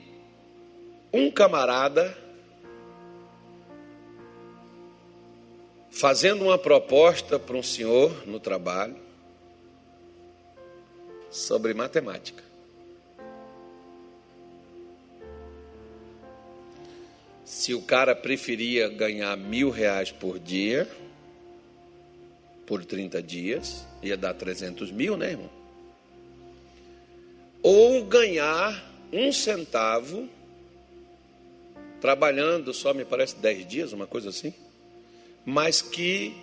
um 1.13 1.31
camarada 1.31 2.17
fazendo 6.01 6.45
uma 6.45 6.57
proposta 6.57 7.39
para 7.39 7.55
um 7.55 7.63
senhor 7.63 8.27
no 8.27 8.41
trabalho 8.41 8.97
sobre 11.31 11.75
matemática. 11.75 12.43
Se 17.45 17.75
o 17.75 17.83
cara 17.83 18.17
preferia 18.17 18.89
ganhar 18.89 19.37
mil 19.37 19.69
reais 19.69 20.11
por 20.11 20.39
dia, 20.39 20.89
por 22.65 22.83
30 22.83 23.23
dias, 23.23 23.87
ia 24.03 24.17
dar 24.17 24.33
300 24.33 24.91
mil, 24.91 25.19
né, 25.19 25.33
irmão? 25.33 25.51
Ou 27.63 28.03
ganhar 28.07 28.91
um 29.13 29.31
centavo, 29.31 30.27
trabalhando 32.01 32.73
só, 32.73 32.95
me 32.95 33.05
parece, 33.05 33.37
10 33.37 33.69
dias, 33.69 33.93
uma 33.93 34.07
coisa 34.07 34.31
assim, 34.31 34.55
mas 35.45 35.81
que 35.81 36.35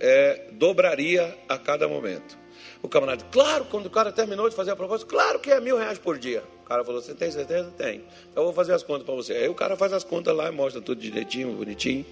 é, 0.00 0.46
dobraria 0.52 1.36
a 1.48 1.58
cada 1.58 1.88
momento. 1.88 2.38
O 2.82 2.88
camarada, 2.88 3.24
claro, 3.30 3.64
quando 3.64 3.86
o 3.86 3.90
cara 3.90 4.12
terminou 4.12 4.48
de 4.48 4.54
fazer 4.54 4.70
a 4.70 4.76
proposta, 4.76 5.06
claro 5.06 5.40
que 5.40 5.50
é 5.50 5.60
mil 5.60 5.76
reais 5.76 5.98
por 5.98 6.18
dia. 6.18 6.42
O 6.62 6.68
cara 6.68 6.84
falou, 6.84 7.00
você 7.00 7.14
tem 7.14 7.30
certeza? 7.30 7.72
Tem. 7.76 8.04
Então 8.30 8.42
eu 8.42 8.44
vou 8.44 8.52
fazer 8.52 8.72
as 8.72 8.82
contas 8.82 9.04
para 9.04 9.14
você. 9.14 9.32
Aí 9.32 9.48
o 9.48 9.54
cara 9.54 9.76
faz 9.76 9.92
as 9.92 10.04
contas 10.04 10.34
lá 10.36 10.48
e 10.48 10.52
mostra 10.52 10.80
tudo 10.80 11.00
direitinho, 11.00 11.52
bonitinho. 11.52 12.06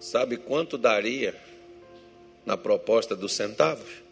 Sabe 0.00 0.36
quanto 0.36 0.78
daria 0.78 1.34
na 2.46 2.56
proposta 2.56 3.16
dos 3.16 3.32
centavos? 3.32 4.03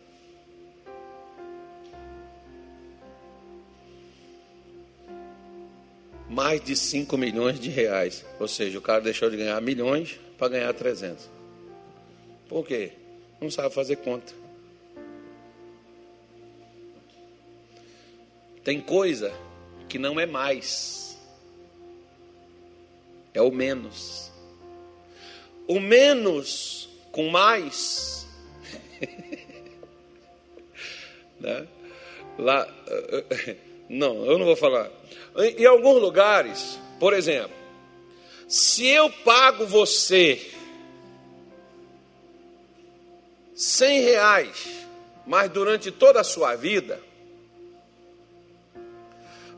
Mais 6.32 6.64
de 6.64 6.74
5 6.74 7.16
milhões 7.18 7.60
de 7.60 7.68
reais. 7.68 8.24
Ou 8.40 8.48
seja, 8.48 8.78
o 8.78 8.82
cara 8.82 9.02
deixou 9.02 9.28
de 9.28 9.36
ganhar 9.36 9.60
milhões 9.60 10.18
para 10.38 10.48
ganhar 10.48 10.72
300. 10.72 11.28
Por 12.48 12.66
quê? 12.66 12.92
Não 13.40 13.50
sabe 13.50 13.74
fazer 13.74 13.96
conta. 13.96 14.32
Tem 18.64 18.80
coisa 18.80 19.32
que 19.88 19.98
não 19.98 20.18
é 20.18 20.24
mais, 20.24 21.18
é 23.34 23.42
o 23.42 23.50
menos. 23.50 24.30
O 25.66 25.80
menos 25.80 26.88
com 27.10 27.28
mais. 27.28 28.26
né? 31.40 31.66
Lá, 32.38 32.66
não, 33.90 34.24
eu 34.24 34.38
não 34.38 34.46
vou 34.46 34.56
falar. 34.56 34.90
Em, 35.36 35.62
em 35.62 35.66
alguns 35.66 36.00
lugares, 36.00 36.78
por 36.98 37.12
exemplo, 37.12 37.56
se 38.48 38.86
eu 38.86 39.10
pago 39.10 39.66
você 39.66 40.50
cem 43.54 44.00
reais, 44.00 44.86
mas 45.26 45.50
durante 45.50 45.90
toda 45.90 46.20
a 46.20 46.24
sua 46.24 46.54
vida, 46.54 47.00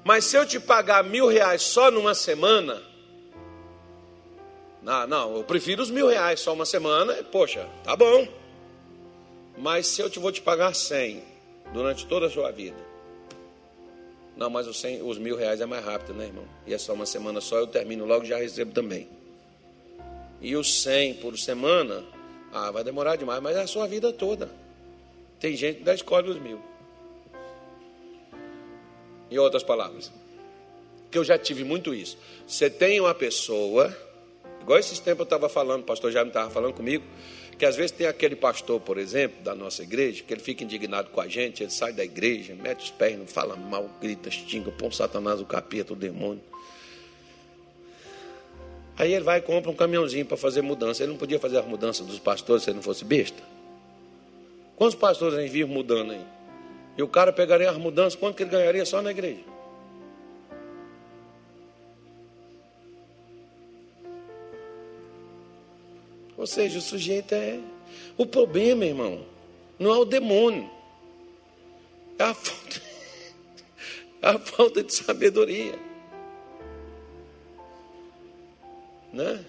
mas 0.05 0.27
se 0.27 0.37
eu 0.37 0.47
te 0.47 0.61
pagar 0.61 1.03
mil 1.03 1.27
reais 1.27 1.63
só 1.63 1.91
numa 1.91 2.15
semana, 2.15 2.83
não, 4.83 5.07
não, 5.07 5.37
eu 5.39 5.45
prefiro 5.45 5.83
os 5.83 5.91
mil 5.91 6.07
reais 6.07 6.41
só 6.41 6.53
uma 6.53 6.67
semana, 6.67 7.15
poxa, 7.25 7.67
tá 7.83 7.97
bom. 7.97 8.29
Mas 9.57 9.87
se 9.87 10.03
eu 10.03 10.11
te 10.11 10.19
vou 10.19 10.31
te 10.31 10.43
pagar 10.43 10.75
cem 10.75 11.25
durante 11.73 12.07
toda 12.07 12.27
a 12.27 12.31
sua 12.31 12.51
vida, 12.51 12.77
não, 14.37 14.51
mas 14.51 14.67
os, 14.67 14.81
100, 14.81 15.03
os 15.03 15.19
mil 15.19 15.37
reais 15.37 15.61
é 15.61 15.67
mais 15.67 15.85
rápido, 15.85 16.15
né, 16.15 16.27
irmão? 16.27 16.45
E 16.67 16.75
é 16.75 16.79
só 16.79 16.93
uma 16.93 17.07
semana 17.07 17.41
só, 17.41 17.59
eu 17.59 17.67
termino 17.67 18.05
logo 18.05 18.25
e 18.25 18.29
já 18.29 18.37
recebo 18.37 18.73
também. 18.73 19.09
E 20.41 20.57
os 20.57 20.83
100 20.83 21.15
por 21.15 21.39
semana, 21.39 22.05
ah, 22.53 22.71
vai 22.71 22.83
demorar 22.83 23.17
demais, 23.17 23.41
mas 23.41 23.57
é 23.57 23.63
a 23.63 23.67
sua 23.67 23.87
vida 23.87 24.13
toda. 24.13 24.51
Tem 25.39 25.57
gente 25.57 25.79
que 25.79 25.85
dá 25.85 25.95
escolhe 25.95 26.29
os 26.29 26.41
mil. 26.41 26.61
Em 29.31 29.39
outras 29.39 29.63
palavras, 29.63 30.13
que 31.11 31.19
eu 31.19 31.25
já 31.25 31.39
tive 31.39 31.65
muito 31.65 31.95
isso. 31.95 32.19
Você 32.47 32.69
tem 32.69 33.01
uma 33.01 33.15
pessoa, 33.15 33.97
igual 34.61 34.79
esses 34.79 34.99
tempos 34.99 35.21
eu 35.21 35.25
estava 35.25 35.49
falando, 35.49 35.83
o 35.83 35.85
pastor 35.85 36.11
já 36.11 36.23
me 36.23 36.31
estava 36.31 36.51
falando 36.51 36.75
comigo, 36.75 37.05
que 37.55 37.65
às 37.65 37.77
vezes 37.77 37.91
tem 37.93 38.07
aquele 38.07 38.35
pastor, 38.35 38.81
por 38.81 38.99
exemplo, 38.99 39.43
da 39.43 39.55
nossa 39.55 39.83
igreja, 39.83 40.23
que 40.23 40.33
ele 40.33 40.41
fica 40.41 40.65
indignado 40.65 41.11
com 41.11 41.21
a 41.21 41.29
gente, 41.29 41.63
ele 41.63 41.71
sai 41.71 41.93
da 41.93 42.05
igreja, 42.05 42.55
mete 42.55 42.85
os 42.85 42.91
pés, 42.91 43.19
não 43.19 43.27
fala 43.27 43.55
mal, 43.57 43.89
grita, 44.01 44.31
xinga, 44.31 44.71
põe 44.71 44.91
Satanás, 44.91 45.41
o 45.41 45.45
capeta, 45.45 45.93
o 45.93 45.97
demônio. 45.97 46.43
Aí 48.97 49.13
ele 49.13 49.25
vai 49.25 49.39
e 49.39 49.43
compra 49.43 49.71
um 49.71 49.75
caminhãozinho 49.75 50.25
para 50.25 50.37
fazer 50.37 50.63
mudança. 50.63 51.03
Ele 51.03 51.13
não 51.13 51.19
podia 51.19 51.39
fazer 51.39 51.59
as 51.59 51.67
mudanças 51.67 52.07
dos 52.07 52.19
pastores 52.19 52.63
se 52.63 52.71
ele 52.71 52.77
não 52.77 52.83
fosse 52.83 53.05
besta? 53.05 53.43
Quantos 54.77 54.95
pastores 54.95 55.37
a 55.37 55.43
gente 55.45 55.65
mudando 55.65 56.13
aí? 56.13 56.25
E 56.97 57.03
o 57.03 57.09
cara 57.09 57.33
pegaria 57.33 57.71
as 57.71 57.77
mudanças, 57.77 58.15
quanto 58.15 58.37
que 58.37 58.45
ele 58.45 58.51
ganharia 58.51 58.85
só 58.85 59.03
na 59.03 59.11
igreja? 59.11 59.54
Ou 66.45 66.47
seja, 66.47 66.79
o 66.79 66.83
sujeito 66.83 67.35
é. 67.35 67.59
O 68.19 68.27
problema, 68.27 68.85
irmão, 68.85 69.25
não 69.79 69.95
é 69.95 69.97
o 69.97 70.05
demônio, 70.05 70.71
é 72.19 72.23
a 72.23 72.35
falta, 72.35 72.83
é 74.21 74.29
a 74.29 74.39
falta 74.39 74.83
de 74.83 74.93
sabedoria. 74.93 75.79
Né? 79.11 79.43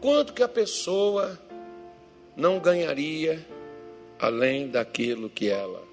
Quanto 0.00 0.32
que 0.32 0.42
a 0.42 0.48
pessoa 0.48 1.38
não 2.34 2.58
ganharia 2.58 3.46
além 4.18 4.70
daquilo 4.70 5.28
que 5.28 5.50
ela 5.50 5.86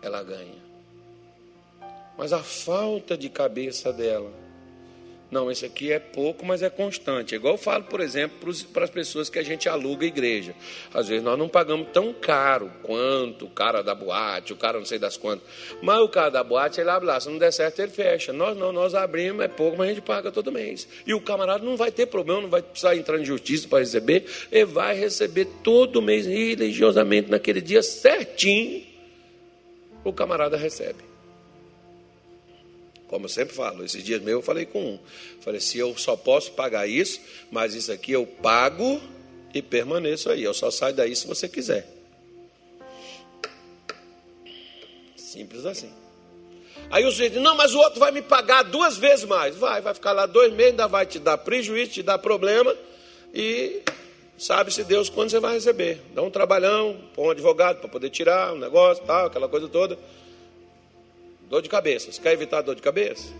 ela 0.00 0.22
ganha? 0.22 0.62
Mas 2.16 2.32
a 2.32 2.40
falta 2.44 3.18
de 3.18 3.28
cabeça 3.28 3.92
dela 3.92 4.32
não, 5.32 5.50
esse 5.50 5.64
aqui 5.64 5.90
é 5.90 5.98
pouco, 5.98 6.44
mas 6.44 6.62
é 6.62 6.68
constante. 6.68 7.34
É 7.34 7.38
igual 7.38 7.54
eu 7.54 7.58
falo, 7.58 7.84
por 7.84 8.00
exemplo, 8.00 8.54
para 8.70 8.84
as 8.84 8.90
pessoas 8.90 9.30
que 9.30 9.38
a 9.38 9.42
gente 9.42 9.66
aluga 9.66 10.04
a 10.04 10.06
igreja. 10.06 10.54
Às 10.92 11.08
vezes 11.08 11.24
nós 11.24 11.38
não 11.38 11.48
pagamos 11.48 11.88
tão 11.90 12.12
caro 12.12 12.70
quanto 12.82 13.46
o 13.46 13.48
cara 13.48 13.80
da 13.80 13.94
boate, 13.94 14.52
o 14.52 14.56
cara 14.56 14.76
não 14.76 14.84
sei 14.84 14.98
das 14.98 15.16
quantas. 15.16 15.48
Mas 15.80 16.00
o 16.00 16.08
cara 16.10 16.28
da 16.28 16.44
boate, 16.44 16.82
ele 16.82 16.90
abre 16.90 17.06
lá, 17.06 17.18
se 17.18 17.30
não 17.30 17.38
der 17.38 17.50
certo, 17.50 17.80
ele 17.80 17.90
fecha. 17.90 18.30
Nós 18.30 18.54
não, 18.58 18.72
nós 18.72 18.94
abrimos, 18.94 19.42
é 19.42 19.48
pouco, 19.48 19.78
mas 19.78 19.88
a 19.88 19.94
gente 19.94 20.02
paga 20.02 20.30
todo 20.30 20.52
mês. 20.52 20.86
E 21.06 21.14
o 21.14 21.20
camarada 21.22 21.64
não 21.64 21.78
vai 21.78 21.90
ter 21.90 22.04
problema, 22.04 22.42
não 22.42 22.50
vai 22.50 22.60
precisar 22.60 22.94
entrar 22.94 23.18
em 23.18 23.24
justiça 23.24 23.66
para 23.66 23.78
receber, 23.78 24.26
ele 24.52 24.66
vai 24.66 24.94
receber 24.94 25.46
todo 25.64 26.02
mês 26.02 26.26
religiosamente, 26.26 27.30
naquele 27.30 27.62
dia 27.62 27.82
certinho, 27.82 28.84
o 30.04 30.12
camarada 30.12 30.58
recebe. 30.58 31.11
Como 33.12 33.26
eu 33.26 33.28
sempre 33.28 33.54
falo, 33.54 33.84
esses 33.84 34.02
dias 34.02 34.22
meus 34.22 34.36
eu 34.36 34.42
falei 34.42 34.64
com 34.64 34.82
um. 34.82 34.98
Falei, 35.42 35.60
se 35.60 35.76
eu 35.76 35.94
só 35.98 36.16
posso 36.16 36.52
pagar 36.52 36.86
isso, 36.86 37.20
mas 37.50 37.74
isso 37.74 37.92
aqui 37.92 38.12
eu 38.12 38.26
pago 38.26 39.02
e 39.52 39.60
permaneço 39.60 40.30
aí. 40.30 40.42
Eu 40.42 40.54
só 40.54 40.70
saio 40.70 40.94
daí 40.94 41.14
se 41.14 41.26
você 41.26 41.46
quiser. 41.46 41.86
Simples 45.14 45.66
assim. 45.66 45.92
Aí 46.90 47.04
o 47.04 47.10
sujeito, 47.10 47.38
não, 47.38 47.54
mas 47.54 47.74
o 47.74 47.80
outro 47.80 48.00
vai 48.00 48.10
me 48.12 48.22
pagar 48.22 48.62
duas 48.62 48.96
vezes 48.96 49.26
mais. 49.26 49.56
Vai, 49.56 49.82
vai 49.82 49.92
ficar 49.92 50.12
lá 50.12 50.24
dois 50.24 50.50
meses, 50.50 50.70
ainda 50.70 50.88
vai 50.88 51.04
te 51.04 51.18
dar 51.18 51.36
prejuízo, 51.36 51.90
te 51.90 52.02
dar 52.02 52.16
problema. 52.16 52.74
E 53.34 53.82
sabe-se 54.38 54.84
Deus 54.84 55.10
quando 55.10 55.28
você 55.28 55.38
vai 55.38 55.52
receber. 55.52 56.00
Dá 56.14 56.22
um 56.22 56.30
trabalhão, 56.30 56.98
põe 57.14 57.26
um 57.26 57.30
advogado 57.30 57.78
para 57.78 57.90
poder 57.90 58.08
tirar 58.08 58.54
um 58.54 58.58
negócio, 58.58 59.04
tal, 59.04 59.26
aquela 59.26 59.50
coisa 59.50 59.68
toda. 59.68 59.98
Dor 61.52 61.60
de 61.60 61.68
cabeça. 61.68 62.10
Você 62.10 62.18
quer 62.18 62.32
evitar 62.32 62.62
dor 62.62 62.74
de 62.74 62.80
cabeça? 62.80 63.30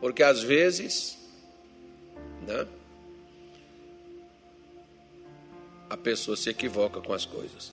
Porque 0.00 0.24
às 0.24 0.42
vezes, 0.42 1.16
né? 2.44 2.66
A 5.88 5.96
pessoa 5.96 6.36
se 6.36 6.50
equivoca 6.50 7.00
com 7.00 7.12
as 7.12 7.24
coisas. 7.24 7.64